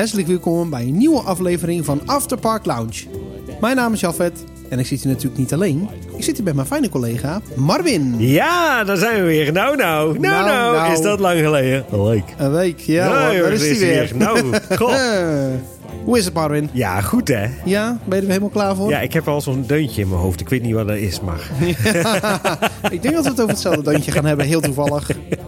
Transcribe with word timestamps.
hartelijk 0.00 0.28
welkom 0.28 0.70
bij 0.70 0.82
een 0.82 0.96
nieuwe 0.96 1.20
aflevering 1.20 1.84
van 1.84 2.00
Afterpark 2.06 2.64
Lounge. 2.66 3.04
Mijn 3.60 3.76
naam 3.76 3.92
is 3.92 4.00
Jafet 4.00 4.44
en 4.68 4.78
ik 4.78 4.86
zit 4.86 5.02
hier 5.02 5.12
natuurlijk 5.12 5.38
niet 5.40 5.52
alleen. 5.52 5.88
Ik 6.16 6.24
zit 6.24 6.36
hier 6.36 6.44
met 6.44 6.54
mijn 6.54 6.66
fijne 6.66 6.88
collega 6.88 7.40
Marvin. 7.54 8.14
Ja, 8.18 8.84
daar 8.84 8.96
zijn 8.96 9.20
we 9.20 9.26
weer. 9.26 9.52
Nou, 9.52 9.76
nou, 9.76 10.06
nou, 10.06 10.20
Nou, 10.20 10.46
nou, 10.46 10.76
nou. 10.76 10.92
is 10.92 11.00
dat 11.00 11.20
lang 11.20 11.40
geleden. 11.40 11.84
Leuk. 11.90 12.34
Een 12.38 12.52
week, 12.52 12.78
ja, 12.78 13.06
hoor, 13.06 13.34
joh, 13.34 13.42
daar 13.42 13.52
is 13.52 13.78
hij 13.78 13.78
weer. 13.78 14.10
Nou, 14.14 14.38
goh. 14.78 14.94
Eh, 14.94 15.54
Hoe 16.04 16.18
is 16.18 16.24
het 16.24 16.34
Marvin? 16.34 16.70
Ja, 16.72 17.00
goed 17.00 17.28
hè. 17.28 17.46
Ja, 17.64 17.98
ben 18.04 18.16
je 18.18 18.22
er 18.22 18.28
helemaal 18.28 18.48
klaar 18.48 18.76
voor? 18.76 18.90
Ja, 18.90 19.00
ik 19.00 19.12
heb 19.12 19.28
al 19.28 19.40
zo'n 19.40 19.64
deuntje 19.66 20.00
in 20.02 20.08
mijn 20.08 20.20
hoofd. 20.20 20.40
Ik 20.40 20.48
weet 20.48 20.62
niet 20.62 20.74
wat 20.74 20.88
dat 20.88 20.96
is, 20.96 21.20
maar... 21.20 21.50
ik 22.90 23.02
denk 23.02 23.14
dat 23.14 23.24
we 23.24 23.30
het 23.30 23.40
over 23.40 23.48
hetzelfde 23.48 23.82
deuntje 23.82 24.10
gaan 24.10 24.24
hebben, 24.24 24.46
heel 24.46 24.60
toevallig. 24.60 25.10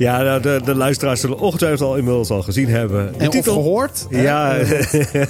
Ja, 0.00 0.22
nou, 0.22 0.40
de, 0.42 0.60
de 0.64 0.74
luisteraars 0.74 1.20
zullen 1.20 1.38
ongetwijfeld 1.38 1.80
al 1.90 1.96
inmiddels 1.96 2.30
al 2.30 2.42
gezien 2.42 2.68
hebben. 2.68 3.14
En 3.20 3.28
of 3.28 3.44
gehoord. 3.44 4.06
Ja, 4.10 4.56
Eh, 4.56 5.22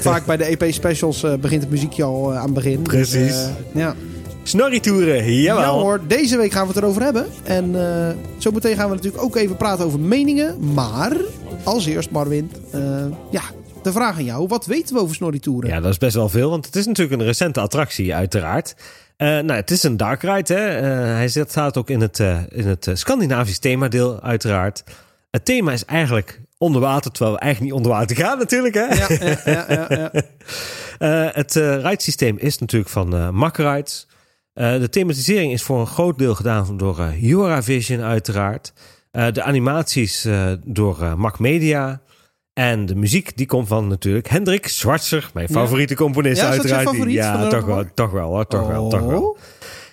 Vaak 0.00 0.26
bij 0.26 0.36
de 0.36 0.44
EP-specials 0.44 1.22
eh, 1.22 1.34
begint 1.34 1.62
het 1.62 1.70
muziekje 1.70 2.02
al 2.02 2.30
eh, 2.32 2.38
aan 2.38 2.44
het 2.44 2.54
begin. 2.54 2.82
Dus, 2.82 3.10
Precies. 3.10 3.32
eh, 3.36 3.48
ja. 3.74 3.94
snorritoeren, 4.42 5.32
jawel. 5.34 5.62
Ja 5.62 5.80
hoor, 5.82 6.00
deze 6.06 6.36
week 6.36 6.52
gaan 6.52 6.66
we 6.66 6.72
het 6.72 6.82
erover 6.82 7.02
hebben. 7.02 7.26
En 7.42 7.74
zo 8.38 8.50
meteen 8.50 8.76
gaan 8.76 8.88
we 8.88 8.94
natuurlijk 8.94 9.22
ook 9.22 9.36
even 9.36 9.56
praten 9.56 9.84
over 9.84 10.00
meningen. 10.00 10.72
Maar 10.74 11.16
als 11.64 11.86
eerst, 11.86 12.10
Marvin, 12.10 12.50
eh, 12.70 12.80
ja, 13.30 13.42
de 13.82 13.92
vraag 13.92 14.16
aan 14.16 14.24
jou. 14.24 14.46
Wat 14.48 14.66
weten 14.66 14.94
we 14.94 15.00
over 15.00 15.14
snorritouren? 15.14 15.70
Ja, 15.70 15.80
dat 15.80 15.90
is 15.90 15.98
best 15.98 16.14
wel 16.14 16.28
veel, 16.28 16.50
want 16.50 16.66
het 16.66 16.76
is 16.76 16.86
natuurlijk 16.86 17.20
een 17.20 17.26
recente 17.26 17.60
attractie, 17.60 18.14
uiteraard. 18.14 18.74
Eh, 19.22 19.28
nou, 19.28 19.52
het 19.52 19.70
is 19.70 19.82
een 19.82 19.96
dark 19.96 20.22
ride, 20.22 20.54
hè. 20.54 20.76
Eh, 20.76 21.14
hij 21.14 21.28
zit, 21.28 21.50
staat 21.50 21.76
ook 21.76 21.90
in 21.90 22.00
het, 22.00 22.20
eh, 22.20 22.38
in 22.48 22.66
het 22.66 22.90
Scandinavisch 22.92 23.58
themadeel, 23.58 24.20
uiteraard. 24.20 24.84
Het 25.30 25.44
thema 25.44 25.72
is 25.72 25.84
eigenlijk 25.84 26.40
onder 26.58 26.80
water, 26.80 27.10
terwijl 27.10 27.34
we 27.34 27.40
eigenlijk 27.40 27.72
niet 27.72 27.84
onder 27.84 27.98
water 27.98 28.16
gaan 28.16 28.38
natuurlijk, 28.38 28.74
hè. 28.74 28.84
ja, 28.84 29.06
ja, 29.08 29.40
ja, 29.44 29.66
ja, 29.68 30.10
ja. 30.10 30.22
Het 31.40 31.56
uh, 31.56 31.82
ridesysteem 31.82 32.36
is 32.38 32.58
natuurlijk 32.58 32.90
van 32.90 33.14
uh, 33.14 33.30
Mack 33.30 33.56
Rides. 33.56 34.06
De 34.54 34.88
thematisering 34.90 35.52
is 35.52 35.62
voor 35.62 35.80
een 35.80 35.86
groot 35.86 36.18
deel 36.18 36.34
gedaan 36.34 36.76
door 36.76 37.12
Eurovision 37.22 38.00
uiteraard. 38.00 38.72
De 39.10 39.42
animaties 39.42 40.28
door 40.64 41.14
Mac 41.16 41.38
Media. 41.38 42.00
En 42.54 42.86
de 42.86 42.94
muziek 42.94 43.36
die 43.36 43.46
komt 43.46 43.68
van 43.68 43.88
natuurlijk 43.88 44.28
Hendrik 44.28 44.66
Schwarzer, 44.66 45.30
mijn 45.34 45.48
favoriete 45.48 45.94
componist 45.94 46.40
Ja, 46.40 46.48
uiteraard. 46.48 46.88
favoriet 46.88 47.14
ja, 47.14 47.48
toch 47.48 47.64
wel, 47.64 47.84
toch 47.94 48.10
wel, 48.10 48.28
hoor, 48.28 48.46
toch 48.46 48.66
wel, 48.66 48.88
toch 48.88 49.00
wel. 49.00 49.22
Oh. 49.22 49.38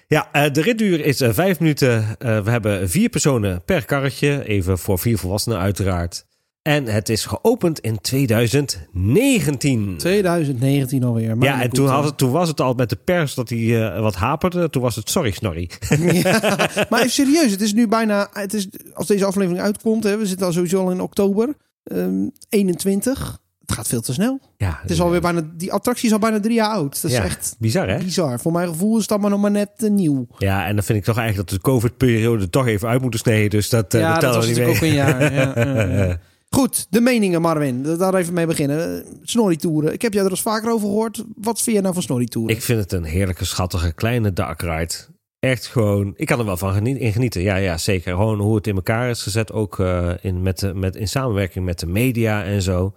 Ja, 0.07 0.29
uh, 0.33 0.51
de 0.51 0.61
ritduur 0.61 1.05
is 1.05 1.21
uh, 1.21 1.29
vijf 1.31 1.59
minuten. 1.59 1.97
Uh, 2.19 2.39
we 2.39 2.51
hebben 2.51 2.89
vier 2.89 3.09
personen 3.09 3.61
per 3.65 3.85
karretje. 3.85 4.47
Even 4.47 4.77
voor 4.77 4.99
vier 4.99 5.17
volwassenen 5.17 5.59
uiteraard. 5.59 6.25
En 6.61 6.85
het 6.85 7.09
is 7.09 7.25
geopend 7.25 7.79
in 7.79 8.01
2019. 8.01 9.95
2019 9.97 11.03
alweer. 11.03 11.37
Maar 11.37 11.47
Ja, 11.47 11.61
en 11.61 11.69
toen, 11.69 11.87
had 11.87 12.03
het, 12.03 12.17
toen 12.17 12.31
was 12.31 12.47
het 12.47 12.61
al 12.61 12.73
met 12.73 12.89
de 12.89 12.97
pers 13.03 13.33
dat 13.33 13.49
hij 13.49 13.59
uh, 13.59 13.99
wat 13.99 14.15
haperde. 14.15 14.69
Toen 14.69 14.81
was 14.81 14.95
het 14.95 15.09
sorry, 15.09 15.31
Snorri. 15.31 15.69
ja, 15.99 16.39
maar 16.89 16.99
even 16.99 17.11
serieus, 17.11 17.51
het 17.51 17.61
is 17.61 17.73
nu 17.73 17.87
bijna... 17.87 18.29
Het 18.33 18.53
is, 18.53 18.67
als 18.93 19.07
deze 19.07 19.25
aflevering 19.25 19.61
uitkomt, 19.61 20.03
hè, 20.03 20.17
we 20.17 20.25
zitten 20.25 20.45
al 20.45 20.53
sowieso 20.53 20.81
al 20.81 20.91
in 20.91 21.01
oktober. 21.01 21.55
Um, 21.91 22.31
21. 22.49 23.39
Het 23.65 23.77
gaat 23.77 23.87
veel 23.87 24.01
te 24.01 24.13
snel. 24.13 24.39
Ja, 24.57 24.79
het 24.81 24.91
is 24.91 25.01
alweer 25.01 25.21
bijna, 25.21 25.41
die 25.53 25.73
attractie 25.73 26.05
is 26.05 26.13
al 26.13 26.19
bijna 26.19 26.39
drie 26.39 26.53
jaar 26.53 26.69
oud. 26.69 27.01
Dat 27.01 27.11
is 27.11 27.17
ja, 27.17 27.23
echt 27.23 27.55
bizar, 27.59 27.89
hè? 27.89 27.97
Bizar. 27.97 28.39
Voor 28.39 28.51
mijn 28.51 28.67
gevoel 28.67 28.97
is 28.97 29.07
dat 29.07 29.19
maar 29.19 29.29
nog 29.29 29.41
maar 29.41 29.51
net 29.51 29.69
uh, 29.77 29.89
nieuw. 29.89 30.27
Ja, 30.37 30.65
en 30.65 30.75
dan 30.75 30.83
vind 30.83 30.97
ik 30.97 31.03
toch 31.03 31.17
eigenlijk 31.17 31.49
dat 31.49 31.59
de 31.59 31.63
COVID-periode 31.63 32.49
toch 32.49 32.67
even 32.67 32.87
uit 32.87 33.01
moeten 33.01 33.19
snijden. 33.19 33.49
Dus 33.49 33.69
dat, 33.69 33.93
uh, 33.93 34.01
ja, 34.01 34.13
dat, 34.13 34.21
dat 34.21 34.35
was 34.35 34.47
niet 34.47 34.57
natuurlijk 34.57 34.81
mee. 34.81 35.01
ook 35.01 35.07
een 35.07 35.17
jaar. 35.17 35.33
ja, 35.33 36.07
uh, 36.09 36.15
Goed, 36.49 36.87
de 36.89 37.01
meningen, 37.01 37.41
Marvin. 37.41 37.97
Daar 37.97 38.13
even 38.13 38.33
mee 38.33 38.45
beginnen. 38.45 39.05
Snorri-toeren. 39.23 39.93
Ik 39.93 40.01
heb 40.01 40.13
jou 40.13 40.25
er 40.25 40.31
eens 40.31 40.41
vaker 40.41 40.71
over 40.71 40.87
gehoord. 40.87 41.23
Wat 41.35 41.61
vind 41.61 41.75
je 41.75 41.81
nou 41.81 41.93
van 41.93 42.03
Snorri-toeren? 42.03 42.55
Ik 42.55 42.61
vind 42.61 42.79
het 42.79 42.91
een 42.91 43.03
heerlijke, 43.03 43.45
schattige, 43.45 43.93
kleine 43.93 44.33
dark 44.33 44.61
ride. 44.61 44.93
Echt 45.39 45.67
gewoon, 45.67 46.13
ik 46.15 46.25
kan 46.25 46.39
er 46.39 46.45
wel 46.45 46.57
van 46.57 46.73
genieten, 46.73 47.03
in 47.03 47.11
genieten. 47.11 47.41
Ja, 47.41 47.55
ja, 47.55 47.77
zeker. 47.77 48.15
Gewoon 48.15 48.39
hoe 48.39 48.55
het 48.55 48.67
in 48.67 48.75
elkaar 48.75 49.09
is 49.09 49.23
gezet. 49.23 49.51
Ook 49.51 49.77
uh, 49.77 50.11
in, 50.21 50.41
met 50.41 50.59
de, 50.59 50.73
met, 50.73 50.95
in 50.95 51.07
samenwerking 51.07 51.65
met 51.65 51.79
de 51.79 51.87
media 51.87 52.43
en 52.43 52.61
zo. 52.61 52.93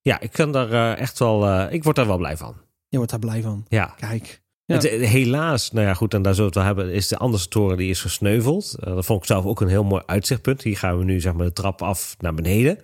Ja, 0.00 0.20
ik 0.20 0.32
kan 0.32 0.52
daar 0.52 0.70
uh, 0.70 0.98
echt 0.98 1.18
wel, 1.18 1.46
uh, 1.46 1.66
ik 1.70 1.84
word 1.84 1.96
daar 1.96 2.06
wel 2.06 2.16
blij 2.16 2.36
van. 2.36 2.54
Je 2.88 2.96
wordt 2.96 3.10
daar 3.10 3.20
blij 3.20 3.42
van. 3.42 3.64
Ja. 3.68 3.94
Kijk. 3.98 4.42
Ja. 4.64 4.74
Het, 4.74 4.84
helaas, 4.88 5.70
nou 5.72 5.86
ja, 5.86 5.94
goed, 5.94 6.14
en 6.14 6.22
daar 6.22 6.34
zullen 6.34 6.52
we 6.52 6.58
het 6.58 6.66
wel 6.66 6.76
hebben, 6.76 6.94
is 6.94 7.08
de 7.08 7.16
andere 7.16 7.48
toren 7.48 7.76
die 7.76 7.90
is 7.90 8.00
gesneuveld. 8.00 8.76
Dat 8.80 9.04
vond 9.04 9.20
ik 9.20 9.26
zelf 9.26 9.44
ook 9.44 9.60
een 9.60 9.68
heel 9.68 9.84
mooi 9.84 10.02
uitzichtpunt. 10.06 10.62
Hier 10.62 10.76
gaan 10.76 10.98
we 10.98 11.04
nu, 11.04 11.20
zeg 11.20 11.32
maar, 11.32 11.46
de 11.46 11.52
trap 11.52 11.82
af 11.82 12.16
naar 12.18 12.34
beneden. 12.34 12.78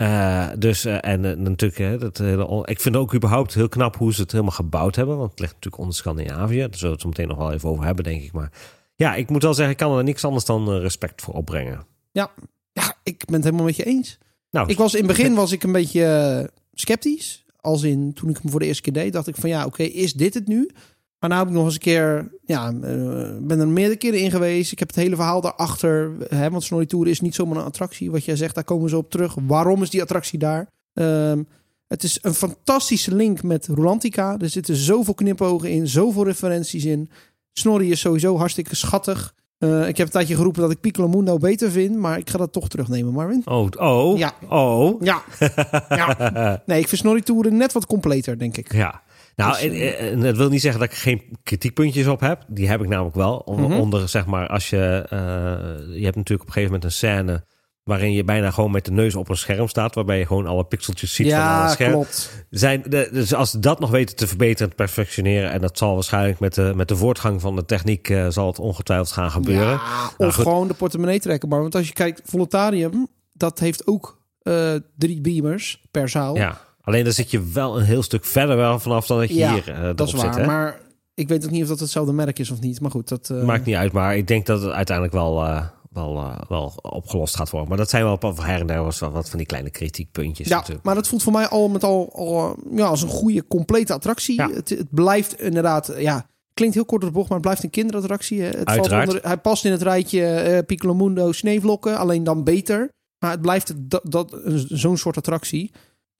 Uh, 0.00 0.48
dus, 0.58 0.86
uh, 0.86 0.98
en 1.00 1.24
uh, 1.24 1.36
natuurlijk, 1.36 1.80
hè, 1.80 1.98
dat 1.98 2.18
hele, 2.18 2.62
ik 2.64 2.80
vind 2.80 2.96
ook 2.96 3.14
überhaupt 3.14 3.54
heel 3.54 3.68
knap 3.68 3.96
hoe 3.96 4.14
ze 4.14 4.20
het 4.20 4.32
helemaal 4.32 4.54
gebouwd 4.54 4.96
hebben. 4.96 5.16
Want 5.16 5.30
het 5.30 5.40
ligt 5.40 5.52
natuurlijk 5.52 5.82
onder 5.82 5.96
Scandinavië. 5.96 6.58
Daar 6.58 6.68
zullen 6.70 6.80
we 6.80 6.92
het 6.92 7.00
zo 7.00 7.08
meteen 7.08 7.28
nog 7.28 7.36
wel 7.36 7.52
even 7.52 7.68
over 7.68 7.84
hebben, 7.84 8.04
denk 8.04 8.22
ik. 8.22 8.32
Maar 8.32 8.52
ja, 8.94 9.14
ik 9.14 9.30
moet 9.30 9.42
wel 9.42 9.54
zeggen, 9.54 9.72
ik 9.72 9.80
kan 9.80 9.98
er 9.98 10.04
niks 10.04 10.24
anders 10.24 10.44
dan 10.44 10.70
respect 10.70 11.22
voor 11.22 11.34
opbrengen. 11.34 11.86
Ja, 12.10 12.30
ja 12.72 12.94
ik 13.02 13.24
ben 13.24 13.34
het 13.34 13.44
helemaal 13.44 13.64
met 13.64 13.76
je 13.76 13.84
eens. 13.84 14.18
Nou, 14.50 14.68
ik 14.68 14.78
was 14.78 14.94
in 14.94 14.98
het 14.98 15.16
begin 15.16 15.34
was 15.34 15.52
ik 15.52 15.62
een 15.62 15.72
beetje 15.72 16.04
eh, 16.04 16.48
sceptisch. 16.72 17.44
Als 17.56 17.82
in, 17.82 18.12
toen 18.12 18.30
ik 18.30 18.38
hem 18.42 18.50
voor 18.50 18.60
de 18.60 18.66
eerste 18.66 18.82
keer 18.82 18.92
deed, 18.92 19.12
dacht 19.12 19.26
ik 19.26 19.36
van 19.36 19.48
ja, 19.48 19.58
oké, 19.64 19.82
okay, 19.82 19.86
is 19.86 20.12
dit 20.12 20.34
het 20.34 20.46
nu? 20.46 20.70
Maar 21.20 21.30
nu 21.30 21.36
heb 21.36 21.46
ik 21.46 21.52
nog 21.52 21.64
eens 21.64 21.74
een 21.74 21.80
keer, 21.80 22.30
ja, 22.44 22.72
uh, 22.72 23.36
ben 23.40 23.60
er 23.60 23.68
meerdere 23.68 23.96
keren 23.98 24.20
in 24.20 24.30
geweest. 24.30 24.72
Ik 24.72 24.78
heb 24.78 24.88
het 24.88 24.96
hele 24.96 25.16
verhaal 25.16 25.40
daarachter. 25.40 26.12
Hè, 26.28 26.50
want 26.50 26.62
Snorri 26.62 26.86
Tour 26.86 27.08
is 27.08 27.20
niet 27.20 27.34
zomaar 27.34 27.56
een 27.56 27.64
attractie. 27.64 28.10
Wat 28.10 28.24
jij 28.24 28.36
zegt, 28.36 28.54
daar 28.54 28.64
komen 28.64 28.90
zo 28.90 28.98
op 28.98 29.10
terug. 29.10 29.34
Waarom 29.46 29.82
is 29.82 29.90
die 29.90 30.02
attractie 30.02 30.38
daar? 30.38 30.68
Um, 30.92 31.48
het 31.86 32.02
is 32.02 32.18
een 32.22 32.34
fantastische 32.34 33.14
link 33.14 33.42
met 33.42 33.66
Rolantica. 33.66 34.38
Er 34.38 34.48
zitten 34.48 34.76
zoveel 34.76 35.14
knipogen 35.14 35.70
in, 35.70 35.88
zoveel 35.88 36.24
referenties 36.24 36.84
in. 36.84 37.10
Snorri 37.52 37.90
is 37.90 38.00
sowieso 38.00 38.36
hartstikke 38.36 38.76
schattig. 38.76 39.34
Uh, 39.58 39.88
ik 39.88 39.96
heb 39.96 40.06
een 40.06 40.12
tijdje 40.12 40.34
geroepen 40.34 40.62
dat 40.62 40.70
ik 40.70 40.80
Piccolo 40.80 41.08
Mundo 41.08 41.38
beter 41.38 41.70
vind, 41.70 41.96
maar 41.96 42.18
ik 42.18 42.30
ga 42.30 42.38
dat 42.38 42.52
toch 42.52 42.68
terugnemen, 42.68 43.12
Marvin. 43.12 43.42
Oh, 43.44 43.68
oh, 43.76 44.18
ja. 44.18 44.32
oh. 44.48 45.02
Ja. 45.02 45.22
ja. 45.88 46.62
Nee, 46.66 46.80
ik 46.80 46.88
vind 46.88 47.00
Snorri 47.00 47.22
Tour 47.22 47.52
net 47.52 47.72
wat 47.72 47.86
completer, 47.86 48.38
denk 48.38 48.56
ik. 48.56 48.72
Ja. 48.72 49.02
Nou, 49.40 49.70
dus, 49.70 49.80
en, 49.80 49.98
en, 49.98 50.20
dat 50.20 50.36
wil 50.36 50.48
niet 50.48 50.60
zeggen 50.60 50.80
dat 50.80 50.90
ik 50.90 50.96
geen 50.96 51.38
kritiekpuntjes 51.42 52.06
op 52.06 52.20
heb. 52.20 52.44
Die 52.48 52.68
heb 52.68 52.80
ik 52.80 52.88
namelijk 52.88 53.16
wel. 53.16 53.36
Onder, 53.36 53.70
Mhm. 53.70 53.78
onder 53.78 54.08
zeg 54.08 54.26
maar, 54.26 54.48
als 54.48 54.70
je... 54.70 55.06
Uh, 55.12 55.96
je 55.96 56.04
hebt 56.04 56.16
natuurlijk 56.16 56.40
op 56.40 56.46
een 56.46 56.52
gegeven 56.52 56.64
moment 56.64 56.84
een 56.84 56.92
scène... 56.92 57.44
waarin 57.84 58.12
je 58.12 58.24
bijna 58.24 58.50
gewoon 58.50 58.70
met 58.70 58.84
de 58.84 58.90
neus 58.90 59.14
op 59.14 59.28
een 59.28 59.36
scherm 59.36 59.68
staat... 59.68 59.94
waarbij 59.94 60.18
je 60.18 60.26
gewoon 60.26 60.46
alle 60.46 60.64
pixeltjes 60.64 61.14
ziet 61.14 61.26
ja, 61.26 61.54
van 61.54 61.62
het 61.62 61.72
scherm. 61.72 61.92
klopt. 61.92 62.46
Zijn, 62.50 62.82
de, 62.88 63.08
dus 63.12 63.34
als 63.34 63.50
ze 63.50 63.58
dat 63.58 63.80
nog 63.80 63.90
weten 63.90 64.16
te 64.16 64.26
verbeteren 64.26 64.64
en 64.64 64.68
te 64.76 64.82
perfectioneren... 64.84 65.50
en 65.50 65.60
dat 65.60 65.78
zal 65.78 65.94
waarschijnlijk 65.94 66.40
met 66.40 66.54
de, 66.54 66.72
met 66.76 66.88
de 66.88 66.96
voortgang 66.96 67.40
van 67.40 67.56
de 67.56 67.64
techniek... 67.64 68.08
Uh, 68.08 68.26
zal 68.28 68.46
het 68.46 68.58
ongetwijfeld 68.58 69.12
gaan 69.12 69.30
gebeuren. 69.30 69.72
Ja, 69.72 70.04
of 70.06 70.18
nou, 70.18 70.32
gewoon 70.32 70.68
de 70.68 70.74
portemonnee 70.74 71.20
trekken. 71.20 71.48
Maar 71.48 71.60
want 71.60 71.74
als 71.74 71.86
je 71.86 71.92
kijkt, 71.92 72.22
Volontarium... 72.24 73.08
dat 73.32 73.58
heeft 73.58 73.86
ook 73.86 74.20
uh, 74.42 74.74
drie 74.96 75.20
beamers 75.20 75.82
per 75.90 76.08
zaal. 76.08 76.36
Ja. 76.36 76.60
Alleen 76.90 77.04
dan 77.04 77.12
zit 77.12 77.30
je 77.30 77.42
wel 77.42 77.78
een 77.78 77.84
heel 77.84 78.02
stuk 78.02 78.24
verder 78.24 78.56
wel 78.56 78.78
vanaf 78.78 79.06
dan 79.06 79.18
dat 79.18 79.28
je 79.28 79.34
ja, 79.34 79.52
hier 79.52 79.68
uh, 79.68 79.90
dat 79.94 80.08
is 80.08 80.14
waar. 80.14 80.34
zit. 80.34 80.46
Maar 80.46 80.80
ik 81.14 81.28
weet 81.28 81.44
ook 81.44 81.50
niet 81.50 81.62
of 81.62 81.68
dat 81.68 81.80
hetzelfde 81.80 82.12
merk 82.12 82.38
is 82.38 82.50
of 82.50 82.60
niet. 82.60 82.80
Maar 82.80 82.90
goed, 82.90 83.08
dat 83.08 83.28
uh... 83.32 83.44
maakt 83.44 83.64
niet 83.64 83.76
uit. 83.76 83.92
Maar 83.92 84.16
ik 84.16 84.26
denk 84.26 84.46
dat 84.46 84.62
het 84.62 84.72
uiteindelijk 84.72 85.16
wel, 85.16 85.44
uh, 85.44 85.66
wel, 85.90 86.34
wel 86.48 86.72
opgelost 86.82 87.36
gaat 87.36 87.50
worden. 87.50 87.68
Maar 87.68 87.78
dat 87.78 87.90
zijn 87.90 88.04
wel 88.04 88.34
her 88.36 88.60
en 88.60 88.66
der 88.66 88.82
was 88.82 88.98
wel 88.98 89.10
wat 89.10 89.28
van 89.28 89.38
die 89.38 89.46
kleine 89.46 89.70
kritiekpuntjes. 89.70 90.48
Ja, 90.48 90.56
natuurlijk. 90.56 90.84
maar 90.84 90.94
dat 90.94 91.08
voelt 91.08 91.22
voor 91.22 91.32
mij 91.32 91.48
al 91.48 91.68
met 91.68 91.84
al, 91.84 92.10
al 92.14 92.56
ja, 92.70 92.86
als 92.86 93.02
een 93.02 93.08
goede, 93.08 93.46
complete 93.46 93.92
attractie. 93.92 94.36
Ja. 94.36 94.50
Het, 94.50 94.68
het, 94.68 94.90
blijft 94.90 95.40
inderdaad, 95.40 95.94
ja, 95.98 96.26
klinkt 96.54 96.74
heel 96.74 96.84
kort 96.84 97.02
op 97.02 97.08
de 97.08 97.14
bocht, 97.14 97.28
maar 97.28 97.38
het 97.38 97.46
blijft 97.46 97.62
een 97.62 97.70
kinderattractie. 97.70 98.42
Het 98.42 98.54
Uiteraard. 98.54 98.88
Valt 98.88 99.06
onder, 99.06 99.22
hij 99.22 99.38
past 99.38 99.64
in 99.64 99.72
het 99.72 99.82
rijtje 99.82 100.50
uh, 100.50 100.58
Piccolo 100.66 100.94
Mundo 100.94 101.32
Sneeuwvlokken, 101.32 101.98
alleen 101.98 102.24
dan 102.24 102.44
beter. 102.44 102.90
Maar 103.18 103.30
het 103.30 103.40
blijft 103.40 103.72
dat, 103.76 104.02
dat, 104.04 104.40
zo'n 104.68 104.96
soort 104.96 105.16
attractie. 105.16 105.70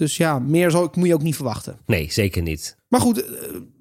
Dus 0.01 0.17
ja, 0.17 0.39
meer 0.39 0.71
zal 0.71 0.85
ik, 0.85 0.97
moet 0.97 1.07
je 1.07 1.15
ook 1.15 1.23
niet 1.23 1.37
verwachten. 1.37 1.79
Nee, 1.87 2.13
zeker 2.13 2.43
niet. 2.43 2.77
Maar 2.89 3.01
goed, 3.01 3.19
uh, 3.19 3.27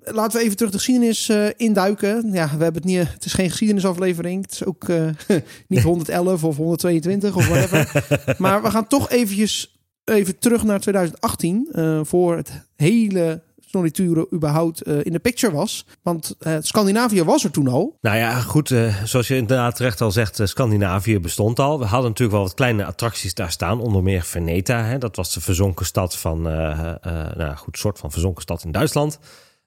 laten 0.02 0.40
we 0.40 0.46
even 0.46 0.58
terug 0.58 0.72
de 0.72 0.78
geschiedenis 0.78 1.30
uh, 1.30 1.48
induiken. 1.58 2.32
Ja, 2.32 2.46
we 2.58 2.64
hebben 2.64 2.82
het 2.82 2.84
niet. 2.84 3.14
Het 3.14 3.26
is 3.26 3.34
geen 3.34 3.50
geschiedenisaflevering. 3.50 4.42
Het 4.42 4.52
is 4.52 4.66
ook 4.66 4.88
uh, 4.88 5.10
niet 5.68 5.84
111 5.84 6.44
of 6.44 6.58
122 6.58 7.36
of 7.36 7.48
whatever. 7.48 8.06
maar 8.38 8.62
we 8.62 8.72
gaan 8.72 8.88
toch 8.88 9.10
eventjes 9.10 9.80
even 10.04 10.40
terug 10.40 10.64
naar 10.64 10.80
2018 10.80 11.70
uh, 11.72 12.00
voor 12.04 12.36
het 12.36 12.52
hele 12.76 13.42
Snorri 13.70 13.92
überhaupt 14.34 14.88
uh, 14.88 15.06
in 15.06 15.12
de 15.12 15.20
picture 15.20 15.54
was. 15.54 15.86
Want 16.02 16.36
uh, 16.40 16.58
Scandinavië 16.62 17.24
was 17.24 17.44
er 17.44 17.52
toen 17.52 17.68
al. 17.68 17.98
Nou 18.02 18.18
ja, 18.18 18.40
goed, 18.40 18.70
uh, 18.70 19.04
zoals 19.04 19.28
je 19.28 19.36
inderdaad 19.36 19.76
terecht 19.76 20.02
al 20.02 20.12
zegt, 20.12 20.40
Scandinavië 20.44 21.20
bestond 21.20 21.60
al. 21.60 21.80
We 21.80 21.86
hadden 21.86 22.10
natuurlijk 22.10 22.38
wel 22.38 22.48
wat 22.48 22.56
kleine 22.56 22.86
attracties 22.86 23.34
daar 23.34 23.52
staan, 23.52 23.80
onder 23.80 24.04
meer 24.04 24.22
Veneta. 24.22 24.84
Hè, 24.84 24.98
dat 24.98 25.16
was 25.16 25.34
de 25.34 25.42
verzonken 25.42 25.86
stad 25.86 26.18
van, 26.18 26.42
nou 26.42 27.56
goed, 27.56 27.78
soort 27.78 28.00
van 28.00 28.12
verzonken 28.12 28.42
stad 28.42 28.64
in 28.64 28.72
Duitsland. 28.72 29.20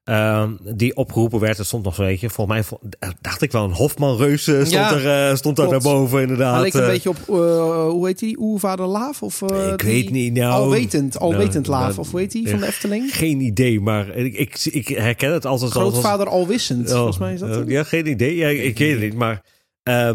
Ehm, 0.04 0.50
die 0.74 0.96
opgeroepen 0.96 1.40
werd. 1.40 1.58
Er 1.58 1.64
stond 1.64 1.84
nog 1.84 1.94
zo'n 1.94 2.04
beetje, 2.04 2.30
volgens 2.30 2.56
mij 2.56 2.64
vo- 2.64 2.80
dacht 3.20 3.42
ik 3.42 3.52
wel 3.52 3.64
een 3.64 3.72
Hofman-reus 3.72 4.46
eh, 4.46 4.54
stond, 4.54 4.70
Ja, 4.70 4.92
er, 4.94 5.28
eh, 5.30 5.36
stond 5.36 5.56
daar 5.56 5.68
daarboven 5.68 6.20
inderdaad. 6.20 6.52
Hij 6.54 6.62
leek 6.62 6.74
een 6.74 6.80
eh. 6.82 6.86
beetje 6.88 7.08
op, 7.08 7.16
eh, 7.28 7.88
hoe 7.88 8.06
heet 8.06 8.18
die? 8.18 8.36
Oervader 8.40 8.86
Laaf? 8.86 9.22
Of, 9.22 9.42
eh, 9.42 9.72
Ik 9.72 9.82
weet 9.82 10.10
niet, 10.10 10.32
nou- 10.32 10.52
Alwetend, 10.52 11.18
alwetend 11.18 11.66
nou, 11.66 11.78
Laaf. 11.78 11.88
nou, 11.88 11.98
Of 12.00 12.10
hoe 12.10 12.20
heet 12.20 12.32
die 12.32 12.48
van 12.48 12.58
de 12.58 12.66
Efteling? 12.66 13.14
Geen 13.16 13.40
idee, 13.40 13.80
maar 13.80 14.16
ik, 14.16 14.34
ik, 14.34 14.64
ik 14.64 14.88
herken 14.88 15.32
het 15.32 15.46
altijd 15.46 15.74
al. 15.76 15.82
als- 15.82 15.90
Grootvader 15.92 16.28
Alwissend, 16.28 16.88
Oh, 16.90 16.94
volgens 16.96 17.18
mij 17.18 17.32
is 17.34 17.40
dat 17.40 17.56
eh, 17.56 17.68
ja, 17.68 17.84
geen 17.84 18.06
idee. 18.06 18.36
Ja, 18.36 18.48
ik 18.48 18.78
weet 18.78 18.92
het 18.92 19.00
niet, 19.00 19.14
maar... 19.14 19.42
eh, 19.82 20.10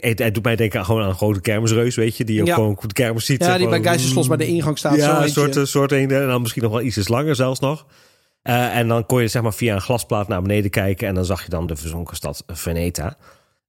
het, 0.00 0.18
het 0.18 0.34
doet 0.34 0.44
mij 0.44 0.56
denken 0.56 0.78
aan, 0.78 0.84
gewoon 0.84 1.02
aan 1.02 1.08
een 1.08 1.14
grote 1.14 1.40
kermisreus, 1.40 1.96
weet 1.96 2.16
je. 2.16 2.24
Die 2.24 2.40
ook 2.40 2.46
Ja. 2.46 2.54
gewoon 2.54 2.78
de 2.86 2.92
kermis 2.92 3.24
ziet. 3.24 3.44
Ja, 3.44 3.58
die 3.58 3.68
bij 3.68 3.82
Geisterslos 3.82 4.26
bij 4.28 4.36
de 4.36 4.46
ingang 4.46 4.78
staat. 4.78 4.92
zo 4.94 4.98
Ja, 4.98 5.22
een 5.22 5.28
soort, 5.28 5.68
soort 5.68 5.92
een, 5.92 6.10
en 6.10 6.26
dan 6.26 6.40
misschien 6.40 6.62
nog 6.62 6.72
wel 6.72 6.82
iets 6.82 7.08
langer 7.08 7.34
zelfs 7.34 7.60
nog. 7.60 7.86
Eh, 8.48 8.76
en 8.76 8.88
dan 8.88 9.06
kon 9.06 9.20
je 9.20 9.28
zeg 9.28 9.42
maar 9.42 9.54
via 9.54 9.74
een 9.74 9.80
glasplaat 9.80 10.28
naar 10.28 10.42
beneden 10.42 10.70
kijken... 10.70 11.08
en 11.08 11.14
dan 11.14 11.24
zag 11.24 11.42
je 11.42 11.48
dan 11.48 11.66
de 11.66 11.76
verzonken 11.76 12.16
stad 12.16 12.44
Veneta. 12.46 13.16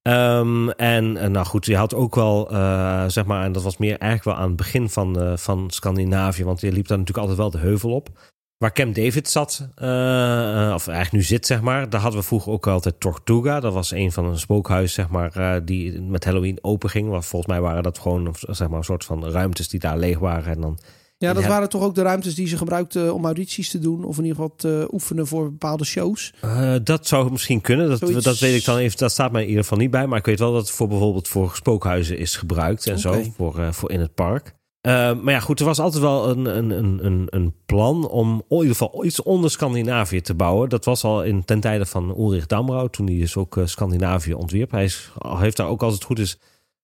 Ehm, 0.02 0.70
en 0.70 1.18
eh, 1.18 1.30
nou 1.30 1.46
goed, 1.46 1.66
je 1.66 1.76
had 1.76 1.94
ook 1.94 2.16
wel, 2.16 2.52
eh, 2.52 3.04
zeg 3.08 3.26
maar... 3.26 3.44
en 3.44 3.52
dat 3.52 3.64
was 3.64 3.78
meer 3.78 3.98
eigenlijk 3.98 4.24
wel 4.24 4.36
aan 4.36 4.48
het 4.48 4.58
begin 4.58 4.90
van, 4.90 5.38
van 5.38 5.70
Scandinavië... 5.70 6.44
want 6.44 6.62
je 6.62 6.72
liep 6.72 6.88
daar 6.88 6.98
natuurlijk 6.98 7.28
altijd 7.28 7.38
wel 7.38 7.62
de 7.62 7.68
heuvel 7.68 7.92
op... 7.92 8.10
Waar 8.58 8.74
Camp 8.74 8.96
David 8.96 9.30
zat, 9.30 9.68
of 9.76 10.88
eigenlijk 10.88 11.12
nu 11.12 11.22
zit, 11.22 11.46
zeg 11.46 11.62
maar. 11.62 11.90
Daar 11.90 12.02
hadden 12.02 12.20
we 12.20 12.26
vroeger 12.26 12.52
ook 12.52 12.68
altijd 12.68 13.00
Tortuga. 13.00 13.60
Dat 13.60 13.74
was 13.74 13.92
een 13.92 14.12
van 14.12 14.26
een 14.26 14.40
spookhuis, 14.40 14.94
zeg 14.94 15.10
maar, 15.10 15.66
die 15.66 16.02
met 16.02 16.26
Halloween 16.26 16.60
open 16.62 16.90
ging. 16.90 17.10
Want 17.10 17.26
volgens 17.26 17.52
mij 17.52 17.62
waren 17.62 17.84
dat 17.84 18.00
gewoon, 18.00 18.36
zeg 18.40 18.68
maar, 18.68 18.78
een 18.78 18.84
soort 18.84 19.06
van 19.06 19.30
ruimtes 19.30 19.68
die 19.68 19.80
daar 19.80 19.98
leeg 19.98 20.20
waren. 20.20 20.54
En 20.54 20.62
dan 20.62 20.80
Ja, 21.22 21.34
dat 21.34 21.44
Ja. 21.44 21.50
waren 21.50 21.70
toch 21.70 21.82
ook 21.84 21.96
de 21.96 22.02
ruimtes 22.02 22.36
die 22.36 22.48
ze 22.48 22.58
gebruikten 22.58 23.14
om 23.14 23.26
audities 23.26 23.70
te 23.70 23.80
doen. 23.80 24.04
Of 24.04 24.18
in 24.18 24.24
ieder 24.24 24.36
geval 24.42 24.56
te 24.56 24.88
oefenen 24.92 25.28
voor 25.28 25.44
bepaalde 25.52 25.86
shows. 25.86 26.34
Eh, 26.42 26.74
dat 26.84 27.08
zou 27.08 27.32
misschien 27.32 27.62
kunnen. 27.62 27.90
Dat, 27.90 28.00
Zoiets- 28.00 28.24
dat 28.24 28.40
weet 28.40 28.60
ik 28.60 28.66
dan 28.66 28.78
even. 28.78 28.98
Dat 28.98 29.12
staat 29.12 29.32
mij 29.32 29.42
in 29.42 29.48
ieder 29.48 29.64
geval 29.64 29.78
niet 29.78 29.92
bij. 29.92 30.08
Maar 30.08 30.18
ik 30.20 30.26
weet 30.26 30.40
wel 30.40 30.52
dat 30.54 30.62
het 30.62 30.72
voor 30.72 30.88
bijvoorbeeld 30.88 31.28
voor 31.28 31.52
spookhuizen 31.56 32.18
is 32.18 32.36
gebruikt 32.36 32.88
en 32.88 33.00
zo. 33.00 33.22
Voor, 33.36 33.60
eh, 33.60 33.72
voor 33.72 33.92
in 33.92 34.00
het 34.00 34.14
park. 34.14 34.56
Eh, 34.82 34.92
maar 35.22 35.34
ja, 35.34 35.40
goed, 35.40 35.60
er 35.60 35.66
was 35.66 35.80
altijd 35.80 36.04
wel 36.04 36.30
een, 36.30 36.46
een, 36.58 36.70
een, 36.70 37.06
een, 37.06 37.28
een 37.30 37.54
plan 37.66 38.08
om 38.10 38.44
in 38.50 38.56
ieder 38.58 38.68
geval 38.76 39.06
iets 39.06 39.24
onder 39.24 39.52
Scandinavië 39.52 40.22
te 40.22 40.34
bouwen. 40.34 40.70
Dat 40.70 40.86
was 40.86 41.04
al 41.04 41.24
in, 41.24 41.46
ten 41.46 41.60
tijde 41.60 41.86
van 41.86 42.16
Ulrich 42.18 42.46
Damrau, 42.46 42.90
toen 42.90 43.08
hij 43.08 43.18
dus 43.18 43.36
ook 43.36 43.60
Scandinavië 43.66 44.34
ontwierp. 44.34 44.72
Hij 44.72 44.84
is, 44.84 45.12
heeft 45.38 45.58
daar 45.58 45.68
ook 45.68 45.84
als 45.84 45.94
het 45.94 46.04
goed 46.04 46.20
is 46.20 46.38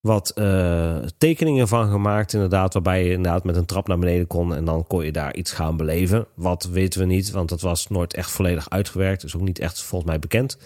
wat 0.06 0.30
eh, 0.30 0.98
tekeningen 1.18 1.68
van 1.68 1.90
gemaakt, 1.90 2.34
inderdaad. 2.34 2.74
Waarbij 2.74 3.04
je 3.04 3.12
inderdaad 3.12 3.44
met 3.44 3.56
een 3.56 3.66
trap 3.66 3.88
naar 3.88 4.00
beneden 4.00 4.28
kon 4.28 4.56
en 4.56 4.66
dan 4.66 4.88
kon 4.88 5.06
je 5.06 5.12
daar 5.12 5.36
iets 5.36 5.52
gaan 5.52 5.78
beleven. 5.78 6.28
Wat 6.36 6.68
weten 6.72 7.00
we 7.00 7.06
niet, 7.06 7.32
want 7.32 7.50
dat 7.50 7.62
was 7.62 7.88
nooit 7.88 8.14
echt 8.14 8.32
volledig 8.32 8.70
uitgewerkt. 8.70 9.24
Is 9.24 9.36
ook 9.36 9.42
niet 9.42 9.60
echt 9.60 9.82
volgens 9.82 10.12
mij 10.12 10.20
bekend 10.20 10.58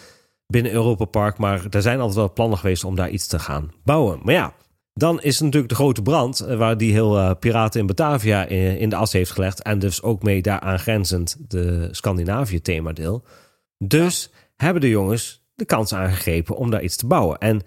binnen 0.47 0.71
Europa 0.71 1.05
Park. 1.05 1.37
Maar 1.37 1.65
er 1.69 1.81
zijn 1.81 1.99
altijd 1.99 2.15
wel 2.17 2.33
plannen 2.33 2.57
geweest 2.57 2.83
om 2.83 2.95
daar 2.95 3.09
iets 3.09 3.27
te 3.27 3.39
gaan 3.39 3.71
bouwen. 3.83 4.19
Maar 4.23 4.33
ja, 4.33 4.53
dan 4.93 5.21
is 5.21 5.39
natuurlijk 5.39 5.69
de 5.69 5.75
grote 5.75 6.01
brand, 6.01 6.39
eh, 6.39 6.57
waar 6.57 6.77
die 6.77 6.91
heel 6.91 7.17
eh, 7.17 7.31
Piraten 7.39 7.79
in 7.79 7.87
Batavia 7.87 8.45
in, 8.45 8.77
in 8.77 8.89
de 8.89 8.95
as 8.95 9.11
heeft 9.11 9.31
gelegd. 9.31 9.61
En 9.61 9.79
dus 9.79 10.01
ook 10.01 10.23
mee 10.23 10.41
daar 10.41 10.59
aangrenzend 10.59 11.35
de 11.47 11.87
Scandinavië-themadeel. 11.91 13.23
Dus 13.77 14.31
hebben 14.55 14.81
de 14.81 14.89
jongens 14.89 15.47
de 15.55 15.65
kans 15.65 15.93
aangegrepen 15.93 16.55
om 16.55 16.69
daar 16.69 16.83
iets 16.83 16.95
te 16.95 17.07
bouwen. 17.07 17.37
En 17.37 17.61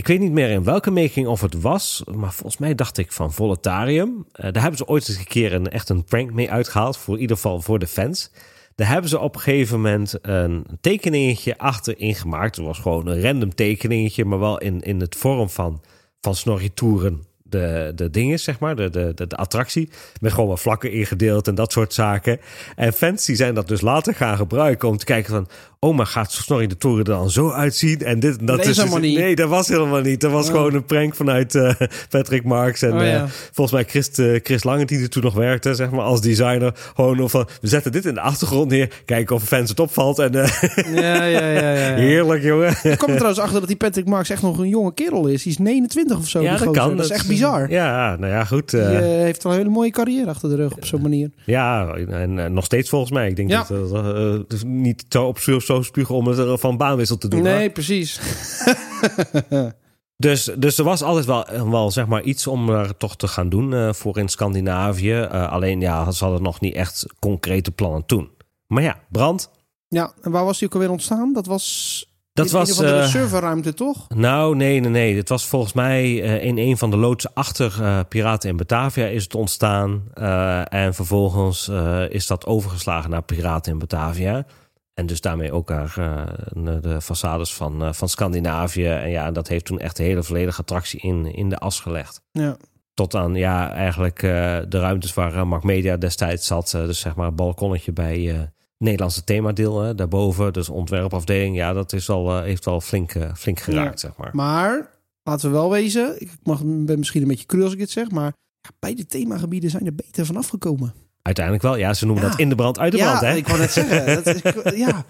ik 0.00 0.06
weet 0.06 0.20
niet 0.20 0.32
meer 0.32 0.50
in 0.50 0.64
welke 0.64 0.90
making 0.90 1.26
of 1.26 1.40
het 1.40 1.60
was, 1.60 2.02
maar 2.14 2.32
volgens 2.32 2.58
mij 2.58 2.74
dacht 2.74 2.98
ik 2.98 3.12
van 3.12 3.32
Voletarium. 3.32 4.26
Eh, 4.32 4.52
daar 4.52 4.62
hebben 4.62 4.78
ze 4.78 4.86
ooit 4.86 5.08
eens 5.08 5.18
een 5.18 5.26
keer 5.26 5.52
een, 5.52 5.70
echt 5.70 5.88
een 5.88 6.04
prank 6.04 6.32
mee 6.32 6.50
uitgehaald, 6.50 6.96
voor 6.96 7.14
in 7.14 7.20
ieder 7.20 7.36
geval 7.36 7.60
voor 7.60 7.78
de 7.78 7.86
fans. 7.86 8.30
Daar 8.74 8.88
hebben 8.88 9.10
ze 9.10 9.18
op 9.18 9.34
een 9.34 9.40
gegeven 9.40 9.76
moment 9.80 10.14
een 10.22 10.66
tekeningetje 10.80 11.58
achterin 11.58 12.14
gemaakt. 12.14 12.56
Het 12.56 12.64
was 12.64 12.78
gewoon 12.78 13.06
een 13.06 13.22
random 13.22 13.54
tekeningetje, 13.54 14.24
maar 14.24 14.38
wel 14.38 14.58
in, 14.58 14.80
in 14.80 15.00
het 15.00 15.16
vorm 15.16 15.50
van, 15.50 15.82
van 16.20 16.34
Snorri 16.34 16.74
Toeren. 16.74 17.28
De, 17.42 17.92
de 17.94 18.10
dingen, 18.10 18.40
zeg 18.40 18.58
maar, 18.58 18.76
de, 18.76 18.90
de, 18.90 19.26
de 19.26 19.36
attractie. 19.36 19.90
Met 20.20 20.32
gewoon 20.32 20.48
wat 20.48 20.60
vlakken 20.60 20.92
ingedeeld 20.92 21.48
en 21.48 21.54
dat 21.54 21.72
soort 21.72 21.94
zaken. 21.94 22.40
En 22.76 22.92
fans 22.92 23.26
die 23.26 23.36
zijn 23.36 23.54
dat 23.54 23.68
dus 23.68 23.80
later 23.80 24.14
gaan 24.14 24.36
gebruiken 24.36 24.88
om 24.88 24.96
te 24.96 25.04
kijken 25.04 25.32
van... 25.32 25.48
oh, 25.80 25.96
maar 25.96 26.06
gaat 26.06 26.32
Snorri 26.32 26.66
de 26.66 26.76
Toeren 26.76 27.04
er 27.04 27.12
dan 27.12 27.30
zo 27.30 27.50
uitzien? 27.50 27.98
En 28.02 28.20
dit, 28.20 28.36
en 28.38 28.46
dat 28.46 28.58
is 28.60 28.66
dus- 28.66 28.76
helemaal 28.76 28.98
niet. 28.98 29.18
Nee, 29.18 29.36
dat 29.36 29.48
was 29.48 29.68
helemaal 29.68 30.00
niet. 30.00 30.20
Dat 30.20 30.30
was 30.30 30.46
Oh. 30.48 30.52
gewoon 30.54 30.74
een 30.74 30.84
prank 30.84 31.14
vanuit 31.14 31.54
eh, 31.54 31.72
Patrick 32.10 32.44
Marks. 32.44 32.82
En 32.82 32.92
Oh, 32.92 32.98
ja. 33.00 33.06
eh, 33.22 33.24
volgens 33.28 33.72
mij 33.72 33.84
Chris, 33.84 34.08
eh, 34.10 34.40
Chris 34.42 34.64
Lange, 34.64 34.84
die 34.84 35.00
er 35.02 35.08
toen 35.08 35.22
nog 35.22 35.34
werkte, 35.34 35.74
zeg 35.74 35.90
maar, 35.90 36.00
als 36.04 36.20
designer. 36.20 36.72
Gewoon 36.94 37.30
van, 37.30 37.48
we 37.60 37.68
zetten 37.68 37.92
dit 37.92 38.04
in 38.06 38.14
de 38.14 38.20
achtergrond 38.20 38.70
neer. 38.70 38.92
Kijken 39.04 39.36
of 39.36 39.42
fans 39.42 39.68
het 39.70 39.80
opvalt. 39.80 40.18
En 40.18 40.32
Ja, 40.32 40.48
ja, 40.94 41.24
ja. 41.24 41.48
ja, 41.50 41.72
ja. 41.74 41.94
heerlijk, 41.94 42.42
jongen. 42.42 42.68
Ik 42.82 42.98
kwam 42.98 43.10
er 43.10 43.16
trouwens 43.16 43.38
achter 43.38 43.58
dat 43.58 43.68
die 43.68 43.76
Patrick 43.76 44.06
Marks 44.06 44.30
echt 44.30 44.42
nog 44.42 44.58
een 44.58 44.68
jonge 44.68 44.94
kerel 44.94 45.26
is. 45.26 45.42
Die 45.42 45.52
is 45.52 45.58
29 45.58 46.16
of 46.18 46.28
zo. 46.28 46.40
ja, 46.42 46.56
dat 46.56 46.70
kan. 46.76 46.96
Dat 46.96 47.04
is 47.04 47.10
echt 47.10 47.28
bizar. 47.28 47.70
Ja, 47.70 48.16
nou 48.16 48.32
ja, 48.32 48.44
goed. 48.44 48.70
Die 48.70 48.80
heeft 48.80 49.42
wel 49.42 49.52
een 49.52 49.58
hele 49.58 49.70
mooie 49.70 49.90
carrière 49.90 50.28
achter 50.30 50.48
de 50.48 50.56
rug 50.56 50.72
op 50.76 50.84
zo'n 50.84 51.02
manier. 51.02 51.30
Ja, 51.44 51.94
en 52.08 52.52
nog 52.52 52.64
steeds 52.64 52.88
volgens 52.88 53.10
mij. 53.12 53.28
Ik 53.28 53.36
denk 53.36 53.50
dat 53.50 53.68
het 53.68 54.50
dus 54.50 54.62
niet 54.64 55.04
zo 55.08 55.24
op 55.24 55.38
zo 55.70 55.82
spugen 55.82 56.14
om 56.14 56.26
het 56.26 56.38
er 56.38 56.58
van 56.58 56.76
baanwissel 56.76 57.18
te 57.18 57.28
doen. 57.28 57.40
hoor. 57.40 57.48
Nee, 57.48 57.70
precies. 57.70 58.20
Dus, 60.16 60.50
dus 60.58 60.78
er 60.78 60.84
was 60.84 61.02
altijd 61.02 61.26
wel, 61.26 61.70
wel 61.70 61.90
zeg 61.90 62.06
maar 62.06 62.22
iets 62.22 62.46
om 62.46 62.68
er 62.70 62.96
toch 62.96 63.16
te 63.16 63.28
gaan 63.28 63.48
doen 63.48 63.74
eh, 63.74 63.92
voor 63.92 64.18
in 64.18 64.28
Scandinavië. 64.28 65.12
Eh, 65.12 65.52
alleen 65.52 65.80
ja, 65.80 66.10
ze 66.10 66.24
hadden 66.24 66.42
nog 66.42 66.60
niet 66.60 66.74
echt 66.74 67.06
concrete 67.18 67.70
plannen 67.70 68.06
toen. 68.06 68.30
Maar 68.66 68.82
ja, 68.82 69.00
brand. 69.08 69.50
Ja, 69.88 70.12
en 70.22 70.30
waar 70.30 70.44
was 70.44 70.58
die 70.58 70.68
ook 70.68 70.74
alweer 70.74 70.90
ontstaan? 70.90 71.32
Dat 71.32 71.46
was 71.46 72.06
Dat 72.32 72.46
in 72.46 72.52
was, 72.52 72.78
andere 72.78 73.00
eh, 73.00 73.06
serverruimte, 73.06 73.74
toch? 73.74 74.06
Nou, 74.08 74.56
nee, 74.56 74.80
nee, 74.80 74.90
nee. 74.90 75.16
Het 75.16 75.28
was 75.28 75.46
volgens 75.46 75.72
mij 75.72 76.22
eh, 76.22 76.44
in 76.44 76.58
een 76.58 76.78
van 76.78 76.90
de 76.90 76.96
loodsen 76.96 77.30
achter 77.34 77.82
eh, 77.82 77.98
Piraten 78.08 78.50
in 78.50 78.56
Batavia 78.56 79.06
is 79.06 79.22
het 79.22 79.34
ontstaan. 79.34 80.02
Eh, 80.14 80.72
en 80.72 80.94
vervolgens 80.94 81.68
eh, 81.68 82.02
is 82.10 82.26
dat 82.26 82.46
overgeslagen 82.46 83.10
naar 83.10 83.22
Piraten 83.22 83.72
in 83.72 83.78
Batavia. 83.78 84.46
En 84.94 85.06
dus 85.06 85.20
daarmee 85.20 85.52
ook 85.52 85.68
naar 85.68 85.94
eh, 85.98 86.80
de 86.80 87.00
façades 87.02 87.54
van, 87.54 87.82
eh, 87.82 87.92
van 87.92 88.08
Scandinavië. 88.08 88.86
En 88.86 89.10
ja, 89.10 89.30
dat 89.30 89.48
heeft 89.48 89.64
toen 89.64 89.78
echt 89.78 89.96
de 89.96 90.02
hele 90.02 90.22
volledige 90.22 90.60
attractie 90.60 91.00
in, 91.00 91.34
in 91.34 91.48
de 91.48 91.58
as 91.58 91.80
gelegd. 91.80 92.22
Ja. 92.32 92.56
Tot 92.94 93.14
aan 93.14 93.34
ja, 93.34 93.72
eigenlijk 93.72 94.22
eh, 94.22 94.58
de 94.68 94.80
ruimtes 94.80 95.14
waar 95.14 95.46
Mark 95.46 95.62
Media 95.62 95.96
destijds 95.96 96.46
zat. 96.46 96.70
dus 96.70 97.00
zeg 97.00 97.14
maar 97.14 97.26
een 97.26 97.34
balkonnetje 97.34 97.92
bij 97.92 98.30
eh 98.30 98.40
Nederlandse 98.78 99.24
themadeel 99.24 99.80
hè, 99.80 99.94
daarboven. 99.94 100.52
Dus 100.52 100.68
ontwerpafdeling. 100.68 101.56
Ja, 101.56 101.72
dat 101.72 101.92
is 101.92 102.08
al, 102.08 102.40
heeft 102.40 102.64
wel 102.64 102.80
flink, 102.80 103.12
flink 103.34 103.60
geraakt, 103.60 104.00
zeg 104.00 104.16
maar. 104.16 104.30
Maar, 104.32 104.90
laten 105.22 105.50
we 105.50 105.56
wel 105.56 105.70
wezen, 105.70 106.20
ik 106.20 106.30
mag, 106.42 106.60
ben 106.64 106.98
misschien 106.98 107.22
een 107.22 107.28
beetje 107.28 107.46
cru 107.46 107.62
als 107.62 107.72
ik 107.72 107.78
dit 107.78 107.90
zeg, 107.90 108.10
maar 108.10 108.32
ja, 108.60 108.70
beide 108.78 109.06
themagebieden 109.06 109.70
zijn 109.70 109.86
er 109.86 109.94
beter 109.94 110.26
van 110.26 110.36
afgekomen. 110.36 110.94
Uiteindelijk 111.22 111.64
wel. 111.64 111.76
Ja, 111.76 111.94
ze 111.94 112.06
noemen 112.06 112.24
Ja. 112.24 112.30
dat 112.30 112.38
in 112.38 112.48
de 112.48 112.54
brand 112.54 112.78
uit 112.78 112.92
de 112.92 112.98
ja, 112.98 113.04
brand, 113.04 113.20
hè? 113.20 113.34
ik 113.36 113.46
wou 113.46 113.58
net 113.58 113.72
zeggen. 113.72 114.24
Dat 114.24 114.76
ja, 114.76 114.86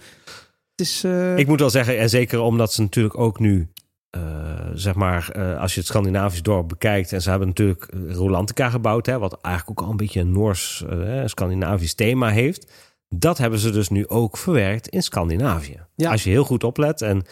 het 0.76 0.80
is... 0.86 1.04
eh, 1.04 1.36
Ik 1.38 1.46
moet 1.46 1.60
wel 1.60 1.70
zeggen, 1.70 1.98
en 1.98 2.08
zeker 2.10 2.40
omdat 2.40 2.72
ze 2.72 2.80
natuurlijk 2.80 3.18
ook 3.18 3.38
nu, 3.38 3.68
eh, 4.10 4.20
zeg 4.74 4.94
maar, 4.94 5.30
eh, 5.32 5.60
als 5.60 5.72
je 5.74 5.78
het 5.80 5.88
Scandinavisch 5.88 6.42
dorp 6.42 6.68
bekijkt, 6.68 7.12
en 7.12 7.22
ze 7.22 7.30
hebben 7.30 7.48
natuurlijk 7.48 7.88
Rolantica 8.08 8.70
gebouwd, 8.70 9.06
hè, 9.06 9.18
wat 9.18 9.38
eigenlijk 9.40 9.80
ook 9.80 9.86
al 9.86 9.90
een 9.90 9.96
beetje 9.96 10.20
een 10.20 10.32
Noors, 10.32 10.84
Scandinavisch 11.24 11.94
thema 11.94 12.28
heeft. 12.30 12.72
Dat 13.08 13.38
hebben 13.38 13.58
ze 13.58 13.70
dus 13.70 13.88
nu 13.88 14.08
ook 14.08 14.36
verwerkt 14.36 14.88
in 14.88 15.02
Scandinavië. 15.02 15.80
Ja. 15.94 16.10
Als 16.10 16.24
je 16.24 16.30
heel 16.30 16.44
goed 16.44 16.64
oplet 16.64 17.02
en 17.02 17.22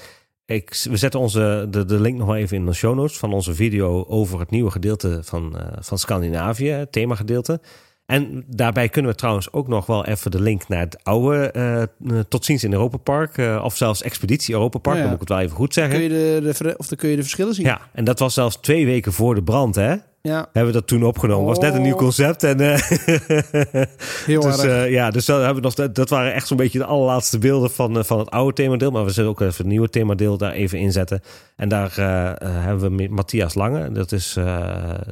ik, 0.47 0.87
we 0.91 0.97
zetten 0.97 1.21
onze, 1.21 1.67
de, 1.71 1.85
de 1.85 2.01
link 2.01 2.19
nog 2.19 2.27
wel 2.27 2.37
even 2.37 2.57
in 2.57 2.67
de 2.67 2.73
show 2.73 2.95
notes 2.97 3.19
van 3.19 3.33
onze 3.33 3.55
video 3.55 4.05
over 4.09 4.41
het 4.41 4.51
nieuwe 4.51 4.71
gedeelte 4.71 5.21
van, 5.23 5.57
van 5.81 5.99
Scandinavië, 5.99 6.69
het 6.71 6.93
themagedeelte. 6.93 7.61
En 8.09 8.45
daarbij 8.47 8.89
kunnen 8.89 9.11
we 9.11 9.17
trouwens 9.17 9.53
ook 9.53 9.69
nog 9.69 9.87
wel 9.87 10.05
even 10.07 10.31
de 10.31 10.41
link 10.41 10.69
naar 10.69 10.81
het 10.81 11.05
oude 11.05 11.51
eh, 11.51 11.83
eh, 11.83 11.89
Tot 12.29 12.45
ziens 12.45 12.65
in 12.65 12.73
Europa 12.73 12.97
Park. 12.97 13.39
eh, 13.39 13.61
of 13.65 13.77
zelfs 13.77 14.03
Expeditie 14.03 14.55
Europa 14.55 14.79
Park, 14.79 14.97
Ja, 14.97 15.03
moet 15.05 15.13
ik 15.13 15.21
het 15.21 15.29
wel 15.29 15.39
even 15.39 15.57
goed 15.57 15.75
zeggen. 15.75 15.95
kun 15.99 16.03
je 16.03 16.41
de, 16.59 16.75
of 16.77 16.87
dan 16.87 16.99
kun 16.99 17.09
je 17.09 17.17
de 17.17 17.23
verschillen 17.23 17.55
zien. 17.55 17.65
Ja, 17.67 17.81
en 17.93 18.05
dat 18.05 18.19
was 18.19 18.35
zelfs 18.35 18.57
twee 18.57 18.87
weken 18.87 19.13
voor 19.13 19.35
de 19.35 19.43
brand, 19.43 19.75
hè? 19.75 19.95
Ja, 20.23 20.49
Hebben 20.53 20.67
we 20.73 20.79
dat 20.79 20.87
toen 20.87 21.03
opgenomen. 21.05 21.47
Was 21.47 21.59
net 21.59 21.75
een 21.75 21.83
nieuw 21.83 21.93
Oh. 21.93 21.99
concept. 21.99 22.43
En, 22.43 22.61
eh, 22.61 22.81
heel 24.27 24.41
dus, 24.41 24.63
erg. 24.63 24.91
ja, 24.91 25.11
dus 25.11 25.25
dat, 25.25 25.37
hebben 25.37 25.55
we 25.57 25.61
nog, 25.61 25.75
dat, 25.75 25.95
dat 25.95 26.09
waren 26.09 26.35
echt 26.35 26.47
zo'n 26.47 26.57
beetje 26.57 26.79
de 26.79 26.85
allerlaatste 26.85 27.39
beelden 27.39 27.71
van, 27.71 28.05
van 28.05 28.19
het 28.19 28.31
oude 28.31 28.53
themadeel. 28.53 28.91
Maar 28.91 29.05
we 29.05 29.11
zullen 29.11 29.31
ook 29.31 29.41
even 29.41 29.57
het 29.57 29.67
nieuwe 29.67 29.89
themadeel 29.89 30.37
daar 30.37 30.53
even 30.53 30.79
inzetten. 30.79 31.21
En 31.57 31.69
daar 31.69 31.95
hebben 32.43 32.97
we 32.97 33.09
Matthias 33.11 33.55
Lange. 33.55 33.93
Dat 33.93 34.13
is, 34.13 34.37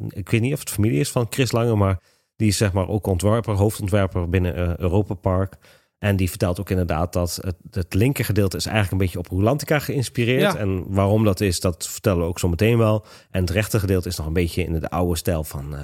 ik 0.09 0.29
weet 0.31 0.41
niet 0.41 0.53
of 0.53 0.61
het 0.61 0.71
familie 0.71 1.01
is 1.01 1.11
van 1.11 1.27
Chris 1.31 1.53
Lange, 1.53 1.75
maar 1.75 1.99
die 2.37 2.49
is 2.49 2.57
zeg 2.57 2.73
maar 2.73 2.89
ook 2.89 3.07
ontwerper, 3.07 3.55
hoofdontwerper 3.55 4.29
binnen 4.29 4.57
eh, 4.57 4.77
Europa 4.77 5.15
Park. 5.15 5.57
En 5.99 6.17
die 6.17 6.29
vertelt 6.29 6.61
ook 6.61 6.71
inderdaad 6.71 7.13
dat 7.13 7.39
het, 7.41 7.57
het 7.71 7.95
linker 7.95 8.25
gedeelte 8.25 8.57
is 8.57 8.67
eigenlijk 8.67 8.93
een 8.93 9.07
beetje 9.07 9.19
op 9.19 9.27
Rolantica 9.27 9.79
geïnspireerd. 9.79 10.53
Ja. 10.53 10.57
En 10.57 10.85
waarom 10.89 11.25
dat 11.25 11.41
is, 11.41 11.61
dat 11.61 11.89
vertellen 11.89 12.19
we 12.19 12.29
ook 12.29 12.39
zo 12.39 12.49
meteen 12.49 12.79
wel. 12.79 13.05
En 13.31 13.41
het 13.41 13.51
rechter 13.51 13.81
gedeelte 13.81 14.09
is 14.09 14.17
nog 14.17 14.27
een 14.27 14.33
beetje 14.33 14.65
in 14.65 14.81
de 14.81 14.91
oude 14.91 15.17
stijl 15.17 15.45
van, 15.45 15.77
eh, 15.77 15.81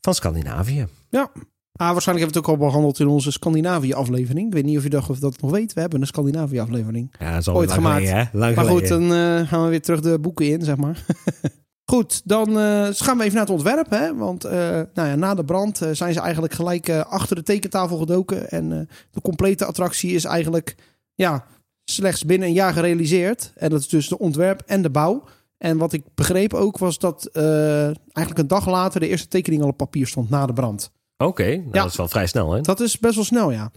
van 0.00 0.14
Scandinavië. 0.14 0.86
Ja. 1.10 1.30
Ah, 1.72 1.92
waarschijnlijk 1.92 2.06
hebben 2.06 2.18
we 2.18 2.24
het 2.24 2.36
ook 2.36 2.48
al 2.48 2.66
behandeld 2.66 3.00
in 3.00 3.06
onze 3.06 3.32
Scandinavië-aflevering. 3.32 4.46
Ik 4.46 4.52
weet 4.52 4.64
niet 4.64 4.76
of 4.76 4.82
je 4.82 4.88
dacht 4.90 5.10
of 5.10 5.18
dat 5.18 5.40
nog 5.40 5.50
weet. 5.50 5.72
We 5.72 5.80
hebben 5.80 6.00
een 6.00 6.06
Scandinavië-aflevering. 6.06 7.14
Ja, 7.18 7.30
dat 7.30 7.40
is 7.40 7.48
al 7.48 7.54
Ooit 7.54 7.72
gemaakt. 7.72 8.08
geleden, 8.08 8.54
Maar 8.54 8.64
goed, 8.64 8.88
dan 8.88 9.02
eh, 9.02 9.48
gaan 9.48 9.62
we 9.62 9.68
weer 9.68 9.82
terug 9.82 10.00
de 10.00 10.18
boeken 10.18 10.46
in, 10.46 10.62
zeg 10.62 10.76
maar. 10.76 11.04
goed, 11.90 12.20
dan 12.24 12.48
eh, 12.48 12.88
gaan 12.90 13.16
we 13.18 13.22
even 13.22 13.34
naar 13.34 13.46
het 13.46 13.50
ontwerp. 13.50 13.90
Hè? 13.90 14.14
Want 14.16 14.44
eh, 14.44 14.52
nou 14.94 15.08
ja, 15.08 15.14
na 15.14 15.34
de 15.34 15.44
brand 15.44 15.82
eh, 15.82 15.88
zijn 15.92 16.12
ze 16.12 16.20
eigenlijk 16.20 16.52
gelijk 16.52 16.90
achter 16.90 17.36
de 17.36 17.42
tekentafel 17.42 17.96
gedoken. 17.98 18.50
En 18.50 18.88
de 19.10 19.20
complete 19.20 19.64
attractie 19.64 20.12
is 20.12 20.24
eigenlijk 20.24 20.74
ja, 21.14 21.44
slechts 21.84 22.24
binnen 22.24 22.48
een 22.48 22.54
jaar 22.54 22.72
gerealiseerd. 22.72 23.52
En 23.54 23.70
dat 23.70 23.80
is 23.80 23.88
dus 23.88 24.08
de 24.08 24.18
ontwerp 24.18 24.62
en 24.66 24.82
de 24.82 24.90
bouw. 24.90 25.24
En 25.58 25.78
wat 25.78 25.92
ik 25.92 26.02
begreep 26.14 26.54
ook 26.54 26.78
was 26.78 26.98
dat 26.98 27.30
eigenlijk 27.32 28.38
een 28.38 28.46
dag 28.46 28.66
later 28.66 29.00
de 29.00 29.08
eerste 29.08 29.28
tekening 29.28 29.62
al 29.62 29.68
op 29.68 29.76
papier 29.76 30.06
stond 30.06 30.30
na 30.30 30.46
de 30.46 30.52
brand. 30.52 30.90
Oké, 31.16 31.46
nou, 31.46 31.68
Ja. 31.72 31.82
dat 31.82 31.90
is 31.90 31.96
wel 31.96 32.08
vrij 32.08 32.26
snel, 32.26 32.52
hè? 32.52 32.60
Dat 32.60 32.80
is 32.80 32.98
best 32.98 33.14
wel 33.14 33.24
snel, 33.24 33.50
ja. 33.50 33.70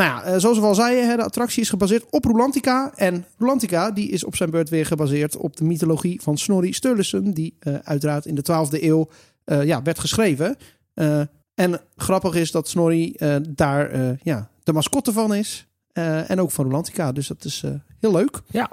Nou 0.00 0.12
ja, 0.12 0.22
eh, 0.22 0.38
zoals 0.38 0.58
we 0.58 0.64
al 0.64 0.74
zeiden, 0.74 1.16
de 1.16 1.24
attractie 1.24 1.62
is 1.62 1.68
gebaseerd 1.68 2.04
op 2.10 2.24
Rolantica. 2.24 2.92
En 2.94 3.24
Rolantica 3.38 3.90
die 3.90 4.08
is 4.08 4.24
op 4.24 4.36
zijn 4.36 4.50
beurt 4.50 4.68
weer 4.68 4.86
gebaseerd 4.86 5.36
op 5.36 5.56
de 5.56 5.64
mythologie 5.64 6.22
van 6.22 6.38
Snorri 6.38 6.72
Sturluson. 6.72 7.30
Die 7.30 7.56
eh, 7.58 7.74
uiteraard 7.74 8.26
in 8.26 8.34
de 8.34 8.42
12e 8.42 8.82
eeuw 8.82 9.08
eh, 9.44 9.64
ja, 9.64 9.82
werd 9.82 9.98
geschreven. 9.98 10.56
En 11.54 11.80
grappig 11.96 12.34
is 12.34 12.50
dat 12.50 12.68
Snorri 12.68 13.16
daar 13.48 14.18
ja, 14.22 14.50
de 14.62 14.72
mascotte 14.72 15.12
van 15.12 15.34
is. 15.34 15.66
En 15.92 16.40
ook 16.40 16.50
van 16.50 16.64
Rolantica. 16.64 17.12
Dus 17.12 17.26
dat 17.26 17.44
is 17.44 17.64
heel 17.98 18.12
leuk. 18.12 18.40
Ja. 18.46 18.70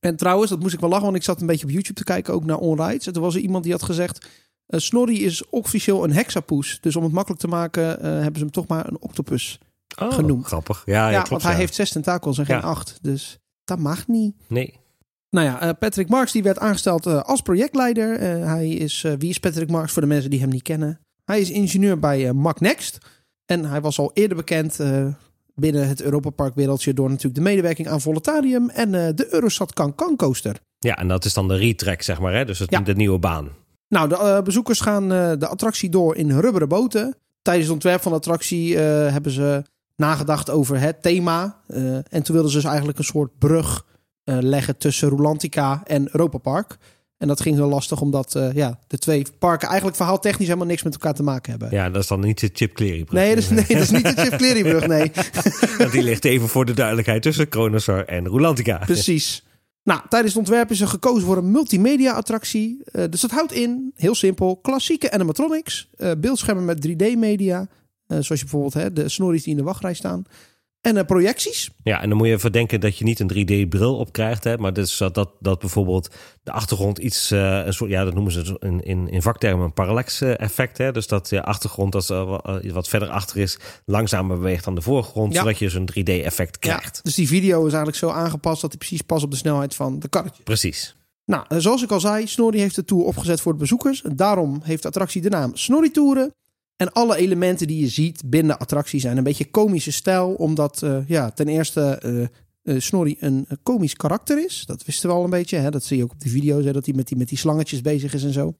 En 0.00 0.16
trouwens, 0.16 0.50
dat 0.50 0.60
moest 0.60 0.74
ik 0.74 0.80
wel 0.80 0.88
lachen, 0.88 1.04
want 1.04 1.16
ik 1.16 1.22
zat 1.22 1.40
een 1.40 1.46
beetje 1.46 1.66
op 1.66 1.72
YouTube 1.72 1.98
te 1.98 2.04
kijken, 2.04 2.34
ook 2.34 2.44
naar 2.44 2.58
onrides. 2.58 3.06
En 3.06 3.12
toen 3.12 3.22
was 3.22 3.34
er 3.34 3.40
iemand 3.40 3.64
die 3.64 3.72
had 3.72 3.82
gezegd, 3.82 4.28
Snorri 4.66 5.24
is 5.24 5.48
officieel 5.48 6.04
een 6.04 6.12
hexapoes. 6.12 6.78
Dus 6.80 6.96
om 6.96 7.02
het 7.02 7.12
makkelijk 7.12 7.40
te 7.40 7.48
maken, 7.48 7.82
hebben 8.02 8.34
ze 8.34 8.40
hem 8.40 8.50
toch 8.50 8.66
maar 8.66 8.88
een 8.88 9.00
octopus 9.00 9.58
Oh, 9.98 10.12
genoemd. 10.14 10.46
Grappig. 10.46 10.82
Ja, 10.86 10.94
ja, 10.94 11.10
ja, 11.10 11.14
klopt. 11.14 11.28
want 11.28 11.42
hij 11.42 11.54
heeft 11.54 11.74
zes 11.74 11.90
tentakels 11.90 12.38
en 12.38 12.46
geen 12.46 12.62
acht. 12.62 12.98
Dus 13.02 13.38
dat 13.64 13.78
mag 13.78 14.06
niet. 14.06 14.34
Nee. 14.48 14.78
Nou 15.30 15.46
ja, 15.46 15.60
eh, 15.60 15.70
Patrick 15.78 16.08
Marks 16.08 16.32
die 16.32 16.42
werd 16.42 16.58
aangesteld 16.58 17.06
eh, 17.06 17.20
als 17.20 17.40
projectleider. 17.40 18.16
Eh, 18.16 18.44
hij 18.46 18.68
is, 18.68 19.06
wie 19.18 19.30
is 19.30 19.38
Patrick 19.38 19.70
Marks 19.70 19.92
voor 19.92 20.02
de 20.02 20.08
mensen 20.08 20.30
die 20.30 20.40
hem 20.40 20.48
niet 20.48 20.62
kennen? 20.62 21.00
Hij 21.24 21.40
is 21.40 21.50
ingenieur 21.50 21.98
bij 21.98 22.32
Mac 22.32 22.60
Next. 22.60 22.98
En 23.46 23.64
hij 23.64 23.80
was 23.80 23.98
al 23.98 24.10
eerder 24.14 24.36
bekend 24.36 24.78
binnen 25.54 25.88
het 25.88 26.02
Europa 26.02 26.30
Park 26.30 26.54
wereldje 26.54 26.94
door 26.94 27.08
natuurlijk 27.08 27.34
de 27.34 27.40
medewerking 27.40 27.88
aan 27.88 28.00
Voletarium 28.00 28.70
en 28.70 28.90
de 28.90 29.26
Eurosat 29.30 29.72
Cancan 29.72 30.16
coaster. 30.16 30.56
Ja, 30.78 30.96
en 30.96 31.08
dat 31.08 31.24
is 31.24 31.34
dan 31.34 31.48
de 31.48 31.56
retrack, 31.56 32.02
zeg 32.02 32.20
maar, 32.20 32.34
hè? 32.34 32.44
Dus 32.44 32.58
het, 32.58 32.70
Ja. 32.70 32.80
de 32.80 32.94
nieuwe 32.94 33.18
baan. 33.18 33.48
Nou, 33.88 34.08
de 34.08 34.40
bezoekers 34.44 34.80
gaan 34.80 35.08
de 35.38 35.46
attractie 35.46 35.90
door 35.90 36.16
in 36.16 36.40
rubberen 36.40 36.68
boten. 36.68 37.16
Tijdens 37.42 37.66
het 37.66 37.74
ontwerp 37.74 38.02
van 38.02 38.12
de 38.12 38.18
attractie 38.18 38.76
hebben 38.78 39.32
ze 39.32 39.62
nagedacht 40.00 40.50
over 40.50 40.80
het 40.80 41.02
thema. 41.02 41.60
Eh, 41.66 41.94
en 41.94 42.22
toen 42.22 42.34
wilden 42.34 42.50
ze 42.50 42.56
dus 42.56 42.66
eigenlijk 42.66 42.98
een 42.98 43.04
soort 43.04 43.38
brug 43.38 43.86
eh, 44.24 44.36
leggen 44.40 44.76
tussen 44.76 45.08
Rolantica 45.08 45.82
en 45.86 46.08
Europa 46.12 46.38
Park. 46.38 46.76
En 47.18 47.28
dat 47.28 47.40
ging 47.40 47.56
heel 47.56 47.68
lastig, 47.68 48.00
omdat 48.00 48.34
eh, 48.34 48.52
ja, 48.52 48.78
de 48.86 48.98
twee 48.98 49.26
parken 49.38 49.68
eigenlijk 49.68 49.96
verhaaltechnisch 49.96 50.46
helemaal 50.46 50.68
niks 50.68 50.82
met 50.82 50.92
elkaar 50.92 51.14
te 51.14 51.22
maken 51.22 51.50
hebben. 51.50 51.68
Ja, 51.70 51.90
dat 51.90 52.02
is 52.02 52.08
dan 52.08 52.20
niet 52.20 52.40
de 52.40 52.50
Chip 52.52 52.74
Cleary. 52.74 53.06
Nee, 53.10 53.34
dat 53.34 53.44
is, 53.44 53.50
nee, 53.50 53.64
dat 53.66 53.82
is 53.82 53.90
niet 53.90 54.16
de 54.16 54.22
Chip 54.22 54.36
Cleary-brug, 54.36 54.86
nee. 54.86 55.12
Want 55.78 55.92
die 55.92 56.02
ligt 56.02 56.24
even 56.24 56.48
voor 56.48 56.64
de 56.64 56.74
duidelijkheid 56.74 57.22
tussen 57.22 57.48
Kronosar 57.48 58.04
en 58.04 58.26
Rolantica. 58.26 58.78
Precies. 58.78 59.44
Nou, 59.82 60.00
tijdens 60.08 60.32
het 60.32 60.42
ontwerp 60.42 60.70
is 60.70 60.80
er 60.80 60.88
gekozen 60.88 61.26
voor 61.26 61.36
een 61.36 61.50
multimedia-attractie. 61.50 62.82
Dus 63.10 63.20
dat 63.20 63.30
houdt 63.30 63.52
in, 63.52 63.92
heel 63.96 64.14
simpel, 64.14 64.56
klassieke 64.56 65.10
animatronics, 65.10 65.90
beeldschermen 66.18 66.64
met 66.64 66.88
3D-media, 66.88 67.60
eh, 67.60 67.66
zoals 68.10 68.28
je 68.28 68.36
bijvoorbeeld 68.36 68.74
hè, 68.74 68.92
de 68.92 69.08
snorries 69.08 69.42
die 69.42 69.52
in 69.52 69.58
de 69.58 69.64
wachtrij 69.64 69.94
staan, 69.94 70.24
en 70.80 70.96
eh, 70.96 71.04
projecties. 71.04 71.70
Ja, 71.82 72.02
en 72.02 72.08
dan 72.08 72.18
moet 72.18 72.26
je 72.26 72.32
even 72.32 72.52
denken 72.52 72.80
dat 72.80 72.98
je 72.98 73.04
niet 73.04 73.20
een 73.20 73.32
3D-bril 73.32 73.96
op 73.96 74.12
krijgt. 74.12 74.44
Hè, 74.44 74.58
maar 74.58 74.72
dus 74.72 74.96
dat, 74.96 75.14
dat, 75.14 75.30
dat 75.40 75.58
bijvoorbeeld 75.58 76.14
de 76.42 76.52
achtergrond 76.52 76.98
iets, 76.98 77.30
eh, 77.30 77.64
een 77.64 77.72
soort, 77.72 77.90
ja, 77.90 78.04
dat 78.04 78.14
noemen 78.14 78.32
ze 78.32 78.56
in, 78.60 78.82
in, 78.82 79.08
in 79.08 79.22
vaktermen 79.22 79.64
een 79.64 79.72
parallax-effect. 79.72 80.78
Hè, 80.78 80.92
dus 80.92 81.06
dat 81.06 81.28
de 81.28 81.42
achtergrond, 81.42 81.94
er 81.94 82.40
eh, 82.42 82.72
wat 82.72 82.88
verder 82.88 83.08
achter 83.08 83.36
is, 83.36 83.58
langzamer 83.84 84.36
beweegt 84.36 84.64
dan 84.64 84.74
de 84.74 84.82
voorgrond. 84.82 85.32
Ja. 85.32 85.40
Zodat 85.40 85.58
je 85.58 85.68
zo'n 85.68 85.88
3D-effect 85.90 86.58
krijgt. 86.58 87.00
Dus 87.02 87.14
die 87.14 87.28
video 87.28 87.58
is 87.58 87.72
eigenlijk 87.72 87.96
zo 87.96 88.08
aangepast 88.08 88.60
dat 88.60 88.70
hij 88.70 88.78
precies 88.78 89.02
past 89.02 89.24
op 89.24 89.30
de 89.30 89.36
snelheid 89.36 89.74
van 89.74 89.98
de 89.98 90.08
karretje. 90.08 90.42
Precies. 90.42 90.96
Nou, 91.24 91.44
eh, 91.48 91.58
zoals 91.58 91.82
ik 91.82 91.90
al 91.90 92.00
zei, 92.00 92.26
Snorri 92.26 92.58
heeft 92.58 92.74
de 92.74 92.84
tour 92.84 93.04
opgezet 93.04 93.40
voor 93.40 93.52
de 93.52 93.58
bezoekers. 93.58 94.02
Daarom 94.14 94.60
heeft 94.62 94.82
de 94.82 94.88
attractie 94.88 95.22
de 95.22 95.28
naam 95.28 95.56
Snorri 95.56 95.90
Touren. 95.90 96.34
En 96.80 96.92
alle 96.92 97.16
elementen 97.16 97.66
die 97.66 97.80
je 97.80 97.88
ziet 97.88 98.22
binnen 98.24 98.56
de 98.56 98.62
attractie 98.62 99.00
zijn 99.00 99.16
een 99.16 99.22
beetje 99.22 99.50
komische 99.50 99.92
stijl. 99.92 100.32
Omdat 100.34 100.82
eh, 100.82 101.08
ja, 101.08 101.30
ten 101.30 101.48
eerste 101.48 101.80
eh 102.02 102.22
eh, 102.62 102.80
Snorri 102.80 103.16
een 103.20 103.46
komisch 103.62 103.94
karakter 103.94 104.44
is. 104.44 104.62
Dat 104.66 104.84
wisten 104.84 105.08
we 105.08 105.14
al 105.14 105.24
een 105.24 105.30
beetje. 105.30 105.56
Hè? 105.56 105.70
Dat 105.70 105.84
zie 105.84 105.96
je 105.96 106.02
ook 106.02 106.12
op 106.12 106.20
die 106.20 106.30
video's, 106.30 106.64
hè? 106.64 106.72
dat 106.72 106.84
hij 106.86 106.94
met 106.94 107.08
die, 107.08 107.16
met 107.16 107.28
die 107.28 107.38
slangetjes 107.38 107.80
bezig 107.80 108.14
is 108.14 108.24
en 108.24 108.32
zo. 108.32 108.54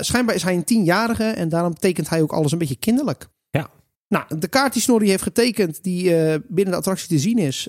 Schijnbaar 0.00 0.34
is 0.34 0.42
hij 0.42 0.54
een 0.54 0.64
tienjarige 0.64 1.24
en 1.24 1.48
daarom 1.48 1.74
tekent 1.74 2.08
hij 2.08 2.22
ook 2.22 2.32
alles 2.32 2.52
een 2.52 2.58
beetje 2.58 2.76
kinderlijk. 2.76 3.28
Ja. 3.50 3.70
Nou, 4.08 4.38
de 4.38 4.48
kaart 4.48 4.72
die 4.72 4.82
Snorri 4.82 5.08
heeft 5.08 5.22
getekend, 5.22 5.82
die 5.82 6.02
binnen 6.48 6.72
de 6.72 6.76
attractie 6.76 7.08
te 7.08 7.18
zien 7.18 7.38
is, 7.38 7.66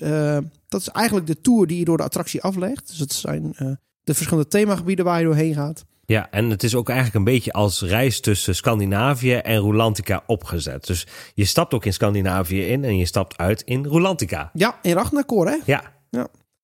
dat 0.68 0.82
is 0.82 0.88
eigenlijk 0.90 1.28
de 1.28 1.42
tour 1.42 1.68
die 1.68 1.80
je 1.80 1.86
door 1.86 1.98
de 1.98 2.04
attractie 2.04 2.42
aflegt. 2.42 2.88
Dus 2.88 3.00
het 3.00 3.14
zijn 3.14 3.56
de 4.04 4.14
verschillende 4.14 4.50
themagebieden 4.50 5.06
waar 5.06 5.20
je 5.20 5.26
doorheen 5.26 5.54
gaat. 5.54 5.86
Ja, 6.10 6.28
en 6.32 6.50
het 6.50 6.64
is 6.64 6.76
ook 6.76 6.90
eigenlijk 6.90 7.18
een 7.18 7.34
beetje 7.34 7.52
als 7.52 7.82
reis 7.82 8.20
tussen 8.20 8.56
Scandinavië 8.56 9.34
en 9.34 9.58
Rolantica 9.58 10.24
opgezet. 10.26 10.88
Dus 10.88 11.08
je 11.34 11.46
stapt 11.46 11.74
ook 11.74 11.86
in 11.86 11.94
Scandinavië 11.94 12.66
in 12.66 12.84
en 12.84 12.98
je 12.98 13.06
stapt 13.06 13.38
uit 13.38 13.62
in 13.62 13.86
Rolantica. 13.86 14.50
Ja, 14.54 14.80
in 14.82 14.94
Ragnarkor, 14.94 15.48
hè? 15.48 15.58
Ja, 15.66 15.84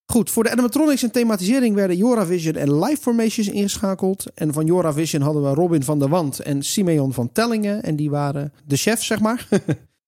Goed, 0.06 0.32
voor 0.32 0.44
de 0.44 0.52
animatronics 0.52 1.04
en 1.04 1.12
thematisering 1.12 1.76
werden 1.76 1.98
Joravision 1.98 2.56
en 2.56 2.80
Live 2.80 3.02
Formations 3.02 3.48
ingeschakeld. 3.48 4.26
En 4.34 4.54
van 4.54 4.66
Joravision 4.66 5.22
hadden 5.22 5.44
we 5.44 5.54
Robin 5.54 5.84
van 5.84 6.00
der 6.00 6.10
Wand 6.10 6.40
en 6.40 6.64
Simeon 6.64 7.14
van 7.14 7.32
Tellingen. 7.32 7.84
En 7.84 7.96
die 7.96 8.10
waren 8.10 8.54
de 8.66 8.76
chefs, 8.76 9.06
zeg 9.06 9.20
maar. 9.20 9.48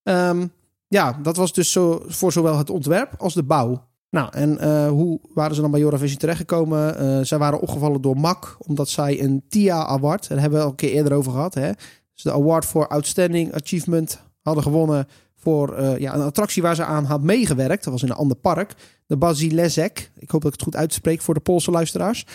Ehm, 0.03 0.47
ja, 0.87 1.19
dat 1.21 1.35
was 1.35 1.53
dus 1.53 1.71
zo, 1.71 2.03
voor 2.07 2.31
zowel 2.31 2.57
het 2.57 2.69
ontwerp 2.69 3.13
als 3.17 3.33
de 3.33 3.43
bouw. 3.43 3.87
Nou, 4.09 4.29
en 4.31 4.59
eh, 4.59 4.89
hoe 4.89 5.19
waren 5.33 5.55
ze 5.55 5.61
dan 5.61 5.71
bij 5.71 5.79
Joravision 5.79 6.17
terechtgekomen? 6.17 6.97
Eh 6.97 7.19
zij 7.21 7.37
waren 7.37 7.59
opgevallen 7.59 8.01
door 8.01 8.17
MAC, 8.17 8.57
omdat 8.59 8.89
zij 8.89 9.21
een 9.21 9.43
TIA 9.49 9.85
Award, 9.85 10.27
daar 10.27 10.39
hebben 10.39 10.59
we 10.59 10.65
al 10.65 10.71
een 10.71 10.75
keer 10.75 10.91
eerder 10.91 11.13
over 11.13 11.31
gehad, 11.31 11.53
hè? 11.53 11.71
Dus 12.13 12.23
de 12.23 12.31
Award 12.31 12.65
for 12.65 12.87
Outstanding 12.87 13.53
Achievement 13.53 14.21
hadden 14.41 14.63
gewonnen 14.63 15.07
voor 15.35 15.75
eh, 15.75 15.97
ja, 15.97 16.15
een 16.15 16.21
attractie 16.21 16.61
waar 16.61 16.75
ze 16.75 16.83
aan 16.83 17.03
had 17.03 17.21
meegewerkt. 17.21 17.83
Dat 17.83 17.93
was 17.93 18.03
in 18.03 18.09
een 18.09 18.15
ander 18.15 18.37
park. 18.37 18.73
De 19.05 19.17
Basilezek. 19.17 20.11
Ik 20.17 20.29
hoop 20.29 20.41
dat 20.41 20.53
ik 20.53 20.59
het 20.59 20.67
goed 20.67 20.75
uitspreek 20.75 21.21
voor 21.21 21.33
de 21.33 21.39
Poolse 21.39 21.71
luisteraars. 21.71 22.25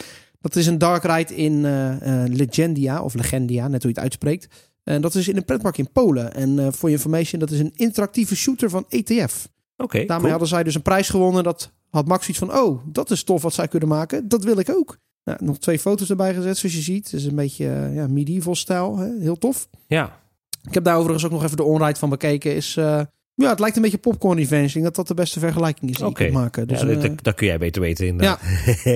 Dat 0.40 0.56
is 0.56 0.66
een 0.66 0.78
dark 0.78 1.02
ride 1.02 1.36
in 1.36 1.60
Legendia, 2.34 3.02
of 3.02 3.14
Legendia, 3.14 3.68
net 3.68 3.82
hoe 3.82 3.92
je 3.92 3.96
het 3.96 4.04
uitspreekt. 4.04 4.48
En 4.82 5.00
dat 5.00 5.14
is 5.14 5.28
in 5.28 5.36
een 5.36 5.44
pretpark 5.44 5.78
in 5.78 5.92
Polen. 5.92 6.34
En 6.34 6.72
voor 6.74 6.88
je 6.88 6.94
information, 6.94 7.40
dat 7.40 7.50
is 7.50 7.58
een 7.58 7.72
interactieve 7.74 8.36
shooter 8.36 8.70
van 8.70 8.84
ETF. 8.88 9.48
Oké. 9.82 9.98
Daarmee 9.98 10.18
cool. 10.18 10.30
hadden 10.30 10.48
zij 10.48 10.62
dus 10.62 10.74
een 10.74 10.82
prijs 10.82 11.08
gewonnen. 11.08 11.44
Dat 11.44 11.72
had 11.90 12.06
Max 12.06 12.28
iets 12.28 12.38
van, 12.38 12.56
oh, 12.56 12.82
dat 12.86 13.10
is 13.10 13.24
tof 13.24 13.42
wat 13.42 13.54
zij 13.54 13.68
kunnen 13.68 13.88
maken. 13.88 14.28
Dat 14.28 14.44
wil 14.44 14.58
ik 14.58 14.70
ook. 14.70 14.98
Nou, 15.24 15.44
nog 15.44 15.58
twee 15.58 15.78
foto's 15.78 16.10
erbij 16.10 16.34
gezet, 16.34 16.58
zoals 16.58 16.74
je 16.74 16.82
ziet. 16.82 17.04
Het 17.04 17.20
is 17.20 17.24
een 17.24 17.34
beetje 17.34 17.68
eh, 17.68 17.94
ja, 17.94 18.06
medieval 18.06 18.54
stijl. 18.54 18.96
Hè? 18.96 19.18
Heel 19.20 19.38
tof. 19.38 19.68
Ja, 19.86 20.20
Ik 20.62 20.74
heb 20.74 20.84
daar 20.84 20.96
overigens 20.96 21.24
ook 21.24 21.30
nog 21.30 21.44
even 21.44 21.56
de 21.56 21.62
onride 21.62 21.98
van 21.98 22.08
bekeken. 22.08 22.54
Is, 22.54 22.76
eh, 22.76 23.00
ja, 23.34 23.48
het 23.48 23.58
lijkt 23.58 23.76
een 23.76 23.82
beetje 23.82 23.98
popcorn 23.98 24.38
revenge. 24.38 24.66
Ik 24.66 24.72
denk 24.72 24.84
dat 24.84 24.94
dat 24.94 25.08
de 25.08 25.14
beste 25.14 25.38
vergelijking 25.38 25.90
is 25.90 25.96
die 25.96 26.06
Oké. 26.06 26.22
je 26.24 26.30
kunt 26.30 26.42
maken. 26.42 26.68
Dus, 26.68 26.80
ja 26.80 26.86
dat, 26.86 27.04
eh, 27.04 27.10
dat, 27.22 27.34
kun 27.34 27.46
jij 27.46 27.58
beter 27.58 27.82
weten 27.82 28.06
inderdaad. 28.06 28.40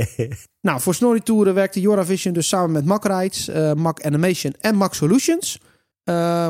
nou, 0.68 0.80
voor 0.80 0.94
Snorri 0.94 1.20
Touren 1.20 1.54
werkte 1.54 1.80
Joravision 1.80 2.34
dus 2.34 2.48
samen 2.48 2.72
met 2.72 2.84
Mac 2.84 3.04
Rides, 3.04 3.48
eh, 3.48 3.72
Mac 3.72 4.02
Animation 4.02 4.54
en 4.60 4.76
Mac 4.76 4.94
Solutions. 4.94 5.60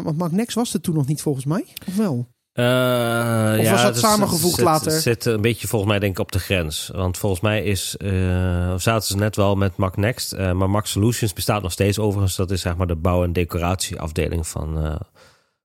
Want 0.02 0.18
Mac 0.18 0.30
Next 0.30 0.54
was 0.54 0.74
er 0.74 0.80
toen 0.80 0.94
nog 0.94 1.06
niet 1.06 1.22
volgens 1.22 1.44
mij. 1.44 1.64
Of 1.86 1.96
wel? 1.96 2.26
Eh, 2.56 3.56
Of 3.60 3.70
was 3.70 3.82
dat 3.82 3.98
samengevoegd 3.98 4.54
zit- 4.54 4.64
later? 4.64 4.92
Het 4.92 5.02
zit 5.02 5.24
een 5.24 5.40
beetje 5.40 5.68
volgens 5.68 5.90
mij 5.90 6.00
denk 6.00 6.12
ik 6.12 6.18
op 6.18 6.32
de 6.32 6.38
grens. 6.38 6.90
Want 6.94 7.18
volgens 7.18 7.40
mij 7.40 7.62
is, 7.62 7.96
eh, 7.96 8.74
zaten 8.76 9.06
ze 9.06 9.16
net 9.16 9.36
wel 9.36 9.54
met 9.56 9.76
Mac 9.76 9.96
Next. 9.96 10.32
eh, 10.32 10.52
maar 10.52 10.70
Mac 10.70 10.86
Solutions 10.86 11.32
bestaat 11.32 11.62
nog 11.62 11.72
steeds 11.72 11.98
overigens. 11.98 12.36
Dat 12.36 12.50
is 12.50 12.60
zeg 12.60 12.76
maar 12.76 12.86
de 12.86 12.96
bouw- 12.96 13.24
en 13.24 13.32
decoratieafdeling 13.32 14.46
van, 14.46 14.98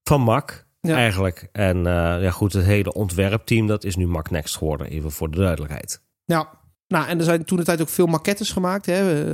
van 0.03 0.21
Mac 0.21 0.51
Ja. 0.81 0.95
eigenlijk. 0.95 1.48
En 1.51 1.83
ja 1.83 2.31
goed, 2.31 2.53
het 2.53 2.65
hele 2.65 2.93
ontwerpteam 2.93 3.67
dat 3.67 3.83
is 3.83 3.95
nu 3.95 4.07
Mac 4.07 4.29
Next 4.29 4.57
geworden. 4.57 4.88
Even 4.88 5.12
voor 5.12 5.31
de 5.31 5.38
duidelijkheid. 5.38 6.01
Ja. 6.25 6.60
Nou, 6.88 7.07
en 7.07 7.17
er 7.17 7.24
zijn 7.24 7.45
toen 7.45 7.57
de 7.57 7.63
tijd 7.63 7.81
ook 7.81 7.89
veel 7.89 8.05
maquettes 8.07 8.51
gemaakt. 8.51 8.86
Hè. 8.86 9.33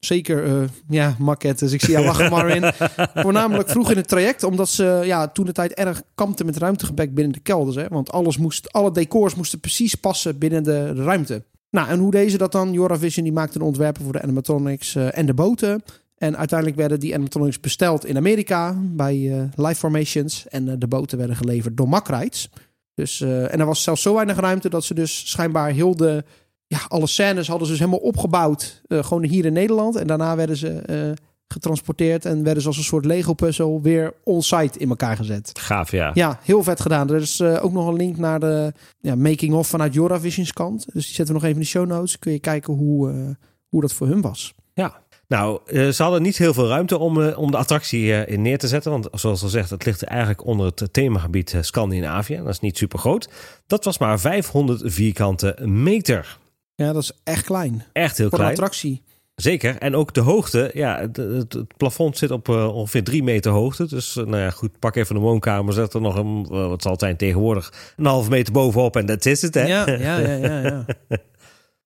Zeker, 0.00 0.44
eh, 0.44 0.68
ja, 0.88 1.16
maquettes. 1.18 1.72
Ik 1.72 1.80
zie 1.80 1.92
jou 1.92 2.04
lachen, 2.04 2.30
Marvin. 2.30 2.72
Voornamelijk 3.24 3.68
vroeg 3.68 3.90
in 3.90 3.96
het 3.96 4.08
traject, 4.08 4.42
omdat 4.42 4.68
ze 4.68 5.00
ja, 5.04 5.28
toen 5.28 5.44
de 5.44 5.52
tijd 5.52 5.72
erg 5.72 6.02
kampten 6.14 6.46
met 6.46 6.56
ruimtegebrek 6.56 7.14
binnen 7.14 7.32
de 7.32 7.40
kelders. 7.40 7.76
Hè. 7.76 7.88
Want 7.88 8.12
alles 8.12 8.38
moest, 8.38 8.72
alle 8.72 8.92
decors 8.92 9.34
moesten 9.34 9.60
precies 9.60 9.94
passen 9.94 10.38
binnen 10.38 10.62
de, 10.62 10.94
ruimte. 10.94 11.42
Nou, 11.70 11.88
en 11.88 11.98
hoe 11.98 12.10
deze 12.10 12.38
dat 12.38 12.52
dan? 12.52 12.72
Joravision 12.72 13.24
die 13.24 13.32
maakte 13.32 13.58
de 13.58 13.64
ontwerpen 13.64 14.02
voor 14.02 14.12
de 14.12 14.22
animatronics 14.22 14.94
eh, 14.94 15.18
en 15.18 15.26
de 15.26 15.34
boten. 15.34 15.82
En 16.16 16.36
uiteindelijk 16.36 16.78
werden 16.78 17.00
die 17.00 17.14
animatronics 17.14 17.60
besteld 17.60 18.06
in 18.06 18.16
Amerika 18.16 18.76
bij 18.82 19.16
uh, 19.16 19.42
Life 19.54 19.74
Formations. 19.74 20.48
En 20.48 20.66
uh, 20.66 20.74
de 20.78 20.86
boten 20.86 21.18
werden 21.18 21.36
geleverd 21.36 21.76
door 21.76 21.88
Makrites. 21.88 22.50
Dus, 22.94 23.20
uh, 23.20 23.52
en 23.52 23.60
er 23.60 23.66
was 23.66 23.82
zelfs 23.82 24.02
zo 24.02 24.14
weinig 24.14 24.36
ruimte 24.36 24.68
dat 24.68 24.84
ze 24.84 24.94
dus 24.94 25.30
schijnbaar 25.30 25.70
heel 25.70 25.96
de... 25.96 26.24
Ja, 26.70 26.80
alle 26.88 27.06
scènes 27.06 27.48
hadden 27.48 27.66
ze 27.66 27.72
dus 27.72 27.82
helemaal 27.82 28.06
opgebouwd. 28.06 28.82
gewoon 28.88 29.24
hier 29.24 29.44
in 29.44 29.52
Nederland. 29.52 29.96
En 29.96 30.06
daarna 30.06 30.36
werden 30.36 30.56
ze 30.56 31.16
getransporteerd 31.52 32.24
en 32.24 32.42
werden 32.42 32.62
ze 32.62 32.68
als 32.68 32.76
een 32.76 32.84
soort 32.84 33.04
Lego-puzzel 33.04 33.82
weer 33.82 34.14
on-site 34.24 34.78
in 34.78 34.88
elkaar 34.88 35.16
gezet. 35.16 35.50
Gaaf, 35.58 35.90
ja. 35.90 36.10
Ja, 36.14 36.38
heel 36.42 36.62
vet 36.62 36.80
gedaan. 36.80 37.10
Er 37.10 37.20
is 37.20 37.40
uh, 37.40 37.64
ook 37.64 37.72
nog 37.72 37.86
een 37.86 37.96
link 37.96 38.16
naar 38.16 38.40
de 38.40 38.72
ja, 39.00 39.14
making-of 39.14 39.68
vanuit 39.68 39.94
Joravision's 39.94 40.52
kant. 40.52 40.86
Dus 40.92 41.06
die 41.06 41.14
zetten 41.14 41.26
we 41.26 41.32
nog 41.32 41.42
even 41.42 41.56
in 41.56 41.62
de 41.62 41.66
show 41.66 41.86
notes. 41.86 42.18
Kun 42.18 42.32
je 42.32 42.38
kijken 42.38 42.74
hoe, 42.74 43.36
hoe 43.68 43.80
dat 43.80 43.92
voor 43.92 44.06
hun 44.06 44.20
was. 44.20 44.54
Ja, 44.74 45.02
nou, 45.28 45.60
ze 45.92 46.02
hadden 46.02 46.22
niet 46.22 46.36
heel 46.36 46.54
veel 46.54 46.68
ruimte 46.68 46.98
om, 46.98 47.22
om 47.22 47.50
de 47.50 47.56
attractie 47.56 48.26
in 48.26 48.42
neer 48.42 48.58
te 48.58 48.68
zetten. 48.68 48.90
Want 48.90 49.08
zoals 49.12 49.42
al 49.42 49.48
zegt, 49.48 49.70
het 49.70 49.84
ligt 49.84 50.02
eigenlijk 50.02 50.44
onder 50.44 50.66
het 50.66 50.92
themagebied 50.92 51.56
Scandinavië. 51.60 52.36
Dat 52.36 52.48
is 52.48 52.60
niet 52.60 52.76
super 52.76 52.98
groot. 52.98 53.28
Dat 53.66 53.84
was 53.84 53.98
maar 53.98 54.20
500 54.20 54.82
vierkante 54.84 55.56
meter. 55.64 56.38
Ja, 56.80 56.92
dat 56.92 57.02
is 57.02 57.12
echt 57.24 57.44
klein. 57.44 57.84
Echt 57.92 58.18
heel 58.18 58.28
voor 58.28 58.38
klein. 58.38 58.52
Een 58.52 58.58
attractie. 58.58 59.02
Zeker. 59.34 59.76
En 59.78 59.94
ook 59.94 60.14
de 60.14 60.20
hoogte. 60.20 60.70
Ja, 60.74 61.00
het, 61.00 61.16
het, 61.16 61.52
het 61.52 61.76
plafond 61.76 62.18
zit 62.18 62.30
op 62.30 62.48
uh, 62.48 62.74
ongeveer 62.74 63.04
drie 63.04 63.22
meter 63.22 63.52
hoogte. 63.52 63.86
Dus 63.86 64.16
uh, 64.16 64.24
nou 64.24 64.42
ja, 64.42 64.50
goed, 64.50 64.78
pak 64.78 64.96
even 64.96 65.14
de 65.14 65.20
woonkamer. 65.20 65.74
Zet 65.74 65.94
er 65.94 66.00
nog 66.00 66.16
een, 66.16 66.46
uh, 66.50 66.68
wat 66.68 66.82
zal 66.82 66.90
het 66.90 67.00
zijn 67.00 67.16
tegenwoordig, 67.16 67.72
een 67.96 68.06
half 68.06 68.28
meter 68.28 68.52
bovenop. 68.52 68.96
En 68.96 69.06
dat 69.06 69.26
is 69.26 69.42
het, 69.42 69.54
hè? 69.54 69.66
Ja, 69.66 69.90
ja, 69.90 70.18
ja, 70.18 70.34
ja. 70.36 70.60
ja. 70.60 70.84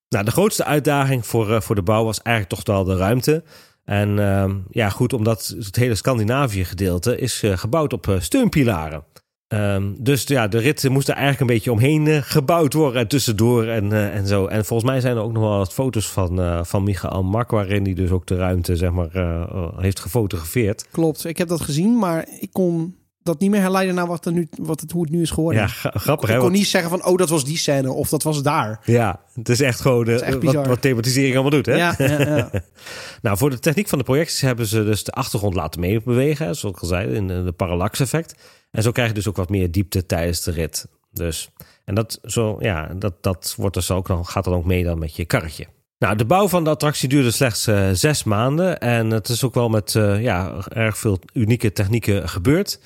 nou, 0.09 0.25
de 0.25 0.31
grootste 0.31 0.65
uitdaging 0.65 1.25
voor, 1.25 1.61
voor 1.61 1.75
de 1.75 1.83
bouw 1.83 2.03
was 2.03 2.21
eigenlijk 2.21 2.55
toch 2.55 2.75
wel 2.75 2.83
de 2.83 2.97
ruimte. 2.97 3.43
En 3.85 4.65
ja, 4.69 4.89
goed, 4.89 5.13
omdat 5.13 5.55
het 5.57 5.75
hele 5.75 5.95
Scandinavië 5.95 6.65
gedeelte 6.65 7.17
is 7.17 7.43
gebouwd 7.45 7.93
op 7.93 8.17
steunpilaren. 8.19 9.03
Um, 9.47 9.95
dus 10.03 10.23
ja, 10.23 10.47
de 10.47 10.57
rit 10.57 10.89
moest 10.89 11.07
er 11.07 11.13
eigenlijk 11.13 11.41
een 11.41 11.55
beetje 11.55 11.71
omheen 11.71 12.05
uh, 12.05 12.17
gebouwd 12.21 12.73
worden 12.73 13.01
en 13.01 13.07
tussendoor 13.07 13.67
en, 13.67 13.85
uh, 13.85 14.15
en 14.15 14.27
zo. 14.27 14.45
En 14.45 14.65
volgens 14.65 14.89
mij 14.89 15.01
zijn 15.01 15.15
er 15.15 15.21
ook 15.21 15.31
nog 15.31 15.43
wel 15.43 15.57
wat 15.57 15.73
foto's 15.73 16.07
van, 16.07 16.39
uh, 16.39 16.63
van 16.63 16.83
Michael 16.83 17.23
Mak, 17.23 17.51
waarin 17.51 17.83
hij 17.83 17.93
dus 17.93 18.09
ook 18.09 18.27
de 18.27 18.35
ruimte 18.35 18.75
zeg 18.75 18.91
maar, 18.91 19.09
heeft 19.77 19.99
gefotografeerd. 19.99 20.87
Klopt, 20.91 21.25
ik 21.25 21.37
heb 21.37 21.47
dat 21.47 21.61
gezien, 21.61 21.97
maar 21.97 22.27
ik 22.39 22.49
kon 22.51 22.95
dat 23.25 23.39
niet 23.39 23.49
meer 23.49 23.61
herleiden 23.61 23.95
naar 23.95 24.07
wat 24.07 24.25
er 24.25 24.31
nu, 24.31 24.47
wat 24.57 24.79
het, 24.79 24.91
hoe 24.91 25.01
het 25.01 25.11
nu 25.11 25.21
is 25.21 25.29
geworden. 25.29 25.61
Ja, 25.61 25.67
grappig. 25.67 26.29
Ik, 26.29 26.39
kon 26.39 26.51
niet 26.51 26.67
zeggen 26.67 26.89
van, 26.89 27.05
oh, 27.05 27.17
dat 27.17 27.29
was 27.29 27.45
die 27.45 27.57
scène 27.57 27.91
of 27.91 28.09
dat 28.09 28.23
was 28.23 28.43
daar. 28.43 28.79
Ja, 28.83 29.19
het 29.33 29.49
is 29.49 29.61
echt 29.61 29.81
gewoon 29.81 30.07
echt 30.07 30.43
wat, 30.43 30.67
wat, 30.67 30.81
thematisering 30.81 31.33
allemaal 31.33 31.51
doet. 31.51 31.65
Hè? 31.65 31.75
Ja, 31.75 31.95
ja, 31.97 32.21
ja. 32.21 32.49
nou, 33.21 33.37
voor 33.37 33.49
de 33.49 33.59
techniek 33.59 33.87
van 33.87 33.97
de 33.97 34.03
projecties 34.03 34.41
hebben 34.41 34.65
ze 34.65 34.83
dus 34.83 35.03
de 35.03 35.11
achtergrond 35.11 35.55
laten 35.55 35.79
meebewegen, 35.79 36.55
zoals 36.55 36.75
ik 36.75 36.81
al 36.81 36.87
zei, 36.87 37.13
in 37.13 37.27
de 37.27 37.53
parallax 37.55 37.99
effect. 37.99 38.35
En 38.71 38.83
zo 38.83 38.91
krijg 38.91 39.07
je 39.07 39.15
dus 39.15 39.27
ook 39.27 39.35
wat 39.35 39.49
meer 39.49 39.71
diepte 39.71 40.05
tijdens 40.05 40.43
de 40.43 40.51
rit. 40.51 40.87
Dus, 41.11 41.49
en 41.85 41.95
dat, 41.95 42.19
zo, 42.23 42.57
ja, 42.59 42.93
dat, 42.97 43.23
dat 43.23 43.53
wordt 43.57 43.75
dus 43.75 43.91
ook 43.91 44.07
nog, 44.07 44.31
gaat 44.31 44.43
dan 44.43 44.53
ook 44.53 44.65
mee 44.65 44.83
dan 44.83 44.99
met 44.99 45.15
je 45.15 45.25
karretje. 45.25 45.65
Nou, 45.99 46.15
de 46.17 46.25
bouw 46.25 46.47
van 46.47 46.63
de 46.63 46.69
attractie 46.69 47.09
duurde 47.09 47.31
slechts 47.31 47.67
uh, 47.67 47.89
zes 47.91 48.23
maanden. 48.23 48.79
En 48.79 49.11
het 49.11 49.29
is 49.29 49.43
ook 49.43 49.53
wel 49.53 49.69
met 49.69 49.93
uh, 49.93 50.21
ja, 50.21 50.55
erg 50.69 50.97
veel 50.97 51.19
unieke 51.33 51.71
technieken 51.71 52.29
gebeurd. 52.29 52.79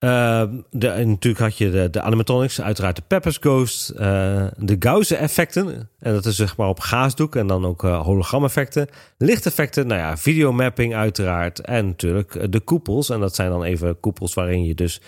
Uh, 0.00 0.42
de, 0.70 0.88
natuurlijk 0.88 1.38
had 1.38 1.58
je 1.58 1.90
de, 1.90 2.00
animatronics, 2.00 2.60
uiteraard 2.60 2.96
de 2.96 3.02
Peppers 3.06 3.36
Ghost, 3.36 3.96
de 3.96 4.76
Gauze-effecten. 4.78 5.90
En 5.98 6.12
dat 6.12 6.26
is 6.26 6.36
zeg 6.36 6.56
maar 6.56 6.68
op 6.68 6.80
gaasdoek 6.80 7.36
en 7.36 7.46
dan 7.46 7.64
ook 7.64 7.82
hologram-effecten. 7.82 8.88
Lichteffecten, 9.18 9.86
nou 9.86 10.00
ja, 10.00 10.16
videomapping 10.16 10.94
uiteraard. 10.94 11.60
En 11.60 11.86
natuurlijk 11.86 12.52
de 12.52 12.60
koepels. 12.60 13.10
En 13.10 13.20
dat 13.20 13.34
zijn 13.34 13.50
dan 13.50 13.62
even 13.62 14.00
koepels 14.00 14.34
waarin 14.34 14.64
je 14.64 14.74
dus 14.74 15.00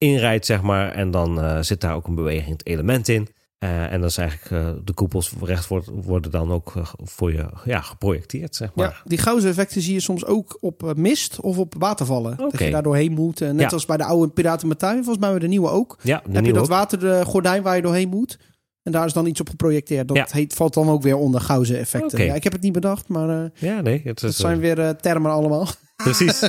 inrijdt, 0.00 0.46
zeg 0.46 0.62
maar. 0.62 0.92
En 0.92 1.10
dan 1.10 1.38
uh, 1.38 1.58
zit 1.60 1.80
daar 1.80 1.94
ook 1.94 2.06
een 2.06 2.14
bewegend 2.14 2.66
element 2.66 3.08
in. 3.08 3.28
Uh, 3.64 3.92
en 3.92 4.00
dat 4.00 4.10
is 4.10 4.18
eigenlijk 4.18 4.50
uh, 4.50 4.70
de 4.84 4.92
koepels 4.92 5.32
recht 5.42 5.66
worden, 5.66 6.02
worden 6.02 6.30
dan 6.30 6.52
ook 6.52 6.72
voor 6.96 7.32
je 7.32 7.46
ja, 7.64 7.80
geprojecteerd, 7.80 8.56
zeg 8.56 8.74
maar. 8.74 8.86
Ja, 8.86 8.94
die 9.04 9.18
gouden 9.18 9.48
effecten 9.48 9.82
zie 9.82 9.94
je 9.94 10.00
soms 10.00 10.24
ook 10.24 10.58
op 10.60 10.92
mist 10.96 11.40
of 11.40 11.58
op 11.58 11.74
watervallen. 11.78 12.32
Okay. 12.32 12.50
Dat 12.50 12.60
je 12.60 12.70
daar 12.70 12.82
doorheen 12.82 13.12
moet. 13.12 13.40
net 13.40 13.60
ja. 13.60 13.68
als 13.68 13.86
bij 13.86 13.96
de 13.96 14.04
oude 14.04 14.32
Piraten 14.32 14.76
Tuin, 14.76 15.04
volgens 15.04 15.24
mij 15.24 15.32
we 15.32 15.40
de 15.40 15.48
nieuwe 15.48 15.68
ook. 15.68 15.98
Ja, 16.02 16.22
de 16.26 16.32
Heb 16.32 16.44
je 16.44 16.52
dat 16.52 16.68
watergordijn 16.68 17.62
waar 17.62 17.76
je 17.76 17.82
doorheen 17.82 18.08
moet. 18.08 18.38
En 18.82 18.92
daar 18.92 19.06
is 19.06 19.12
dan 19.12 19.26
iets 19.26 19.40
op 19.40 19.48
geprojecteerd. 19.48 20.08
Dat 20.08 20.16
Ja. 20.16 20.26
heet, 20.30 20.54
valt 20.54 20.74
dan 20.74 20.88
ook 20.88 21.02
weer 21.02 21.16
onder 21.16 21.40
gouden 21.40 21.78
effecten. 21.78 22.24
Ja, 22.24 22.34
ik 22.34 22.44
heb 22.44 22.52
het 22.52 22.62
niet 22.62 22.72
bedacht, 22.72 23.08
maar 23.08 23.28
eh 23.28 23.50
Ja, 23.54 23.80
nee. 23.80 24.00
Het 24.04 24.20
dat 24.20 24.30
is, 24.30 24.36
zijn 24.36 24.54
eh, 24.54 24.60
weer 24.60 24.80
eh, 24.80 24.88
termen 24.88 25.30
allemaal. 25.30 25.66
Precies. 25.96 26.40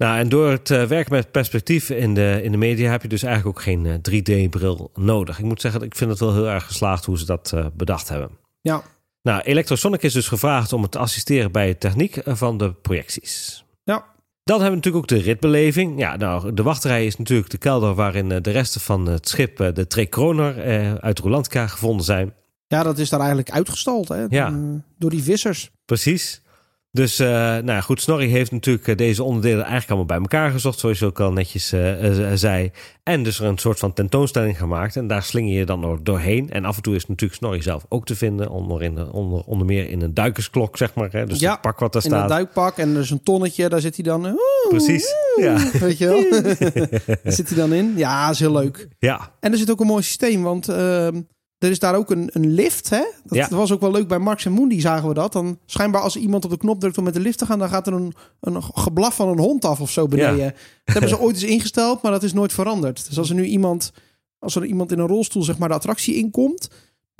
nou, 0.00 0.18
en 0.18 0.28
door 0.28 0.50
het 0.50 0.70
eh, 0.70 0.84
werken 0.84 1.12
met 1.12 1.30
perspectief 1.30 1.90
in 1.90 2.14
de, 2.14 2.40
in 2.42 2.52
de 2.52 2.58
media 2.58 2.90
heb 2.90 3.02
je 3.02 3.08
dus 3.08 3.22
eigenlijk 3.22 3.56
ook 3.58 3.64
geen 3.64 3.86
eh, 3.86 3.94
3D-bril 3.94 4.90
nodig. 4.94 5.38
Ik 5.38 5.44
moet 5.44 5.60
zeggen, 5.60 5.82
ik 5.82 5.94
vind 5.96 6.10
het 6.10 6.18
wel 6.20 6.34
heel 6.34 6.48
erg 6.48 6.64
geslaagd 6.66 7.04
hoe 7.04 7.18
ze 7.18 7.24
dat 7.26 7.52
eh, 7.54 7.66
bedacht 7.74 8.08
hebben. 8.08 8.30
Ja, 8.60 8.82
Nou, 9.22 9.40
Electrosonic 9.42 10.02
is 10.02 10.12
dus 10.12 10.28
gevraagd 10.28 10.72
om 10.72 10.82
het 10.82 10.90
te 10.90 10.98
assisteren 10.98 11.52
bij 11.52 11.66
de 11.66 11.78
techniek 11.78 12.16
eh, 12.16 12.34
van 12.34 12.58
de 12.58 12.72
projecties. 12.72 13.64
ja. 13.84 14.04
Dan 14.44 14.60
hebben 14.60 14.80
we 14.80 14.86
natuurlijk 14.86 15.12
ook 15.12 15.18
de 15.18 15.24
ritbeleving. 15.30 15.98
Ja, 15.98 16.16
nou, 16.16 16.54
de 16.54 16.62
wachtrij 16.62 17.06
is 17.06 17.16
natuurlijk 17.16 17.50
de 17.50 17.58
kelder 17.58 17.94
waarin 17.94 18.32
eh, 18.32 18.40
de 18.42 18.50
resten 18.50 18.80
van 18.80 19.06
het 19.06 19.28
schip, 19.28 19.60
eh, 19.60 19.74
de 19.74 19.86
Trekroner, 19.86 20.58
eh, 20.58 20.94
uit 20.94 21.18
Rolantica 21.18 21.66
gevonden 21.66 22.04
zijn. 22.04 22.34
ja, 22.66 22.82
dat 22.82 22.98
is 22.98 23.08
daar 23.08 23.18
eigenlijk 23.20 23.50
uitgestald 23.50 24.08
hè? 24.08 24.24
Ja. 24.28 24.46
Eh, 24.48 24.54
door 24.98 25.10
die 25.10 25.22
vissers. 25.22 25.70
Precies. 25.84 26.42
Dus, 26.92 27.18
eh, 27.18 27.28
nou 27.28 27.66
ja, 27.66 27.80
goed, 27.80 28.00
Snorri 28.00 28.26
heeft 28.26 28.50
natuurlijk 28.50 28.88
eh, 28.88 28.96
deze 28.96 29.22
onderdelen 29.22 29.58
eigenlijk 29.58 29.88
allemaal 29.88 30.06
bij 30.06 30.18
elkaar 30.18 30.50
gezocht, 30.50 30.78
zoals 30.78 30.98
je 30.98 31.06
ook 31.06 31.20
al 31.20 31.32
netjes 31.32 31.72
eh, 31.72 32.32
zei. 32.34 32.70
En 33.02 33.22
dus 33.22 33.40
er 33.40 33.46
een 33.46 33.58
soort 33.58 33.78
van 33.78 33.92
tentoonstelling 33.92 34.58
gemaakt. 34.58 34.96
En 34.96 35.06
daar 35.06 35.22
slinger 35.22 35.58
je 35.58 35.66
dan 35.66 35.84
ook 35.84 36.04
doorheen. 36.04 36.50
En 36.50 36.64
af 36.64 36.76
en 36.76 36.82
toe 36.82 36.94
is 36.94 37.06
natuurlijk 37.06 37.38
Snorri 37.38 37.62
zelf 37.62 37.86
ook 37.88 38.06
te 38.06 38.16
vinden, 38.16 38.50
onder, 38.50 38.82
in 38.82 38.94
de, 38.94 39.12
onder, 39.12 39.42
onder 39.44 39.66
meer 39.66 39.90
in 39.90 40.02
een 40.02 40.14
duikersklok, 40.14 40.76
zeg 40.76 40.94
maar. 40.94 41.08
Hè? 41.12 41.26
Dus 41.26 41.38
Ja, 41.38 41.52
het 41.52 41.60
pak 41.60 41.78
wat 41.78 41.92
daar 41.92 42.04
In 42.04 42.10
staat. 42.10 42.28
duikpak 42.28 42.76
en 42.76 42.94
er 42.94 43.00
is 43.00 43.10
een 43.10 43.22
tonnetje, 43.22 43.68
daar 43.68 43.80
zit 43.80 43.94
hij 43.94 44.04
dan. 44.04 44.24
oeh, 44.24 44.34
Precies, 44.68 45.14
oeh, 45.36 45.44
ja. 45.46 45.78
Weet 45.78 45.98
je 45.98 46.06
wel? 46.06 46.30
daar 47.22 47.32
zit 47.32 47.48
hij 47.48 47.58
dan 47.58 47.72
in. 47.72 47.92
Ja, 47.96 48.30
is 48.30 48.38
heel 48.38 48.52
leuk. 48.52 48.88
Ja, 48.98 49.32
En 49.40 49.52
er 49.52 49.58
zit 49.58 49.70
ook 49.70 49.80
een 49.80 49.86
mooi 49.86 50.02
systeem, 50.02 50.42
want 50.42 50.68
ehm, 50.68 51.20
er 51.60 51.70
is 51.70 51.78
daar 51.78 51.94
ook 51.94 52.10
een, 52.10 52.30
een 52.32 52.52
lift. 52.52 52.90
Hè? 52.90 53.02
Dat, 53.24 53.38
Ja. 53.38 53.48
was 53.48 53.72
ook 53.72 53.80
wel 53.80 53.90
leuk 53.90 54.08
bij 54.08 54.18
Marx 54.18 54.44
en 54.44 54.52
Mooney, 54.52 54.80
zagen 54.80 55.08
we 55.08 55.14
dat. 55.14 55.32
Dan 55.32 55.58
schijnbaar 55.66 56.00
als 56.02 56.16
iemand 56.16 56.44
op 56.44 56.50
de 56.50 56.56
knop 56.56 56.80
drukt 56.80 56.98
om 56.98 57.04
met 57.04 57.14
de 57.14 57.20
lift 57.20 57.38
te 57.38 57.46
gaan, 57.46 57.58
dan 57.58 57.68
gaat 57.68 57.86
er 57.86 57.92
een, 57.92 58.14
een 58.40 58.62
geblaf 58.62 59.14
van 59.14 59.28
een 59.28 59.38
hond 59.38 59.64
af 59.64 59.80
of 59.80 59.90
zo 59.90 60.06
beneden. 60.06 60.36
Ja. 60.36 60.44
Dat 60.44 60.54
hebben 60.84 61.08
ze 61.10 61.20
ooit 61.20 61.34
eens 61.34 61.44
ingesteld, 61.44 62.02
maar 62.02 62.12
dat 62.12 62.22
is 62.22 62.32
nooit 62.32 62.52
veranderd. 62.52 63.06
Dus 63.08 63.18
als 63.18 63.28
er 63.28 63.34
nu 63.34 63.44
iemand, 63.44 63.92
als 64.38 64.56
er 64.56 64.64
iemand 64.64 64.92
in 64.92 64.98
een 64.98 65.06
rolstoel 65.06 65.42
zeg 65.42 65.58
maar 65.58 65.68
de 65.68 65.74
attractie 65.74 66.14
inkomt, 66.14 66.68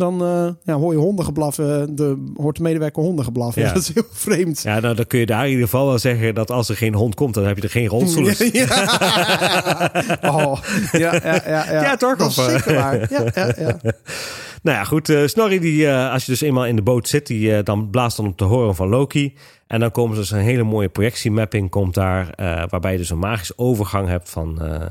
dan 0.00 0.22
eh, 0.22 0.48
ja, 0.62 0.74
hoor 0.74 0.92
je 0.92 0.98
honden 0.98 1.24
geblaffen. 1.24 1.96
De, 1.96 2.30
hoort 2.36 2.56
de 2.56 2.62
medewerker 2.62 3.02
honden 3.02 3.24
geblaffen. 3.24 3.62
Ja. 3.62 3.72
Dat 3.74 3.82
is 3.82 3.94
heel 3.94 4.02
vreemd. 4.10 4.62
ja 4.62 4.80
nou, 4.80 4.94
dan 4.94 5.06
kun 5.06 5.18
je 5.18 5.26
daar 5.26 5.44
in 5.44 5.50
ieder 5.50 5.64
geval 5.64 5.86
wel 5.86 5.98
zeggen 5.98 6.34
dat 6.34 6.50
als 6.50 6.68
er 6.68 6.76
geen 6.76 6.94
hond 6.94 7.14
komt, 7.14 7.34
dan 7.34 7.44
heb 7.44 7.56
je 7.56 7.62
er 7.62 7.70
geen 7.70 7.86
rolstoel. 7.86 8.28
Ja. 8.52 8.98
Oh, 10.30 10.58
ja, 10.92 11.14
ja, 11.14 11.42
ja, 11.46 11.72
ja. 11.82 11.96
Toch? 11.96 12.16
Dat 12.16 12.30
is 12.30 12.38
eh, 12.38 12.44
zeker 12.48 12.74
waar. 12.74 13.12
Ja, 13.12 13.24
ja, 13.34 13.54
ja. 13.58 13.76
Nou 14.62 14.76
ja, 14.76 14.84
goed. 14.84 15.08
eh 15.08 15.26
Snorri, 15.26 15.58
die, 15.58 15.86
eh, 15.86 16.12
als 16.12 16.24
je 16.24 16.30
dus 16.30 16.40
eenmaal 16.40 16.66
in 16.66 16.76
de 16.76 16.82
boot 16.82 17.08
zit, 17.08 17.26
die 17.26 17.56
eh, 17.56 17.64
dan 17.64 17.90
blaast 17.90 18.16
dan 18.16 18.26
op 18.26 18.38
de 18.38 18.44
horen 18.44 18.74
van 18.74 18.88
Loki. 18.88 19.34
En 19.66 19.80
dan 19.80 19.90
komen 19.90 20.14
ze 20.14 20.20
dus 20.20 20.30
een 20.30 20.38
hele 20.38 20.62
mooie 20.62 20.88
projectiemapping 20.88 21.70
komt 21.70 21.94
daar, 21.94 22.30
eh, 22.30 22.64
waarbij 22.68 22.92
je 22.92 22.98
dus 22.98 23.10
een 23.10 23.18
magische 23.18 23.52
overgang 23.56 24.08
hebt 24.08 24.30
van, 24.30 24.62
eh, 24.62 24.86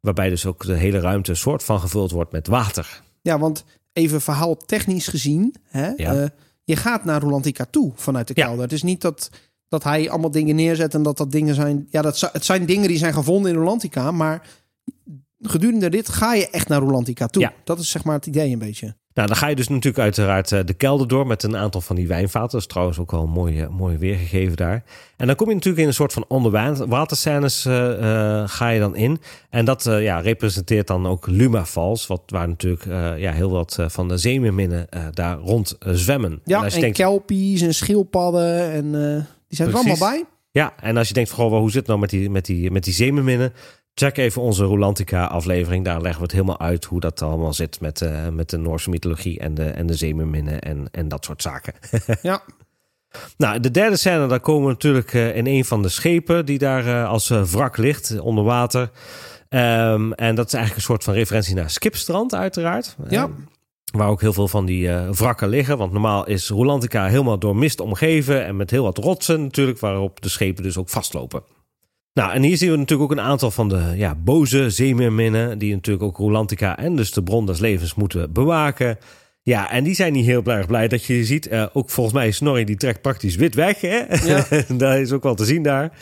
waarbij 0.00 0.28
dus 0.28 0.46
ook 0.46 0.64
de 0.66 0.74
hele 0.76 1.00
ruimte 1.00 1.30
een 1.30 1.36
soort 1.36 1.64
van 1.64 1.80
gevuld 1.80 2.10
wordt 2.10 2.32
met 2.32 2.46
water. 2.46 3.02
Ja, 3.22 3.38
want 3.38 3.64
even 3.92 4.20
verhaal 4.20 4.56
technisch 4.56 5.08
gezien. 5.08 5.54
Hè, 5.68 5.90
Ja. 5.96 6.14
eh, 6.14 6.28
je 6.64 6.76
gaat 6.76 7.04
naar 7.04 7.20
Rolantica 7.20 7.64
toe 7.70 7.92
vanuit 7.94 8.28
de 8.28 8.32
Ja. 8.36 8.44
kelder. 8.46 8.62
Het 8.62 8.72
is 8.72 8.82
niet 8.82 9.00
dat, 9.00 9.30
dat 9.68 9.84
hij 9.84 10.10
allemaal 10.10 10.30
dingen 10.30 10.54
neerzet 10.56 10.94
en 10.94 11.02
dat 11.02 11.16
dat 11.16 11.32
dingen 11.32 11.54
zijn... 11.54 11.86
Ja, 11.90 12.02
dat, 12.02 12.20
het 12.32 12.44
zijn 12.44 12.66
dingen 12.66 12.88
die 12.88 12.98
zijn 12.98 13.12
gevonden 13.14 13.50
in 13.52 13.56
Rolantica, 13.58 14.10
maar 14.10 14.48
gedurende 15.40 15.90
dit 15.90 16.08
ga 16.08 16.34
je 16.34 16.50
echt 16.50 16.68
naar 16.68 16.80
Rolantica 16.80 17.26
toe. 17.26 17.42
Ja. 17.42 17.52
Dat 17.64 17.78
is 17.78 17.90
zeg 17.90 18.04
maar 18.04 18.14
het 18.14 18.26
idee 18.26 18.52
een 18.52 18.58
beetje. 18.58 18.96
Nou, 19.14 19.28
dan 19.28 19.36
ga 19.36 19.46
je 19.46 19.56
dus 19.56 19.68
natuurlijk 19.68 20.02
uiteraard 20.02 20.52
eh, 20.52 20.60
de 20.64 20.74
kelder 20.74 21.08
door 21.08 21.26
met 21.26 21.42
een 21.42 21.56
aantal 21.56 21.80
van 21.80 21.96
die 21.96 22.06
wijnvaten. 22.06 22.50
Dat 22.50 22.60
is 22.60 22.66
trouwens 22.66 22.98
ook 22.98 23.10
wel 23.10 23.26
mooi, 23.26 23.66
mooi 23.70 23.96
weergegeven 23.96 24.56
daar. 24.56 24.84
En 25.16 25.26
dan 25.26 25.36
kom 25.36 25.48
je 25.48 25.54
natuurlijk 25.54 25.82
in 25.82 25.88
een 25.88 25.94
soort 25.94 26.12
van 26.12 26.24
onderwaterscènes 26.28 27.64
eh 27.64 28.40
eh 28.42 28.48
ga 28.48 28.68
je 28.68 28.80
dan 28.80 28.96
in. 28.96 29.20
En 29.50 29.64
dat 29.64 29.84
ja, 29.84 30.18
representeert 30.20 30.86
dan 30.86 31.06
ook 31.06 31.26
Luma 31.26 31.64
Falls, 31.64 32.06
wat, 32.06 32.22
waar 32.26 32.48
natuurlijk 32.48 32.84
ja, 33.18 33.32
heel 33.32 33.50
wat 33.50 33.78
van 33.86 34.08
de 34.08 34.16
zeemeerminnen 34.16 34.88
eh, 34.88 35.04
daar 35.10 35.38
rond 35.38 35.76
zwemmen. 35.80 36.40
Ja, 36.44 36.54
en 36.54 36.58
en, 36.58 36.64
als 36.64 36.74
je 36.74 36.80
denkt, 36.80 36.96
kelpies 36.96 37.60
en 37.60 37.74
schildpadden 37.74 38.72
en 38.72 38.92
die 39.48 39.56
zijn 39.56 39.68
er 39.68 39.74
allemaal 39.74 39.98
bij. 39.98 40.24
ja, 40.50 40.72
en 40.80 40.96
als 40.96 41.08
je 41.08 41.14
denkt, 41.14 41.30
van, 41.30 41.38
goh, 41.38 41.58
hoe 41.58 41.70
zit 41.70 41.78
het 41.78 41.86
nou 41.86 42.00
met 42.00 42.10
die, 42.10 42.30
met 42.30 42.44
die, 42.44 42.70
met 42.70 42.84
die 42.84 42.94
zeemeerminnen? 42.94 43.52
Check 43.94 44.16
even 44.16 44.42
onze 44.42 44.64
Rolantica 44.64 45.24
aflevering. 45.24 45.84
Daar 45.84 46.00
leggen 46.00 46.18
we 46.18 46.22
het 46.22 46.32
helemaal 46.32 46.60
uit 46.60 46.84
hoe 46.84 47.00
dat 47.00 47.22
allemaal 47.22 47.52
zit 47.52 47.80
met, 47.80 48.00
eh, 48.00 48.28
met 48.28 48.50
de 48.50 48.56
Noorse 48.56 48.90
mythologie 48.90 49.38
en 49.38 49.54
de, 49.54 49.64
en 49.64 49.86
de 49.86 49.94
zeemeerminnen 49.94 50.60
en, 50.60 50.88
en 50.90 51.08
dat 51.08 51.24
soort 51.24 51.42
zaken. 51.42 51.74
Ja. 52.22 52.42
Nou, 53.36 53.60
de 53.60 53.70
derde 53.70 53.96
scène, 53.96 54.26
daar 54.26 54.40
komen 54.40 54.66
we 54.66 54.72
natuurlijk 54.72 55.12
uh, 55.12 55.36
in 55.36 55.46
een 55.46 55.64
van 55.64 55.82
de 55.82 55.88
schepen 55.88 56.46
die 56.46 56.58
daar 56.58 56.86
uh, 56.86 57.08
als 57.08 57.28
wrak 57.28 57.76
ligt, 57.76 58.20
onder 58.20 58.44
water. 58.44 58.90
Um, 59.48 60.12
en 60.12 60.34
dat 60.34 60.46
is 60.46 60.52
eigenlijk 60.52 60.74
een 60.74 60.82
soort 60.82 61.04
van 61.04 61.14
referentie 61.14 61.54
naar 61.54 61.70
Skipstrand, 61.70 62.34
uiteraard. 62.34 62.96
Ja. 63.08 63.22
Um, 63.22 63.48
waar 63.92 64.08
ook 64.08 64.20
heel 64.20 64.32
veel 64.32 64.48
van 64.48 64.66
die 64.66 64.90
wrakken 64.90 65.48
liggen. 65.48 65.78
Want 65.78 65.92
normaal 65.92 66.26
is 66.26 66.48
Rolantica 66.48 67.06
helemaal 67.06 67.38
door 67.38 67.56
mist 67.56 67.80
omgeven. 67.80 68.44
En 68.44 68.56
met 68.56 68.70
heel 68.70 68.82
wat 68.82 68.98
rotsen 68.98 69.42
natuurlijk, 69.42 69.78
waarop 69.78 70.22
de 70.22 70.28
schepen 70.28 70.62
dus 70.62 70.76
ook 70.76 70.88
vastlopen. 70.88 71.42
Nou, 72.14 72.32
en 72.32 72.42
hier 72.42 72.56
zien 72.56 72.70
we 72.70 72.76
natuurlijk 72.76 73.10
ook 73.10 73.18
een 73.18 73.24
aantal 73.24 73.50
van 73.50 73.68
de 73.68 73.92
ja, 73.96 74.14
boze 74.14 74.70
zeemeerminnen. 74.70 75.58
Die 75.58 75.74
natuurlijk 75.74 76.04
ook 76.04 76.16
Rolantica 76.16 76.78
en 76.78 76.96
dus 76.96 77.12
de 77.12 77.22
bron 77.22 77.46
des 77.46 77.58
levens 77.58 77.94
moeten 77.94 78.32
bewaken. 78.32 78.98
Ja, 79.42 79.70
en 79.70 79.84
die 79.84 79.94
zijn 79.94 80.12
niet 80.12 80.26
heel 80.26 80.44
erg 80.44 80.66
blij 80.66 80.88
dat 80.88 81.04
je 81.04 81.24
ziet. 81.24 81.50
Uh, 81.50 81.66
ook 81.72 81.90
volgens 81.90 82.14
mij 82.14 82.30
Snorri 82.30 82.64
die 82.64 82.76
trekt 82.76 83.00
praktisch 83.00 83.36
wit 83.36 83.54
weg. 83.54 83.80
Hè? 83.80 84.02
Ja. 84.24 84.46
dat 84.76 84.96
is 84.96 85.12
ook 85.12 85.22
wel 85.22 85.34
te 85.34 85.44
zien 85.44 85.62
daar. 85.62 85.92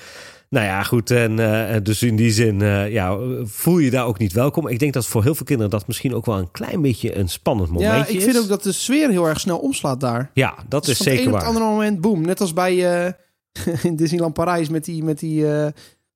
Nou 0.48 0.66
ja, 0.66 0.82
goed. 0.82 1.10
En 1.10 1.38
uh, 1.38 1.74
dus 1.82 2.02
in 2.02 2.16
die 2.16 2.30
zin 2.30 2.60
uh, 2.60 2.92
ja, 2.92 3.18
voel 3.42 3.78
je 3.78 3.90
daar 3.90 4.06
ook 4.06 4.18
niet 4.18 4.32
welkom. 4.32 4.68
Ik 4.68 4.78
denk 4.78 4.92
dat 4.92 5.06
voor 5.06 5.22
heel 5.22 5.34
veel 5.34 5.46
kinderen 5.46 5.70
dat 5.70 5.86
misschien 5.86 6.14
ook 6.14 6.26
wel 6.26 6.38
een 6.38 6.50
klein 6.50 6.82
beetje 6.82 7.16
een 7.16 7.28
spannend 7.28 7.70
momentje 7.70 7.96
Ja, 7.96 8.06
ik 8.06 8.16
is. 8.16 8.24
vind 8.24 8.38
ook 8.38 8.48
dat 8.48 8.62
de 8.62 8.72
sfeer 8.72 9.10
heel 9.10 9.28
erg 9.28 9.40
snel 9.40 9.58
omslaat 9.58 10.00
daar. 10.00 10.30
Ja, 10.34 10.54
dat 10.68 10.86
is 10.88 10.96
van 10.96 11.06
zeker 11.06 11.20
een 11.20 11.26
op 11.26 11.32
waar. 11.32 11.40
het 11.40 11.50
andere 11.50 11.70
moment, 11.70 12.00
boom. 12.00 12.20
Net 12.20 12.40
als 12.40 12.52
bij 12.52 12.74
in 13.82 13.96
Disneyland 13.96 14.34
Parijs 14.34 14.68
met 14.68 14.84
die... 14.84 15.04
Met 15.04 15.18
die 15.18 15.44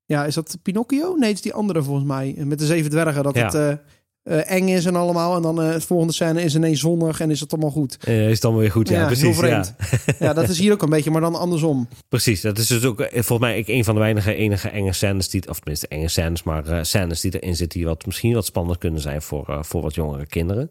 ja, 0.07 0.25
is 0.25 0.35
dat 0.35 0.59
Pinocchio? 0.63 1.15
Nee, 1.15 1.29
het 1.29 1.37
is 1.37 1.43
die 1.43 1.55
andere 1.55 1.83
volgens 1.83 2.07
mij. 2.07 2.35
Met 2.39 2.59
de 2.59 2.67
zeven 2.67 2.91
dwergen. 2.91 3.23
Dat 3.23 3.35
Ja. 3.35 3.45
het 3.45 3.55
uh, 3.55 4.51
eng 4.51 4.69
is 4.69 4.85
en 4.85 4.97
allemaal. 4.97 5.37
En 5.37 5.43
dan 5.43 5.61
uh, 5.63 5.73
het 5.73 5.85
volgende 5.85 6.13
scène 6.13 6.43
is 6.43 6.55
ineens 6.55 6.81
zonnig 6.81 7.21
en 7.21 7.31
is 7.31 7.41
het 7.41 7.53
allemaal 7.53 7.71
goed. 7.71 8.07
Is 8.09 8.41
dan 8.41 8.57
weer 8.57 8.71
goed, 8.71 8.89
ja, 8.89 9.01
Ja, 9.01 9.07
precies. 9.07 9.39
Ja. 10.19 10.33
dat 10.33 10.49
is 10.49 10.59
hier 10.59 10.73
ook 10.73 10.83
een 10.83 10.89
beetje, 10.91 11.11
maar 11.11 11.21
dan 11.21 11.35
andersom. 11.35 11.89
Precies, 12.09 12.41
dat 12.41 12.59
is 12.59 12.67
dus 12.67 12.85
ook 12.85 13.01
eh, 13.01 13.23
volgens 13.23 13.39
mij 13.39 13.65
een 13.67 13.85
van 13.85 13.95
de 13.95 14.01
weinige 14.01 14.35
enige 14.35 14.69
enge 14.69 14.93
scènes 14.93 15.29
die, 15.29 15.49
of 15.49 15.57
tenminste 15.57 15.89
enge 15.89 16.09
scènes, 16.09 16.43
maar 16.43 16.87
scènes 16.87 17.21
die 17.21 17.41
erin 17.41 17.57
zitten 17.57 17.79
die 17.79 17.89
wat 17.89 18.07
misschien 18.07 18.35
wat 18.35 18.45
spannend 18.45 18.79
kunnen 18.79 19.01
zijn 19.01 19.23
voor, 19.23 19.59
voor 19.61 19.83
wat 19.83 19.95
jongere 19.95 20.27
kinderen. 20.27 20.71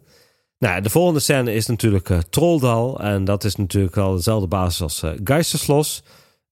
Nou, 0.59 0.81
de 0.81 0.89
volgende 0.89 1.19
scène 1.19 1.53
is 1.53 1.65
natuurlijk 1.65 2.09
Trolldal 2.29 2.99
en 2.99 3.25
dat 3.25 3.43
is 3.43 3.55
natuurlijk 3.55 3.97
al 3.97 4.15
dezelfde 4.15 4.47
basis 4.47 4.81
als 4.81 5.03
Geisterslos. 5.23 6.03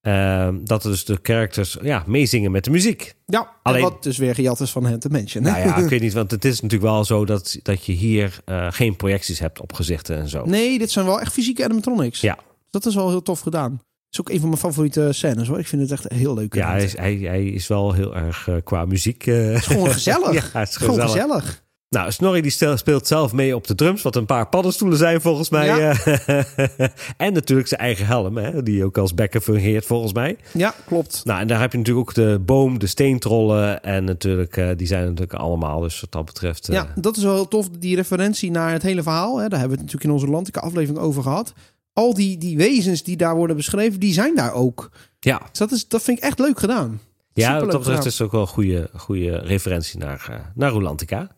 Uh, 0.08 0.50
dat 0.64 0.82
dus 0.82 1.06
de 1.06 1.20
characters 1.22 1.78
ja, 1.82 2.04
meezingen 2.08 2.52
met 2.52 2.64
de 2.64 2.70
muziek. 2.72 3.14
Ja, 3.26 3.52
Alleen- 3.64 3.82
wat 3.82 4.04
dus 4.04 4.18
weer 4.18 4.36
gejat 4.36 4.60
is 4.60 4.72
van 4.72 4.86
Hand 4.86 5.02
Dimension. 5.02 5.44
Nou 5.44 5.58
ja, 5.60 5.76
ik 5.78 5.90
weet 5.90 6.02
niet, 6.02 6.14
want 6.14 6.32
het 6.32 6.46
is 6.46 6.62
natuurlijk 6.62 6.92
wel 6.92 7.06
zo 7.06 7.26
dat, 7.26 7.60
dat 7.64 7.86
je 7.86 7.92
hier 7.92 8.40
uh, 8.46 8.68
geen 8.72 8.96
projecties 8.96 9.40
hebt 9.40 9.62
op 9.62 9.74
gezichten 9.74 10.18
en 10.18 10.30
zo. 10.30 10.46
Nee, 10.46 10.80
dit 10.80 10.92
zijn 10.92 11.06
wel 11.06 11.20
echt 11.22 11.34
fysieke 11.34 11.64
animatronics. 11.64 12.22
Ja. 12.22 12.38
Dat 12.70 12.86
is 12.86 12.96
wel 12.96 13.10
heel 13.10 13.22
tof 13.22 13.40
gedaan. 13.40 13.72
Dat 13.72 13.80
is 14.12 14.20
ook 14.20 14.30
een 14.30 14.40
van 14.40 14.50
mijn 14.50 14.62
favoriete 14.62 15.08
scènes 15.12 15.48
hoor. 15.48 15.60
Ik 15.60 15.68
vind 15.68 15.82
het 15.82 15.92
echt 15.92 16.12
heel 16.14 16.34
leuk. 16.34 16.54
Ja, 16.56 16.70
hij 16.72 16.84
is, 16.84 16.98
hij, 16.98 17.16
hij 17.16 17.46
is 17.46 17.68
wel 17.68 17.94
heel 17.94 18.16
erg 18.16 18.48
uh, 18.48 18.56
qua 18.64 18.86
muziek. 18.86 19.26
Uh, 19.26 19.46
Het 19.48 19.56
is 19.58 19.66
gewoon 19.66 19.92
gezellig. 20.00 20.54
ja, 20.54 20.60
het 20.60 20.70
is 20.70 20.76
Gewoon 20.76 21.00
gezellig. 21.02 21.12
gezellig. 21.12 21.64
Nou, 21.96 22.12
Snorri 22.12 22.42
die 22.42 22.52
speelt 22.78 23.08
zelf 23.08 23.34
mee 23.34 23.56
op 23.56 23.68
de 23.68 23.76
drums, 23.76 24.02
wat 24.02 24.16
een 24.16 24.26
paar 24.26 24.48
paddenstoelen 24.48 24.98
zijn 24.98 25.22
volgens 25.22 25.50
mij. 25.50 25.66
Ja. 25.66 25.94
eh. 26.06 26.44
en 27.18 27.34
natuurlijk 27.34 27.68
zijn 27.68 27.80
eigen 27.82 28.06
helm, 28.06 28.38
hè, 28.38 28.64
die 28.64 28.86
ook 28.86 28.98
als 28.98 29.14
bekken 29.14 29.42
fungeert 29.42 29.86
volgens 29.86 30.14
mij. 30.14 30.38
Ja, 30.54 30.74
klopt. 30.86 31.22
Nou, 31.24 31.40
en 31.40 31.48
daar 31.48 31.60
heb 31.60 31.72
je 31.72 31.78
natuurlijk 31.78 32.10
ook 32.10 32.16
de 32.16 32.40
boom, 32.46 32.80
de 32.80 32.88
steentrollen 32.88 33.84
en 33.84 34.04
natuurlijk, 34.04 34.58
eh, 34.58 34.70
die 34.76 34.88
zijn 34.88 35.04
natuurlijk 35.04 35.34
allemaal. 35.34 35.80
Dus 35.80 36.02
wat 36.02 36.12
dat 36.12 36.26
betreft... 36.26 36.70
eh, 36.70 36.76
Ja, 36.76 36.94
dat 36.96 37.18
is 37.18 37.24
wel 37.24 37.48
tof. 37.48 37.70
Die 37.70 37.96
referentie 37.96 38.52
naar 38.52 38.72
het 38.72 38.82
hele 38.82 39.04
verhaal. 39.04 39.38
Hè, 39.38 39.48
daar 39.48 39.60
hebben 39.60 39.78
we 39.78 39.84
het 39.84 39.94
natuurlijk 39.94 40.04
in 40.04 40.12
onze 40.12 40.28
Landige 40.28 40.60
aflevering 40.60 41.04
over 41.04 41.24
gehad. 41.24 41.54
Al 41.94 42.14
die, 42.14 42.38
die 42.38 42.58
wezens 42.58 43.04
die 43.04 43.18
daar 43.18 43.36
worden 43.36 43.56
beschreven, 43.56 44.00
die 44.00 44.14
zijn 44.14 44.36
daar 44.36 44.54
ook. 44.54 44.90
ja, 45.20 45.38
Dus 45.50 45.60
dat, 45.60 45.72
is, 45.72 45.88
dat 45.88 46.02
vind 46.02 46.18
ik 46.18 46.24
echt 46.24 46.40
leuk 46.40 46.60
gedaan. 46.60 47.00
ja 47.34 47.44
Superleuk 47.46 47.72
dat 47.72 47.80
betreft 47.80 48.06
is 48.06 48.22
ook 48.22 48.32
wel 48.32 48.42
een 48.42 48.48
goede, 48.48 48.90
goede 48.96 49.38
referentie 49.38 50.00
naar, 50.00 50.28
eh, 50.30 50.36
naar 50.56 50.72
Rolantica. 50.72 51.30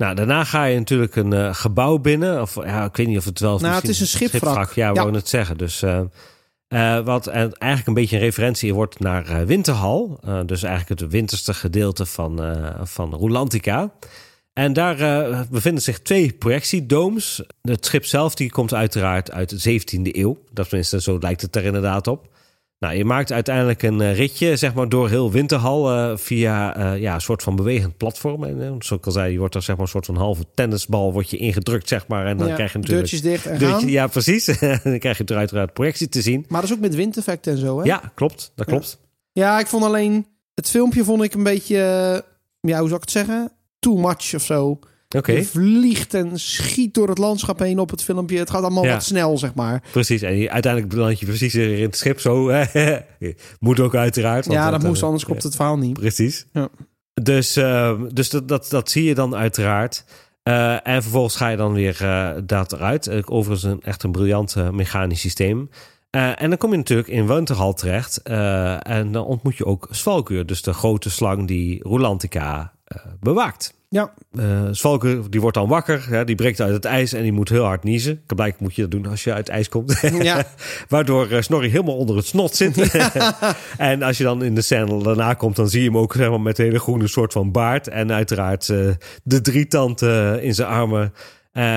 Nou, 0.00 0.14
daarna 0.14 0.44
ga 0.44 0.64
je 0.64 0.78
natuurlijk 0.78 1.16
een 1.16 1.32
eh, 1.32 1.54
gebouw 1.54 1.98
binnen. 1.98 2.40
Of 2.40 2.54
ja, 2.54 2.84
ik 2.84 2.96
weet 2.96 3.06
niet 3.06 3.18
of 3.18 3.24
het 3.24 3.40
wel... 3.40 3.58
Nou, 3.58 3.74
het 3.74 3.88
is 3.88 4.00
een 4.00 4.06
schipwrak. 4.06 4.72
Ja, 4.72 4.92
we 4.92 5.00
Ja. 5.00 5.10
het 5.10 5.28
zeggen. 5.28 5.56
Dus 5.58 5.82
eh, 5.82 6.00
eh, 6.68 7.04
wat 7.04 7.26
eigenlijk 7.26 7.86
een 7.86 7.94
beetje 7.94 8.16
een 8.16 8.22
referentie 8.22 8.74
wordt 8.74 8.98
naar 8.98 9.46
Winterhal. 9.46 10.20
Dus 10.46 10.62
eigenlijk 10.62 11.00
het 11.00 11.10
winterste 11.10 11.54
gedeelte 11.54 12.06
van, 12.06 12.40
van 12.82 13.14
Rolantica. 13.14 13.90
En 14.52 14.72
daar 14.72 14.96
bevinden 15.50 15.82
zich 15.82 15.98
twee 16.00 16.32
projectiedomes. 16.32 17.42
Het 17.62 17.86
schip 17.86 18.04
zelf 18.04 18.34
die 18.34 18.50
komt 18.50 18.74
uiteraard 18.74 19.30
uit 19.30 19.62
de 19.62 19.80
17e 19.80 20.16
eeuw. 20.16 20.38
Dat 20.52 20.68
tenminste, 20.68 21.00
zo 21.00 21.18
lijkt 21.18 21.40
het 21.40 21.56
er 21.56 21.64
inderdaad 21.64 22.06
op. 22.06 22.28
Nou, 22.80 22.94
je 22.94 23.04
maakt 23.04 23.32
uiteindelijk 23.32 23.82
een 23.82 24.00
eh, 24.00 24.16
ritje 24.16 24.56
zeg 24.56 24.74
maar, 24.74 24.88
door 24.88 25.08
heel 25.08 25.30
Winterhal 25.30 25.90
eh, 25.90 26.16
via 26.16 26.76
eh, 26.76 27.00
ja, 27.00 27.14
een 27.14 27.20
soort 27.20 27.42
van 27.42 27.56
bewegend 27.56 27.96
platform. 27.96 28.44
En, 28.44 28.58
zoals 28.58 28.90
ik 28.90 29.06
al 29.06 29.12
zei, 29.12 29.32
je 29.32 29.38
wordt 29.38 29.54
er 29.54 29.62
zeg 29.62 29.76
maar, 29.76 29.84
een 29.84 29.90
soort 29.90 30.06
van 30.06 30.16
halve 30.16 30.44
tennisbal 30.54 31.12
wordt 31.12 31.30
je 31.30 31.36
ingedrukt, 31.36 31.88
zeg 31.88 32.06
maar. 32.06 32.26
En 32.26 32.36
dan 32.36 32.46
Ja, 32.48 32.54
krijg 32.54 32.72
je 32.72 32.78
natuurlijk... 32.78 33.10
Deurtjes 33.10 33.30
dicht 33.32 33.46
en 33.46 33.58
Deurtje- 33.58 33.80
gaan. 33.80 33.88
ja, 33.88 34.06
precies. 34.06 34.44
dan 34.84 34.98
krijg 34.98 35.18
je 35.18 35.24
er 35.24 35.36
uiteraard 35.36 35.72
projectie 35.72 36.08
te 36.08 36.22
zien. 36.22 36.44
Maar 36.48 36.60
dat 36.60 36.70
is 36.70 36.76
ook 36.76 36.82
met 36.82 36.94
windeffecten 36.94 37.52
en 37.52 37.58
zo. 37.58 37.78
Hè? 37.78 37.84
Ja, 37.84 38.12
klopt. 38.14 38.52
Dat 38.54 38.66
klopt. 38.66 38.98
Ja, 39.32 39.58
ik 39.58 39.66
vond 39.66 39.84
alleen... 39.84 40.26
Het 40.54 40.70
filmpje 40.70 41.04
vond 41.04 41.22
ik 41.22 41.34
een 41.34 41.42
beetje... 41.42 41.76
Ja, 42.60 42.78
hoe 42.78 42.88
zou 42.88 42.94
ik 42.94 43.00
het 43.00 43.10
zeggen? 43.10 43.52
Too 43.78 43.96
much 43.96 44.34
of 44.34 44.42
zo. 44.42 44.78
Oké, 45.16 45.32
Je 45.32 45.44
vliegt 45.44 46.14
en 46.14 46.38
schiet 46.38 46.94
door 46.94 47.08
het 47.08 47.18
landschap 47.18 47.58
heen 47.58 47.78
op 47.78 47.90
het 47.90 48.02
filmpje. 48.04 48.38
Het 48.38 48.50
gaat 48.50 48.62
allemaal 48.62 48.84
Ja. 48.84 48.92
wat 48.92 49.04
snel, 49.04 49.38
zeg 49.38 49.54
maar. 49.54 49.82
precies. 49.92 50.22
En 50.22 50.50
uiteindelijk 50.50 50.92
beland 50.94 51.20
je 51.20 51.26
precies 51.26 51.54
in 51.54 51.82
het 51.82 51.96
schip 51.96 52.20
zo. 52.20 52.52
Moet 53.60 53.80
ook 53.80 53.94
uiteraard. 53.94 54.46
want 54.46 54.58
ja, 54.58 54.70
dat 54.70 54.82
eh, 54.82 54.88
moest, 54.88 55.02
anders 55.02 55.24
klopt 55.24 55.42
het 55.42 55.54
verhaal 55.56 55.78
niet. 55.78 55.92
Precies. 55.92 56.46
Ja. 56.52 56.68
Dus, 57.22 57.56
eh, 57.56 58.00
dus 58.12 58.30
dat, 58.30 58.48
dat, 58.48 58.66
dat 58.70 58.90
zie 58.90 59.04
je 59.04 59.14
dan 59.14 59.34
uiteraard. 59.34 60.04
Eh, 60.42 60.86
en 60.86 61.02
vervolgens 61.02 61.36
ga 61.36 61.48
je 61.48 61.56
dan 61.56 61.72
weer 61.72 61.96
eh, 62.04 62.30
dat 62.44 62.72
eruit. 62.72 63.06
Eh, 63.06 63.18
Overigens 63.24 63.72
een, 63.72 63.82
echt 63.82 64.02
een 64.02 64.12
briljant 64.12 64.56
eh, 64.56 64.70
mechanisch 64.70 65.20
systeem. 65.20 65.70
Eh, 66.10 66.42
en 66.42 66.48
dan 66.48 66.58
kom 66.58 66.70
je 66.70 66.76
natuurlijk 66.76 67.08
in 67.08 67.26
Winterhal 67.26 67.72
terecht. 67.74 68.22
eh, 68.22 68.86
en 68.86 69.12
dan 69.12 69.24
ontmoet 69.24 69.56
je 69.56 69.64
ook 69.66 69.88
Svalkuur. 69.90 70.46
Dus 70.46 70.62
de 70.62 70.72
grote 70.72 71.10
slang 71.10 71.46
die 71.48 71.82
Rolantica 71.82 72.72
eh, 72.84 72.96
bewaakt. 73.20 73.74
Ja, 73.92 74.14
Svalkuur 74.70 75.30
die 75.30 75.40
wordt 75.40 75.56
dan 75.56 75.68
wakker. 75.68 76.06
Ja, 76.10 76.24
die 76.24 76.34
breekt 76.34 76.60
uit 76.60 76.72
het 76.72 76.84
ijs 76.84 77.12
en 77.12 77.22
die 77.22 77.32
moet 77.32 77.48
heel 77.48 77.64
hard 77.64 77.84
niezen. 77.84 78.22
Blijkbaar 78.26 78.62
moet 78.62 78.74
je 78.74 78.82
dat 78.82 78.90
doen 78.90 79.06
als 79.06 79.24
je 79.24 79.32
uit 79.32 79.46
het 79.46 79.56
ijs 79.56 79.68
komt. 79.68 80.00
ja. 80.22 80.44
Waardoor 80.88 81.30
eh, 81.30 81.40
Snorri 81.40 81.68
helemaal 81.68 81.96
onder 81.96 82.16
het 82.16 82.26
snot 82.26 82.54
zit. 82.56 82.78
en 83.76 84.02
als 84.02 84.18
je 84.18 84.24
dan 84.24 84.42
in 84.42 84.54
de 84.54 84.62
scène 84.62 85.02
daarna 85.02 85.34
komt, 85.34 85.56
dan 85.56 85.68
zie 85.68 85.80
je 85.80 85.86
hem 85.86 85.98
ook 85.98 86.12
zeg 86.12 86.28
maar, 86.28 86.40
met 86.40 86.58
een 86.58 86.64
hele 86.64 86.78
groene 86.78 87.08
soort 87.08 87.32
van 87.32 87.52
baard. 87.52 87.88
En 87.88 88.12
uiteraard 88.12 88.68
eh, 88.68 88.88
de 89.22 89.40
drietand 89.40 90.02
in 90.40 90.54
zijn 90.54 90.68
armen. 90.68 91.12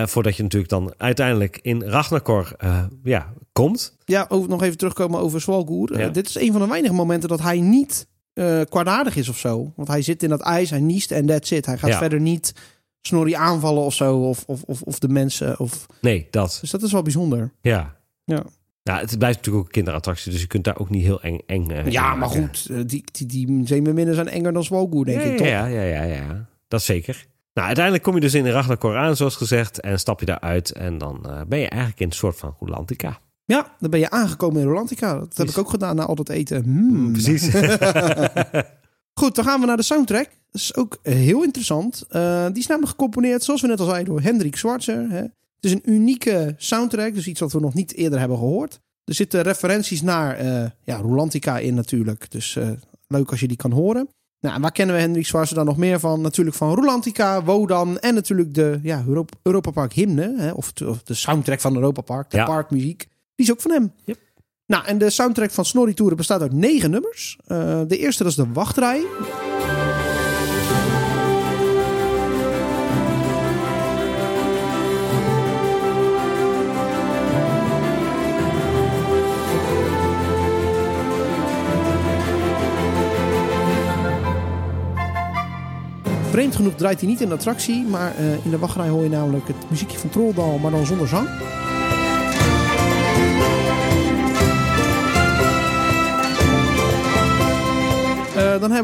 Voordat 0.05 0.35
je 0.35 0.43
natuurlijk 0.43 0.71
dan 0.71 0.93
uiteindelijk 0.97 1.59
in 1.61 1.83
Ragnarkor 1.83 2.53
eh, 2.57 2.83
ja, 3.03 3.33
komt. 3.51 3.97
ja 4.05 4.25
over, 4.29 4.49
nog 4.49 4.63
even 4.63 4.77
terugkomen 4.77 5.19
over 5.19 5.41
Svalgoer. 5.41 5.99
Ja. 5.99 6.09
dit 6.09 6.27
is 6.27 6.35
een 6.35 6.51
van 6.51 6.61
de 6.61 6.67
weinige 6.67 6.93
momenten 6.93 7.29
dat 7.29 7.41
hij 7.41 7.59
niet 7.59 8.07
eh 8.33 8.61
kwaadaardig 8.69 9.15
is 9.15 9.29
of 9.29 9.37
zo. 9.37 9.73
Want 9.75 9.87
hij 9.87 10.01
zit 10.01 10.23
in 10.23 10.29
dat 10.29 10.41
ijs, 10.41 10.69
hij 10.69 10.79
niest 10.79 11.11
en 11.11 11.25
that's 11.25 11.51
it. 11.51 11.65
Hij 11.65 11.77
gaat 11.77 11.89
Ja. 11.89 11.97
verder 11.97 12.19
niet 12.21 12.53
Snorri 13.01 13.33
aanvallen 13.33 13.83
of 13.83 13.93
zo. 13.93 14.15
Of, 14.17 14.43
of, 14.47 14.61
of, 14.63 14.81
of 14.81 14.99
de 14.99 15.07
mensen. 15.07 15.59
Of... 15.59 15.85
Nee, 16.01 16.27
dat. 16.31 16.57
Dus 16.61 16.71
dat 16.71 16.81
is 16.83 16.91
wel 16.91 17.01
bijzonder. 17.01 17.51
Ja. 17.61 17.95
Ja, 18.25 18.43
Nou, 18.83 18.99
het 18.99 19.17
blijft 19.17 19.37
natuurlijk 19.37 19.55
ook 19.57 19.65
een 19.65 19.71
kinderattractie, 19.71 20.31
dus 20.31 20.41
je 20.41 20.47
kunt 20.47 20.63
daar 20.63 20.77
ook 20.79 20.89
niet 20.89 21.03
heel 21.03 21.21
eng, 21.21 21.39
eng 21.45 21.69
eh, 21.69 21.87
ja 21.91 22.15
maar 22.15 22.29
goed. 22.29 22.67
eh, 22.71 22.77
Die, 22.85 23.03
die, 23.11 23.27
die 23.27 23.61
zeemerminnen 23.67 24.15
zijn 24.15 24.27
enger 24.29 24.53
dan 24.53 24.63
Svalgoer, 24.63 25.05
denk 25.05 25.21
ja, 25.21 25.25
ik 25.31 25.37
toch? 25.37 25.47
Ja, 25.47 25.65
ja, 25.65 25.81
ja, 25.81 26.01
ja. 26.03 26.45
Dat 26.67 26.81
zeker. 26.81 27.25
Nou, 27.53 27.65
uiteindelijk 27.67 28.03
kom 28.05 28.15
je 28.15 28.21
dus 28.21 28.33
in 28.33 28.47
Ragnarkor 28.47 28.97
aan, 28.97 29.15
zoals 29.15 29.35
gezegd. 29.35 29.79
En 29.79 29.99
stap 29.99 30.19
je 30.19 30.25
daaruit. 30.25 30.71
En 30.71 30.97
dan 30.97 31.45
ben 31.47 31.59
je 31.59 31.67
eigenlijk 31.69 32.01
in 32.01 32.07
een 32.07 32.13
soort 32.13 32.37
van 32.37 32.55
Rolantica. 32.59 33.19
Ja, 33.45 33.75
dan 33.79 33.89
ben 33.89 33.99
je 33.99 34.09
aangekomen 34.09 34.61
in 34.61 34.67
Rolantica. 34.67 35.19
Dat 35.19 35.37
heb 35.37 35.49
ik 35.49 35.57
ook 35.57 35.69
gedaan 35.69 35.95
na 35.95 36.05
al 36.05 36.15
dat 36.15 36.29
eten. 36.29 36.63
Hmm. 36.63 37.11
Precies. 37.11 37.49
Goed, 39.19 39.35
dan 39.35 39.45
gaan 39.45 39.59
we 39.59 39.65
naar 39.65 39.77
de 39.77 39.83
soundtrack. 39.83 40.29
Dat 40.51 40.61
is 40.61 40.75
ook 40.75 40.97
heel 41.01 41.43
interessant. 41.43 42.05
Uh, 42.11 42.45
die 42.47 42.57
is 42.57 42.67
namelijk 42.67 42.91
gecomponeerd, 42.91 43.43
zoals 43.43 43.61
we 43.61 43.67
net 43.67 43.79
al 43.79 43.85
zeiden, 43.85 44.13
door 44.13 44.21
Hendrik 44.21 44.55
Schwarzer. 44.55 45.09
Hè. 45.09 45.21
Het 45.21 45.71
is 45.71 45.71
een 45.71 45.91
unieke 45.91 46.53
soundtrack, 46.57 47.13
dus 47.13 47.27
iets 47.27 47.39
wat 47.39 47.51
we 47.51 47.59
nog 47.59 47.73
niet 47.73 47.93
eerder 47.93 48.19
hebben 48.19 48.37
gehoord. 48.37 48.79
Er 49.03 49.13
zitten 49.13 49.41
referenties 49.41 50.01
naar 50.01 50.45
uh, 50.45 50.65
ja, 50.83 50.97
Rolantica 50.97 51.57
in 51.59 51.73
natuurlijk. 51.73 52.31
Dus 52.31 52.55
uh, 52.55 52.69
leuk 53.07 53.29
als 53.31 53.39
je 53.39 53.47
die 53.47 53.57
kan 53.57 53.71
horen. 53.71 54.09
Nou, 54.39 54.61
waar 54.61 54.71
kennen 54.71 54.95
we 54.95 55.01
Hendrik 55.01 55.25
Schwarzer 55.25 55.55
dan 55.55 55.65
nog 55.65 55.77
meer 55.77 55.99
van? 55.99 56.21
Natuurlijk 56.21 56.55
van 56.55 56.75
Rolantica, 56.75 57.43
Wodan 57.43 57.99
en 57.99 58.13
natuurlijk 58.13 58.53
de 58.53 58.79
ja, 58.81 59.03
Europa, 59.07 59.37
Europa 59.41 59.71
Park 59.71 59.93
hymne. 59.93 60.33
Hè, 60.37 60.51
of, 60.51 60.71
of, 60.85 61.03
de 61.03 61.13
soundtrack 61.13 61.59
van 61.59 61.75
Europa 61.75 62.01
Park, 62.01 62.29
de 62.29 62.37
Ja. 62.37 62.45
parkmuziek. 62.45 63.07
Die 63.35 63.45
is 63.45 63.51
ook 63.51 63.61
van 63.61 63.71
hem. 63.71 63.93
Yep. 64.05 64.19
Nou, 64.65 64.85
en 64.85 64.97
de 64.97 65.09
soundtrack 65.09 65.51
van 65.51 65.65
Snorri 65.65 65.93
Touren 65.93 66.17
bestaat 66.17 66.41
uit 66.41 66.53
negen 66.53 66.91
nummers. 66.91 67.37
Eh, 67.45 67.81
de 67.87 67.97
eerste, 67.97 68.23
dat 68.23 68.31
is 68.31 68.37
de 68.37 68.51
wachtrij. 68.53 69.05
Vreemd 86.29 86.55
genoeg 86.55 86.75
draait 86.75 86.99
hij 86.99 87.09
niet 87.09 87.21
in 87.21 87.27
de 87.27 87.33
attractie, 87.33 87.83
maar 87.83 88.15
eh, 88.15 88.45
in 88.45 88.51
de 88.51 88.59
wachtrij 88.59 88.89
hoor 88.89 89.03
je 89.03 89.09
namelijk 89.09 89.47
het 89.47 89.69
muziekje 89.69 89.97
van 89.97 90.09
Trolldal, 90.09 90.57
maar 90.57 90.71
dan 90.71 90.85
zonder 90.85 91.07
zang. 91.07 91.27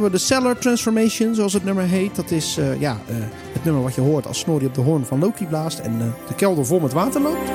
Hebben 0.01 0.19
we 0.19 0.25
de 0.25 0.33
Cellar 0.33 0.57
Transformation, 0.57 1.35
zoals 1.35 1.53
het 1.53 1.63
nummer 1.63 1.83
heet. 1.83 2.15
Dat 2.15 2.31
is 2.31 2.57
eh, 2.57 2.79
ja, 2.79 2.97
eh, 3.07 3.15
het 3.53 3.63
nummer 3.63 3.83
wat 3.83 3.95
je 3.95 4.01
hoort 4.01 4.27
als 4.27 4.39
Snorri 4.39 4.65
op 4.65 4.73
de 4.73 4.81
hoorn 4.81 5.05
van 5.05 5.19
Loki 5.19 5.47
blaast 5.47 5.79
en 5.79 6.01
eh, 6.01 6.27
de 6.27 6.35
kelder 6.35 6.65
vol 6.65 6.79
met 6.79 6.93
water 6.93 7.21
loopt. 7.21 7.51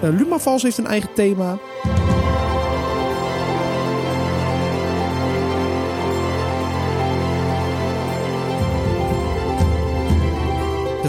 Lumafals 0.00 0.62
heeft 0.62 0.78
een 0.78 0.86
eigen 0.86 1.14
thema. 1.14 1.58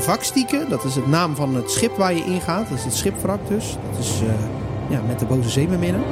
Vakstieken, 0.05 0.69
dat 0.69 0.83
is 0.83 0.95
het 0.95 1.07
naam 1.07 1.35
van 1.35 1.55
het 1.55 1.71
schip 1.71 1.97
waar 1.97 2.13
je 2.13 2.23
ingaat. 2.23 2.69
Dat 2.69 2.77
is 2.77 2.83
het 2.83 2.93
schipwrak 2.93 3.47
dus. 3.47 3.77
Dat 3.91 3.99
is 3.99 4.21
eh, 4.21 4.27
ja, 4.89 5.01
met 5.07 5.19
de 5.19 5.25
boze 5.25 5.49
zeemerminnen. 5.49 6.03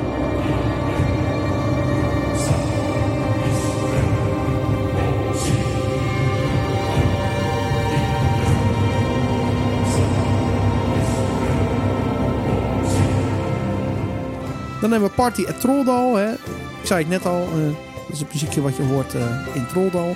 Dan 14.81 14.91
hebben 14.91 15.09
we 15.09 15.15
Party 15.15 15.45
at 15.47 15.59
Trolldal. 15.59 16.15
Hè. 16.15 16.31
Ik 16.31 16.39
zei 16.83 16.99
het 16.99 17.09
net 17.09 17.25
al, 17.25 17.41
eh, 17.41 17.65
dat 18.07 18.11
is 18.11 18.19
het 18.19 18.33
muziekje 18.33 18.61
wat 18.61 18.75
je 18.75 18.83
hoort 18.83 19.13
eh, 19.13 19.21
in 19.53 19.65
Trolldal. 19.67 20.15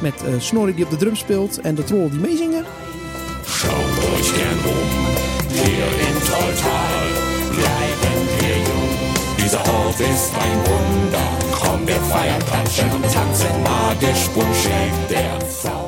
Met 0.00 0.22
Snorri 0.38 0.74
die 0.74 0.84
op 0.84 0.90
de 0.90 0.96
drum 0.96 1.16
speelt 1.16 1.60
en 1.60 1.74
de 1.74 1.84
trollen 1.84 2.10
die 2.10 2.20
meezingen. 2.20 2.64
Magisch 13.62 14.28
der. 15.08 15.38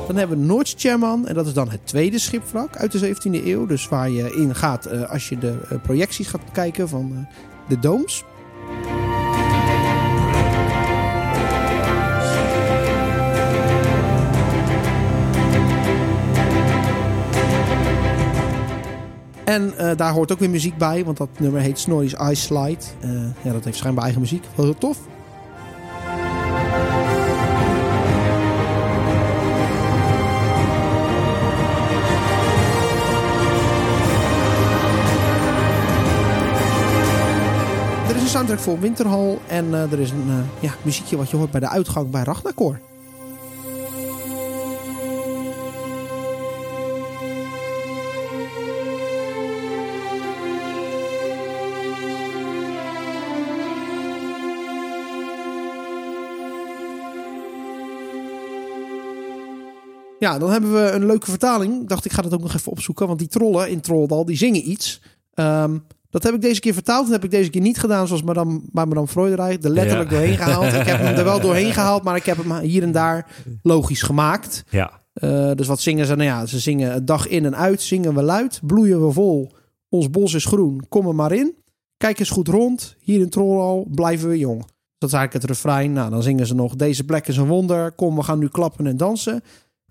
Dan 0.07 0.15
hebben 0.15 0.39
we 0.39 0.45
Noordsterman 0.45 1.27
en 1.27 1.33
dat 1.33 1.45
is 1.47 1.53
dan 1.53 1.69
het 1.69 1.87
tweede 1.87 2.19
schipwrak 2.19 2.77
uit 2.77 2.91
de 2.91 3.15
17e 3.15 3.45
eeuw. 3.45 3.65
Dus 3.65 3.87
waar 3.87 4.09
je 4.09 4.35
in 4.35 4.55
gaat 4.55 4.85
eh, 4.85 5.09
als 5.09 5.29
je 5.29 5.37
de 5.37 5.57
eh, 5.69 5.77
projecties 5.81 6.27
gaat 6.27 6.41
kijken 6.51 6.89
van 6.89 7.11
eh, 7.13 7.35
de 7.69 7.79
dooms. 7.79 8.23
En 19.51 19.77
eh, 19.77 19.97
daar 19.97 20.13
hoort 20.13 20.31
ook 20.31 20.39
weer 20.39 20.49
muziek 20.49 20.77
bij, 20.77 21.05
want 21.05 21.17
dat 21.17 21.29
nummer 21.39 21.61
heet 21.61 21.79
Snorri's 21.79 22.13
Ice 22.13 22.41
Slide. 22.41 22.83
Eh, 22.99 23.09
ja, 23.41 23.51
dat 23.51 23.63
heeft 23.63 23.77
schijnbaar 23.77 24.03
eigen 24.03 24.21
muziek. 24.21 24.43
Wel 24.55 24.65
heel 24.65 24.77
tof. 24.77 24.97
Er 38.07 38.15
is 38.15 38.21
een 38.21 38.27
soundtrack 38.27 38.59
voor 38.59 38.79
Winterhal 38.79 39.41
en 39.47 39.73
eh, 39.73 39.91
er 39.91 39.99
is 39.99 40.11
een 40.11 40.45
ja, 40.59 40.73
muziekje 40.81 41.17
wat 41.17 41.29
je 41.29 41.37
hoort 41.37 41.51
bij 41.51 41.59
de 41.59 41.69
uitgang 41.69 42.09
bij 42.09 42.23
Ragnarkor. 42.23 42.79
Ja, 60.21 60.37
dan 60.39 60.51
hebben 60.51 60.73
we 60.73 60.91
een 60.91 61.05
leuke 61.05 61.29
vertaling. 61.29 61.81
Ik 61.81 61.87
dacht, 61.89 62.05
ik 62.05 62.11
ga 62.11 62.21
dat 62.21 62.33
ook 62.33 62.41
nog 62.41 62.53
even 62.55 62.71
opzoeken. 62.71 63.07
Want 63.07 63.19
die 63.19 63.27
trollen 63.27 63.69
in 63.69 63.81
Trolldal, 63.81 64.25
die 64.25 64.37
zingen 64.37 64.69
iets. 64.69 65.01
Ehm, 65.33 65.77
dat 66.09 66.23
heb 66.23 66.33
ik 66.33 66.41
deze 66.41 66.59
keer 66.59 66.73
vertaald. 66.73 67.03
Dat 67.03 67.11
heb 67.13 67.23
ik 67.23 67.31
deze 67.31 67.49
keer 67.49 67.61
niet 67.61 67.79
gedaan 67.79 68.07
zoals 68.07 68.23
Madame, 68.23 68.59
bij 68.71 68.85
Madame 68.85 69.07
Freudenreich. 69.07 69.63
Er 69.63 69.69
letterlijk 69.69 70.09
Ja. 70.09 70.15
doorheen 70.17 70.37
gehaald. 70.37 70.73
Ik 70.73 70.85
heb 70.85 70.99
hem 70.99 71.15
er 71.15 71.23
wel 71.23 71.39
doorheen 71.39 71.73
gehaald, 71.73 72.03
maar 72.03 72.15
ik 72.15 72.25
heb 72.25 72.37
hem 72.37 72.57
hier 72.57 72.83
en 72.83 72.91
daar 72.91 73.27
logisch 73.63 74.01
gemaakt. 74.01 74.63
Ja. 74.69 74.91
Eh, 75.13 75.51
dus 75.55 75.67
wat 75.67 75.79
zingen 75.79 76.05
ze? 76.05 76.15
Nou 76.15 76.27
ja, 76.29 76.45
ze 76.45 76.59
zingen 76.59 77.05
dag 77.05 77.27
in 77.27 77.45
en 77.45 77.55
uit. 77.55 77.81
Zingen 77.81 78.15
we 78.15 78.21
luid. 78.21 78.59
Bloeien 78.63 79.05
we 79.05 79.11
vol. 79.13 79.51
Ons 79.89 80.09
bos 80.09 80.33
is 80.33 80.45
groen. 80.45 80.83
Kom 80.89 81.07
er 81.07 81.15
maar 81.15 81.31
in. 81.31 81.55
Kijk 81.97 82.19
eens 82.19 82.29
goed 82.29 82.47
rond. 82.47 82.95
Hier 82.99 83.19
in 83.19 83.29
Trolldal 83.29 83.87
blijven 83.91 84.29
we 84.29 84.37
jong. 84.37 84.59
Dat 84.97 85.09
is 85.09 85.15
eigenlijk 85.15 85.33
het 85.45 85.55
refrein. 85.55 85.93
Nou, 85.93 86.09
dan 86.09 86.23
zingen 86.23 86.47
ze 86.47 86.55
nog. 86.55 86.75
Deze 86.75 87.03
plek 87.03 87.27
is 87.27 87.37
een 87.37 87.47
wonder. 87.47 87.91
Kom, 87.91 88.15
we 88.15 88.23
gaan 88.23 88.39
nu 88.39 88.47
klappen 88.47 88.87
en 88.87 88.97
dansen. 88.97 89.41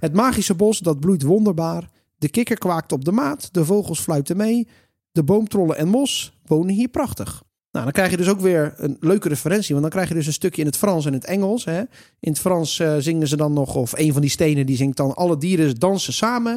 Het 0.01 0.13
magische 0.13 0.55
bos, 0.55 0.79
dat 0.79 1.01
bloeit 1.01 1.23
wonderbaar. 1.23 1.89
De 2.19 2.29
kikker 2.29 2.59
kwaakt 2.59 2.93
op 2.93 3.05
de 3.05 3.13
maat. 3.13 3.49
De 3.53 3.65
vogels 3.65 4.01
fluiten 4.01 4.37
mee. 4.37 4.69
De 5.13 5.23
boomtrollen 5.23 5.77
en 5.77 5.89
mos 5.89 6.39
wonen 6.45 6.75
hier 6.75 6.89
prachtig. 6.89 7.43
Nou, 7.71 7.85
dan 7.85 7.93
krijg 7.93 8.11
je 8.11 8.17
dus 8.17 8.29
ook 8.29 8.41
weer 8.41 8.75
een 8.77 8.97
leuke 9.01 9.29
referentie. 9.29 9.71
Want 9.71 9.81
dan 9.81 9.91
krijg 9.91 10.09
je 10.09 10.15
dus 10.15 10.27
een 10.27 10.33
stukje 10.33 10.61
in 10.61 10.67
het 10.67 10.77
Frans 10.77 11.07
en 11.07 11.13
het 11.13 11.25
Engels. 11.25 11.65
Hè. 11.65 11.79
In 12.21 12.31
het 12.33 12.39
Frans 12.39 12.79
eh, 12.79 12.97
zingen 12.99 13.29
ze 13.29 13.37
dan 13.37 13.53
nog, 13.53 13.75
of 13.75 13.93
een 13.97 14.13
van 14.13 14.21
die 14.21 14.31
stenen 14.31 14.67
die 14.67 14.77
zingt 14.77 14.97
dan... 14.97 15.15
alle 15.15 15.37
dieren 15.37 15.75
dansen 15.75 16.13
samen. 16.13 16.53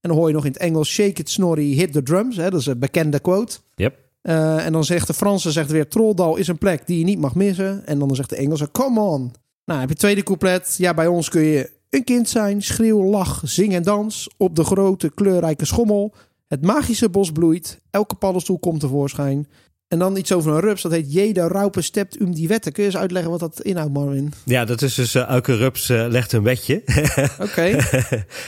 En 0.00 0.08
dan 0.08 0.16
hoor 0.16 0.28
je 0.28 0.34
nog 0.34 0.44
in 0.44 0.52
het 0.52 0.60
Engels... 0.60 0.88
shake 0.88 1.20
it, 1.20 1.30
snorri, 1.30 1.74
hit 1.74 1.92
the 1.92 2.02
drums. 2.02 2.36
Hè. 2.36 2.50
Dat 2.50 2.60
is 2.60 2.66
een 2.66 2.78
bekende 2.78 3.20
quote. 3.20 3.58
Yep. 3.74 3.98
Eh, 4.22 4.66
en 4.66 4.72
dan 4.72 4.84
zegt 4.84 5.06
de 5.06 5.14
Franse 5.14 5.50
zegt 5.50 5.70
weer... 5.70 5.88
Trolldal 5.88 6.36
is 6.36 6.48
een 6.48 6.58
plek 6.58 6.86
die 6.86 6.98
je 6.98 7.04
niet 7.04 7.18
mag 7.18 7.34
missen. 7.34 7.86
En 7.86 7.98
dan 7.98 8.14
zegt 8.14 8.30
de 8.30 8.36
Engelse... 8.36 8.70
come 8.70 9.00
on. 9.00 9.32
Nou, 9.64 9.78
heb 9.80 9.88
je 9.88 9.94
het 9.94 9.98
tweede 9.98 10.22
couplet. 10.22 10.74
Ja, 10.78 10.94
bij 10.94 11.06
ons 11.06 11.28
kun 11.28 11.42
je 11.42 11.70
een 11.92 12.04
kind 12.04 12.28
zijn. 12.28 12.62
Schreeuw, 12.62 13.04
lach, 13.04 13.42
zing 13.44 13.74
en 13.74 13.82
dans. 13.82 14.28
Op 14.36 14.56
de 14.56 14.64
grote 14.64 15.10
kleurrijke 15.14 15.64
schommel. 15.64 16.14
Het 16.48 16.62
magische 16.62 17.08
bos 17.08 17.32
bloeit. 17.32 17.80
Elke 17.90 18.14
paddenstoel 18.14 18.58
komt 18.58 18.80
tevoorschijn. 18.80 19.46
En 19.88 19.98
dan 19.98 20.16
iets 20.16 20.32
over 20.32 20.52
een 20.52 20.60
rups. 20.60 20.82
Dat 20.82 20.92
heet 20.92 21.12
Jeda 21.12 21.48
Raupe 21.48 21.80
Stept 21.80 22.20
um 22.20 22.34
die 22.34 22.48
wetten. 22.48 22.72
Kun 22.72 22.82
je 22.82 22.88
eens 22.88 22.98
uitleggen 22.98 23.30
wat 23.30 23.40
dat 23.40 23.60
inhoudt, 23.60 23.92
Marvin? 23.92 24.32
ja, 24.44 24.64
dat 24.64 24.82
is 24.82 24.94
dus 24.94 25.14
eh, 25.14 25.28
elke 25.28 25.56
rups 25.56 25.88
eh, 25.88 26.06
legt 26.08 26.32
een 26.32 26.42
wetje. 26.42 26.82
Oké. 27.46 27.76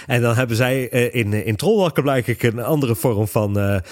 en 0.07 0.22
dan 0.22 0.35
hebben 0.35 0.57
zij 0.57 0.88
eh, 0.88 1.14
in, 1.14 1.33
in 1.46 1.57
Trollwakker 1.57 2.02
blijkbaar 2.02 2.37
een 2.40 2.61
andere 2.61 2.94
vorm 2.94 3.28
van 3.28 3.83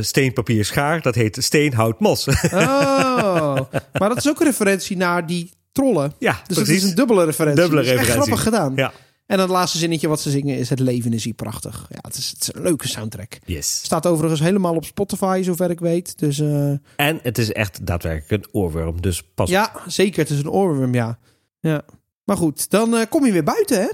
steen, 0.00 0.32
papier, 0.32 0.64
schaar. 0.64 1.02
Dat 1.02 1.14
heet 1.14 1.36
steen, 1.40 1.74
hout, 1.74 2.00
mos. 2.00 2.28
Oh. 2.52 3.56
Maar 3.98 4.08
dat 4.08 4.16
is 4.16 4.28
ook 4.28 4.40
een 4.40 4.46
referentie 4.46 4.96
naar 4.96 5.26
die 5.26 5.50
trollen. 5.82 6.12
ja, 6.18 6.42
Dus 6.46 6.56
precies. 6.56 6.82
is 6.82 6.88
een 6.90 6.94
dubbele 6.96 7.24
referentie. 7.24 7.60
Dubbele 7.62 7.82
Dat 7.82 7.90
is 7.90 7.96
echt 7.96 8.06
referentie. 8.06 8.36
grappig 8.36 8.54
gedaan. 8.60 8.72
Ja. 8.76 8.92
En 9.26 9.40
het 9.40 9.48
laatste 9.48 9.78
zinnetje 9.78 10.08
wat 10.08 10.20
ze 10.20 10.30
zingen 10.30 10.56
is... 10.58 10.68
Het 10.70 10.78
leven 10.80 11.12
is 11.12 11.24
hier 11.24 11.34
prachtig. 11.34 11.86
Ja, 11.90 11.98
het 12.00 12.16
is, 12.16 12.30
het 12.30 12.40
is 12.42 12.54
een 12.54 12.62
leuke 12.62 12.88
soundtrack. 12.88 13.38
Yes. 13.44 13.80
Staat 13.82 14.06
overigens 14.06 14.40
helemaal 14.40 14.74
op 14.74 14.84
Spotify, 14.84 15.40
zover 15.44 15.70
ik 15.70 15.80
weet. 15.80 16.18
Dus 16.18 16.38
eh, 16.40 16.70
En 16.96 17.18
het 17.22 17.38
is 17.38 17.52
echt 17.52 17.86
daadwerkelijk 17.86 18.44
een 18.44 18.54
oorworm. 18.54 19.00
Dus 19.02 19.22
pas 19.34 19.50
ja, 19.50 19.72
zeker. 19.86 20.20
Het 20.20 20.30
is 20.30 20.38
een 20.38 20.50
oorworm, 20.50 20.94
ja. 20.94 21.18
ja. 21.60 21.82
Maar 22.24 22.36
goed, 22.36 22.70
dan 22.70 22.96
eh, 22.96 23.02
kom 23.08 23.26
je 23.26 23.32
weer 23.32 23.44
buiten, 23.44 23.80
hè? 23.80 23.88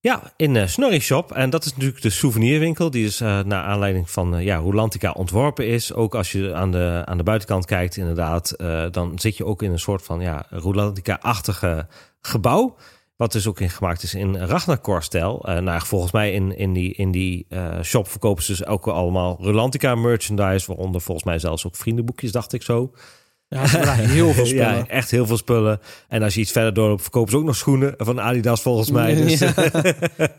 Ja, 0.00 0.32
in 0.36 0.56
eh 0.56 0.66
Snorri 0.66 1.00
Shop. 1.00 1.32
En 1.32 1.50
dat 1.50 1.64
is 1.64 1.72
natuurlijk 1.72 2.02
de 2.02 2.10
souvenirwinkel. 2.10 2.90
Die 2.90 3.04
is 3.04 3.20
eh 3.20 3.40
naar 3.40 3.62
aanleiding 3.62 4.10
van 4.10 4.36
eh, 4.36 4.44
ja, 4.44 4.60
hoe 4.60 4.74
ontworpen 5.14 5.66
is. 5.66 5.92
Ook 5.92 6.14
als 6.14 6.32
je 6.32 6.54
aan 6.54 6.70
de, 6.70 7.02
aan 7.04 7.16
de 7.16 7.22
buitenkant 7.22 7.64
kijkt, 7.64 7.96
inderdaad. 7.96 8.54
dan 8.90 9.18
zit 9.18 9.36
je 9.36 9.44
ook 9.44 9.62
in 9.62 9.72
een 9.72 9.78
soort 9.78 10.02
van 10.02 10.20
ja, 10.20 10.46
Rolantica-achtige 10.50 11.86
gebouw. 12.20 12.76
Wat 13.16 13.32
dus 13.32 13.46
ook 13.46 13.60
in 13.60 13.70
gemaakt 13.70 14.02
is 14.02 14.14
in 14.14 14.36
Ragnarkor-stijl. 14.36 15.42
Nou, 15.60 15.86
volgens 15.86 16.12
mij 16.12 16.32
in, 16.32 16.56
in 16.56 16.72
die, 16.72 16.94
in 16.94 17.10
die 17.10 17.46
shop 17.82 18.08
verkopen 18.08 18.42
ze 18.42 18.50
dus 18.50 18.66
ook 18.66 18.86
allemaal 18.86 19.36
Rolantica 19.40 19.94
merchandise. 19.94 20.66
Waaronder 20.66 21.00
volgens 21.00 21.26
mij 21.26 21.38
zelfs 21.38 21.66
ook 21.66 21.76
vriendenboekjes, 21.76 22.32
dacht 22.32 22.52
ik 22.52 22.62
zo. 22.62 22.92
Ja, 23.48 23.66
ze 23.66 23.76
hebben 23.76 23.96
daar 23.96 24.06
heel 24.16 24.32
veel 24.32 24.46
spullen. 24.46 24.76
Ja, 24.76 24.86
echt 24.86 25.10
heel 25.10 25.26
veel 25.26 25.36
spullen. 25.36 25.80
En 26.08 26.22
als 26.22 26.34
je 26.34 26.40
iets 26.40 26.52
verder 26.52 26.74
doorloopt, 26.74 27.02
verkopen 27.02 27.30
ze 27.30 27.36
ook 27.36 27.44
nog 27.44 27.56
schoenen 27.56 27.94
van 27.96 28.20
Adidas 28.20 28.62
volgens 28.62 28.90
mij. 28.90 29.14
Dus, 29.14 29.38
Ja. 29.38 29.54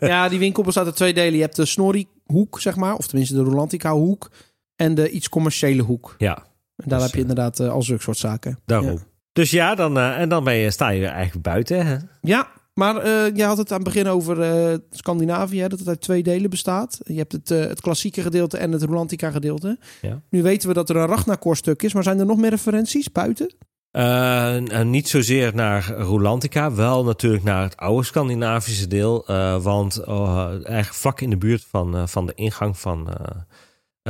ja, 0.00 0.28
die 0.28 0.38
winkel 0.38 0.62
bestaat 0.62 0.86
uit 0.86 0.96
twee 0.96 1.14
delen. 1.14 1.34
Je 1.34 1.40
hebt 1.40 1.56
de 1.56 1.64
Snorri-hoek, 1.66 2.60
zeg 2.60 2.76
maar. 2.76 2.94
Of 2.94 3.06
tenminste 3.06 3.34
de 3.34 3.42
Rolantica-hoek. 3.42 4.30
En 4.76 4.94
de 4.94 5.10
iets 5.10 5.28
commerciële 5.28 5.82
hoek. 5.82 6.14
ja, 6.18 6.36
En 6.36 6.44
daar 6.88 6.98
Dus, 6.98 7.06
heb 7.06 7.14
je 7.14 7.20
inderdaad 7.20 7.60
eh, 7.60 7.70
al 7.70 7.82
zulke 7.82 8.02
soort 8.02 8.18
zaken. 8.18 8.58
daarom. 8.66 8.90
Ja. 8.90 8.98
Dus 9.32 9.50
ja, 9.50 9.74
dan, 9.74 9.98
eh, 9.98 10.18
en 10.20 10.28
dan 10.28 10.44
ben 10.44 10.54
je, 10.54 10.70
sta 10.70 10.88
je 10.88 11.06
eigenlijk 11.06 11.44
buiten. 11.46 11.86
Hè? 11.86 11.96
Ja, 12.20 12.48
maar 12.80 12.96
eh 12.96 13.36
je 13.36 13.44
had 13.44 13.56
het 13.56 13.70
aan 13.72 13.80
het 13.80 13.92
begin 13.92 14.06
over 14.06 14.40
eh, 14.40 14.78
Scandinavië, 14.90 15.68
dat 15.68 15.78
het 15.78 15.88
uit 15.88 16.00
twee 16.00 16.22
delen 16.22 16.50
bestaat. 16.50 16.98
Je 17.02 17.18
hebt 17.18 17.32
het, 17.32 17.50
eh, 17.50 17.58
het 17.58 17.80
klassieke 17.80 18.22
gedeelte 18.22 18.58
en 18.58 18.72
het 18.72 18.82
Rolantica 18.82 19.30
gedeelte. 19.30 19.78
Ja. 20.00 20.22
Nu 20.30 20.42
weten 20.42 20.68
we 20.68 20.74
dat 20.74 20.88
er 20.88 20.96
een 20.96 21.06
Ragnarkor 21.06 21.56
stuk 21.56 21.82
is, 21.82 21.92
maar 21.94 22.02
zijn 22.02 22.18
er 22.18 22.26
nog 22.26 22.38
meer 22.38 22.50
referenties 22.50 23.12
buiten? 23.12 23.54
En 23.92 24.90
niet 24.90 25.08
zozeer 25.08 25.54
naar 25.54 25.90
Rolantica, 25.90 26.72
wel 26.74 27.04
natuurlijk 27.04 27.42
naar 27.42 27.62
het 27.62 27.76
oude 27.76 28.04
Scandinavische 28.04 28.86
deel. 28.86 29.24
want 29.62 29.96
eh, 29.96 30.46
eigenlijk 30.46 30.94
vlak 30.94 31.20
in 31.20 31.30
de 31.30 31.36
buurt 31.36 31.64
van, 31.70 32.08
van 32.08 32.26
de 32.26 32.34
ingang 32.34 32.78
van, 32.78 33.08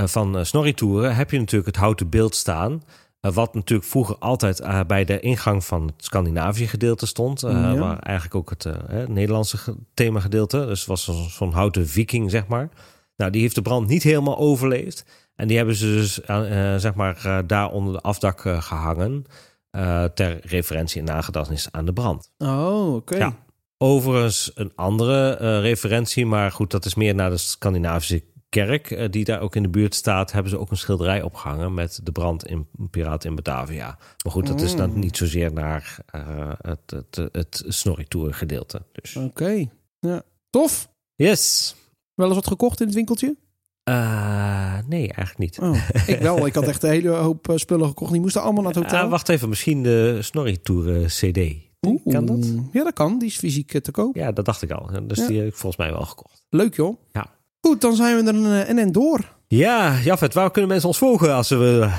van 0.09 0.39
eh, 0.39 0.45
Snorri-toeren 0.45 1.15
heb 1.15 1.31
je 1.31 1.39
natuurlijk 1.39 1.67
het 1.67 1.77
houten 1.77 2.09
beeld 2.09 2.35
staan. 2.35 2.83
Eh, 3.21 3.33
wat 3.33 3.55
natuurlijk 3.55 3.89
vroeger 3.89 4.17
altijd 4.19 4.61
eh, 4.61 4.81
bij 4.87 5.05
de 5.05 5.21
ingang 5.21 5.65
van 5.65 5.87
het 5.87 6.05
Scandinavië 6.05 6.67
gedeelte 6.67 7.07
stond. 7.07 7.43
eh, 7.43 7.51
Ja. 7.53 7.75
Waar 7.79 7.99
eigenlijk 7.99 8.35
ook 8.37 8.51
het, 8.51 8.65
eh, 8.65 9.07
Nederlandse 9.07 9.57
ge- 9.57 9.77
thema 9.95 10.21
gedeelte. 10.21 10.67
Dus 10.67 10.87
was 10.87 11.11
zo'n 11.37 11.53
houten 11.53 11.89
viking, 11.89 12.31
zeg 12.31 12.47
maar. 12.47 12.69
Nou, 13.17 13.31
die 13.33 13.41
heeft 13.41 13.55
de 13.55 13.63
brand 13.63 13.89
niet 13.89 14.03
helemaal 14.03 14.39
overleefd. 14.39 15.05
En 15.35 15.49
die 15.49 15.57
hebben 15.57 15.75
ze 15.75 15.87
dus 15.87 16.21
eh, 16.21 16.75
eh, 16.75 16.81
zeg 16.81 16.95
maar, 16.95 17.25
eh, 17.25 17.39
daar 17.47 17.71
onder 17.71 17.93
de 17.93 18.01
afdak 18.01 18.45
eh, 18.45 18.63
gehangen. 18.63 19.25
eh, 19.71 20.05
ter 20.05 20.39
referentie 20.47 21.01
en 21.01 21.07
nagedachtenis 21.07 21.69
aan 21.71 21.85
de 21.85 21.93
brand. 21.93 22.31
Oh, 22.39 22.95
oké. 22.95 23.17
Ja. 23.17 23.37
Overigens 23.79 24.51
een 24.55 24.73
andere 24.75 25.31
eh, 25.37 25.61
referentie, 25.61 26.27
maar 26.27 26.53
goed, 26.53 26.71
dat 26.71 26.85
is 26.85 26.95
meer 26.95 27.15
naar 27.15 27.31
de 27.31 27.37
Scandinavische 27.37 28.25
kerk 28.51 28.91
eh, 28.91 29.11
die 29.11 29.25
daar 29.25 29.41
ook 29.41 29.57
in 29.57 29.63
de 29.63 29.69
buurt 29.69 29.95
staat. 29.95 30.33
Hebben 30.33 30.51
ze 30.51 30.59
ook 30.59 30.71
een 30.71 30.77
schilderij 30.77 31.23
opgehangen 31.23 31.75
met 31.75 32.01
de 32.03 32.13
brand 32.13 32.47
in 32.47 32.67
Piraten 32.91 33.29
in 33.29 33.35
Batavia. 33.37 33.99
Maar 34.25 34.33
goed, 34.33 34.47
dat 34.47 34.61
is 34.61 34.77
dan 34.77 34.99
niet 34.99 35.17
zozeer 35.17 35.53
naar 35.53 35.99
eh, 36.07 36.53
het, 36.61 36.91
het, 36.91 37.29
het 37.33 37.65
Snorri-tour 37.67 38.35
gedeelte. 38.35 38.83
Dus. 38.93 39.17
Oké. 39.17 39.67
Ja. 40.01 40.23
Tof. 40.51 40.89
Yes. 41.15 41.75
Wel 42.15 42.27
eens 42.27 42.35
wat 42.35 42.47
gekocht 42.47 42.81
in 42.81 42.87
het 42.87 42.95
winkeltje? 42.95 43.37
Eh, 43.83 44.79
nee, 44.89 45.13
eigenlijk 45.13 45.39
niet. 45.39 45.59
Oh, 45.59 45.89
ik 46.07 46.19
wel. 46.19 46.47
Ik 46.47 46.55
had 46.55 46.65
echt 46.69 46.83
een 46.83 46.91
hele 46.91 47.09
hoop 47.11 47.53
spullen 47.55 47.87
gekocht. 47.89 48.13
Die 48.13 48.21
moesten 48.21 48.43
allemaal 48.43 48.63
naar 48.63 48.73
het 48.75 48.83
hotel. 48.83 48.99
Ah, 49.05 49.11
wacht 49.11 49.29
even, 49.29 49.49
misschien 49.49 49.83
de 49.83 50.19
Snorri-tour 50.21 51.05
CD. 51.07 51.39
Oeh. 51.87 52.01
Kan 52.07 52.27
dat? 52.27 52.47
Ja, 52.73 52.85
dat 52.85 52.93
kan. 52.93 53.19
Die 53.19 53.29
is 53.29 53.37
fysiek 53.37 53.81
te 53.81 53.91
koop. 53.91 54.15
Ja, 54.17 54.33
dat 54.33 54.45
dacht 54.45 54.63
ik 54.63 54.71
al. 54.71 54.91
Dus 55.07 55.19
Ja. 55.19 55.27
die 55.27 55.39
heb 55.39 55.47
ik 55.47 55.55
volgens 55.55 55.77
mij 55.83 55.93
wel 55.93 56.05
gekocht. 56.07 56.45
Leuk 56.49 56.75
joh. 56.75 57.01
Ja. 57.13 57.39
Goed, 57.61 57.81
dan 57.81 57.95
zijn 57.95 58.17
we 58.17 58.31
er 58.31 58.35
een, 58.35 58.63
eh, 58.63 58.69
een 58.69 58.79
en 58.79 58.93
door. 58.93 59.21
Ja, 59.49 59.95
Jafet, 60.05 60.35
waar 60.35 60.51
kunnen 60.51 60.71
mensen 60.71 60.89
ons 60.89 60.99
volgen 60.99 61.35
als 61.35 61.49
ze 61.49 61.57
willen? 61.57 61.93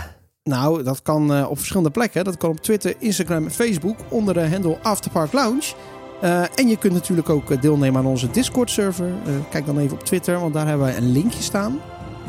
Nou, 0.43 0.84
dat 0.84 1.02
kan 1.02 1.34
eh, 1.34 1.50
op 1.50 1.58
verschillende 1.58 1.91
plekken. 1.91 2.24
Dat 2.24 2.38
kan 2.38 2.50
op 2.50 2.60
Twitter, 2.62 2.95
Instagram 3.00 3.43
en 3.45 3.52
Facebook 3.52 3.97
onder 4.10 4.34
de 4.34 4.50
handle 4.50 4.78
Afterpark 4.82 5.34
Lounge. 5.34 5.74
Eh, 6.21 6.41
en 6.56 6.67
je 6.67 6.78
kunt 6.78 6.93
natuurlijk 6.93 7.30
ook 7.30 7.62
deelnemen 7.62 8.00
aan 8.00 8.08
onze 8.08 8.32
Discord-server. 8.32 9.12
Kijk 9.50 9.65
dan 9.65 9.78
even 9.78 9.97
op 9.97 10.04
Twitter, 10.04 10.39
want 10.39 10.54
daar 10.54 10.67
hebben 10.67 10.86
wij 10.86 10.97
een 10.97 11.12
linkje 11.12 11.43
staan. 11.43 11.80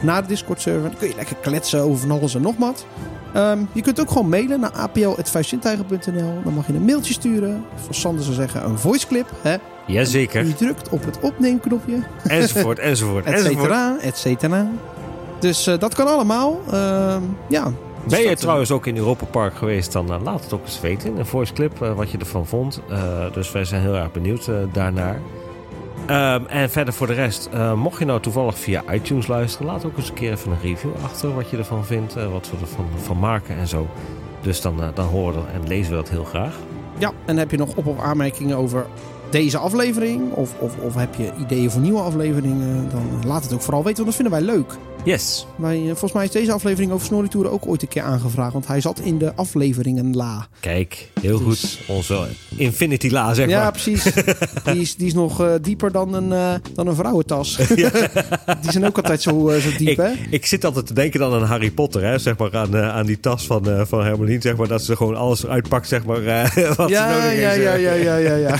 Naar 0.03 0.23
de 0.23 0.29
Discord-server. 0.29 0.90
Dan 0.90 0.99
kun 0.99 1.09
je 1.09 1.14
lekker 1.14 1.37
kletsen 1.37 1.81
over 1.81 1.99
van 1.99 2.11
alles 2.11 2.35
en 2.35 2.42
nog 2.42 2.57
wat. 2.57 2.87
Ehm, 3.35 3.64
je 3.73 3.83
kunt 3.83 4.01
ook 4.01 4.11
gewoon 4.11 4.29
mailen 4.29 4.61
naar 4.61 4.73
apl.vijfzintuigen.nl. 4.73 6.42
Dan 6.45 6.55
mag 6.55 6.66
je 6.66 6.73
een 6.73 6.85
mailtje 6.85 7.12
sturen. 7.12 7.64
Of 7.75 7.81
zoals 7.81 8.01
Sander 8.01 8.25
zou 8.25 8.35
zeggen, 8.35 8.64
een 8.64 8.79
voiceclip. 8.79 9.31
Hè? 9.42 9.57
Jazeker. 9.87 10.47
Je 10.47 10.55
drukt 10.55 10.88
op 10.88 11.05
het 11.05 11.21
opneemknopje. 11.21 12.03
Enzovoort, 12.25 12.79
enzovoort, 12.90 13.25
Et 13.25 13.33
enzovoort. 13.33 13.59
cetera, 13.59 13.97
et 14.01 14.16
cetera. 14.18 14.66
Dus 15.38 15.66
eh, 15.66 15.79
dat 15.79 15.95
kan 15.95 16.07
allemaal. 16.07 16.61
Ehm, 16.71 17.23
ja. 17.49 17.62
Ben 17.62 17.75
Dus 18.11 18.18
je 18.18 18.25
dat, 18.25 18.33
eh, 18.35 18.38
trouwens 18.40 18.71
ook 18.71 18.87
in 18.87 18.97
Europa 18.97 19.25
Park 19.25 19.55
geweest, 19.57 19.92
dan 19.92 20.12
eh, 20.12 20.23
laat 20.23 20.45
het 20.45 20.53
ook 20.53 20.64
eens 20.64 20.81
weten 20.81 21.11
in 21.12 21.18
een 21.18 21.27
voice 21.27 21.53
clip 21.53 21.79
wat 21.79 22.11
je 22.11 22.18
ervan 22.18 22.47
vond. 22.47 22.81
Dus 23.33 23.53
wij 23.53 23.64
zijn 23.64 23.83
heel 23.83 23.95
erg 23.95 24.12
benieuwd 24.12 24.51
daarnaar. 24.73 25.21
Ehm, 26.07 26.45
en 26.47 26.71
verder 26.71 26.95
voor 26.95 27.07
de 27.07 27.12
rest, 27.12 27.49
mocht 27.77 27.99
je 27.99 28.05
nou 28.05 28.21
toevallig 28.21 28.59
via 28.59 28.83
iTunes 28.92 29.27
luisteren, 29.27 29.66
laat 29.66 29.85
ook 29.85 29.97
eens 29.97 30.09
een 30.09 30.14
keer 30.14 30.33
even 30.33 30.51
een 30.53 30.61
review 30.62 30.90
achter 31.05 31.35
wat 31.35 31.51
je 31.51 31.57
ervan 31.57 31.85
vindt, 31.85 32.14
wat 32.14 32.51
we 32.51 32.57
ervan 32.61 32.87
van 33.03 33.18
maken 33.18 33.57
en 33.57 33.66
zo. 33.68 33.87
Dus 34.40 34.61
dan, 34.61 34.81
dan 34.95 35.07
horen 35.07 35.40
we 35.45 35.51
en 35.53 35.68
lezen 35.68 35.90
we 35.90 35.97
dat 35.97 36.09
heel 36.09 36.25
graag. 36.25 36.55
Ja, 36.99 37.12
en 37.25 37.37
heb 37.37 37.51
je 37.51 37.57
nog 37.57 37.75
op- 37.75 37.87
of 37.87 38.01
aanmerkingen 38.01 38.57
over 38.57 38.87
deze 39.33 39.59
aflevering? 39.59 40.33
Of, 40.33 40.51
of, 40.59 40.77
of 40.79 40.95
heb 40.95 41.14
je 41.14 41.31
ideeën 41.40 41.71
voor 41.71 41.81
nieuwe 41.81 42.01
afleveringen? 42.01 42.88
Dan 42.90 43.23
laat 43.27 43.42
het 43.42 43.53
ook 43.53 43.62
vooral 43.62 43.85
weten, 43.85 44.05
want 44.05 44.16
dat 44.16 44.27
vinden 44.27 44.45
wij 44.47 44.55
leuk. 44.57 44.73
Yes. 45.05 45.47
Wij, 45.57 45.77
eh, 45.79 45.85
volgens 45.87 46.12
mij 46.12 46.25
is 46.25 46.31
deze 46.31 46.53
aflevering 46.53 46.92
over 46.92 47.07
Snorri 47.07 47.29
Tour 47.29 47.51
ook 47.51 47.66
ooit 47.66 47.83
een 47.83 47.88
keer 47.88 48.03
aangevraagd. 48.03 48.53
Want 48.53 48.66
hij 48.66 48.81
zat 48.81 48.99
in 49.01 49.18
de 49.18 49.35
afleveringen 49.35 50.16
la. 50.16 50.47
Kijk, 50.61 51.09
heel 51.21 51.38
Dus- 51.45 51.79
goed. 51.87 51.97
Onze 51.97 52.27
Infinity 52.57 53.09
La, 53.11 53.35
zeg 53.35 53.49
Ja, 53.49 53.62
maar. 53.62 53.71
precies. 53.73 54.03
die, 54.64 54.81
is, 54.81 54.97
die 54.97 55.07
is 55.07 55.14
nog 55.14 55.40
eh, 55.40 55.53
dieper 55.62 55.92
dan 55.92 56.14
een, 56.14 56.33
eh, 56.33 56.55
dan 56.75 56.87
een 56.87 56.95
vrouwentas. 56.95 57.57
die 58.62 58.71
zijn 58.71 58.87
ook 58.87 58.97
altijd 58.97 59.23
zo, 59.23 59.31
zo 59.61 59.68
diep, 59.79 59.88
Ik, 59.88 59.97
hè? 59.97 60.11
ik 60.31 60.47
zit 60.47 60.64
altijd 60.64 60.87
te 60.87 60.95
denken 60.95 61.21
dan 61.21 61.35
aan 61.35 61.42
Harry 61.45 61.71
Potter, 61.71 62.03
hè? 62.05 62.18
zeg 62.18 62.37
maar 62.38 62.57
aan, 62.57 62.77
aan 62.77 63.07
die 63.07 63.21
tas 63.21 63.47
van, 63.47 63.87
van 63.87 64.05
Hermelien, 64.05 64.40
zeg 64.42 64.57
maar, 64.57 64.68
dat 64.68 64.83
ze 64.83 64.97
gewoon 64.97 65.16
alles 65.16 65.45
eruit 65.45 65.68
pakt, 65.68 65.88
zeg 65.88 66.05
maar, 66.05 66.23
wat 66.77 66.88
ze 66.88 66.95
Ja, 66.95 67.11
nodig 67.11 67.40
ja, 67.40 67.51
is. 67.51 67.62
ja, 67.62 67.75
ja, 67.75 67.92
ja, 67.92 68.16
ja, 68.16 68.35
ja. 68.35 68.55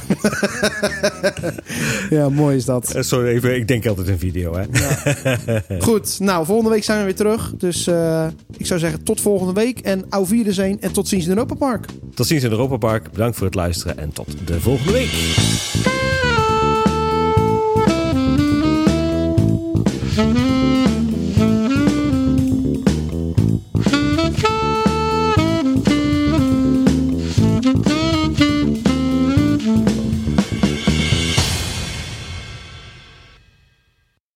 ja, 2.11 2.29
mooi 2.29 2.57
is 2.57 2.65
dat. 2.65 2.95
Eh, 2.95 3.03
Sorry, 3.03 3.29
even, 3.29 3.57
ik 3.57 3.69
denk 3.69 3.87
altijd 3.87 4.09
in 4.09 4.19
video, 4.19 4.55
hè? 4.55 4.65
Goed, 5.87 6.21
nou, 6.21 6.47
volgende 6.47 6.71
week 6.71 6.85
zijn 6.85 6.99
we 6.99 7.05
weer 7.05 7.15
terug. 7.15 7.55
Dus 7.57 7.87
eh, 7.87 8.27
ik 8.57 8.67
zou 8.67 8.81
zeggen 8.81 9.03
tot 9.03 9.21
volgende 9.21 9.53
week. 9.53 9.81
En 9.81 10.05
au 10.11 10.45
zijn 10.53 10.81
en 10.81 10.93
tot 10.93 11.09
ziens 11.09 11.25
in 11.25 11.31
Europa 11.31 11.55
Park. 11.55 11.87
Tot 12.15 12.27
ziens 12.27 12.43
in 12.43 12.51
Europa 12.51 12.77
Park. 12.77 13.11
Bedankt 13.11 13.37
voor 13.37 13.47
het 13.47 13.55
luisteren 13.55 13.99
en 13.99 14.13
tot 14.13 14.29
de 14.45 14.61
volgende 14.61 14.93
week. 14.93 15.11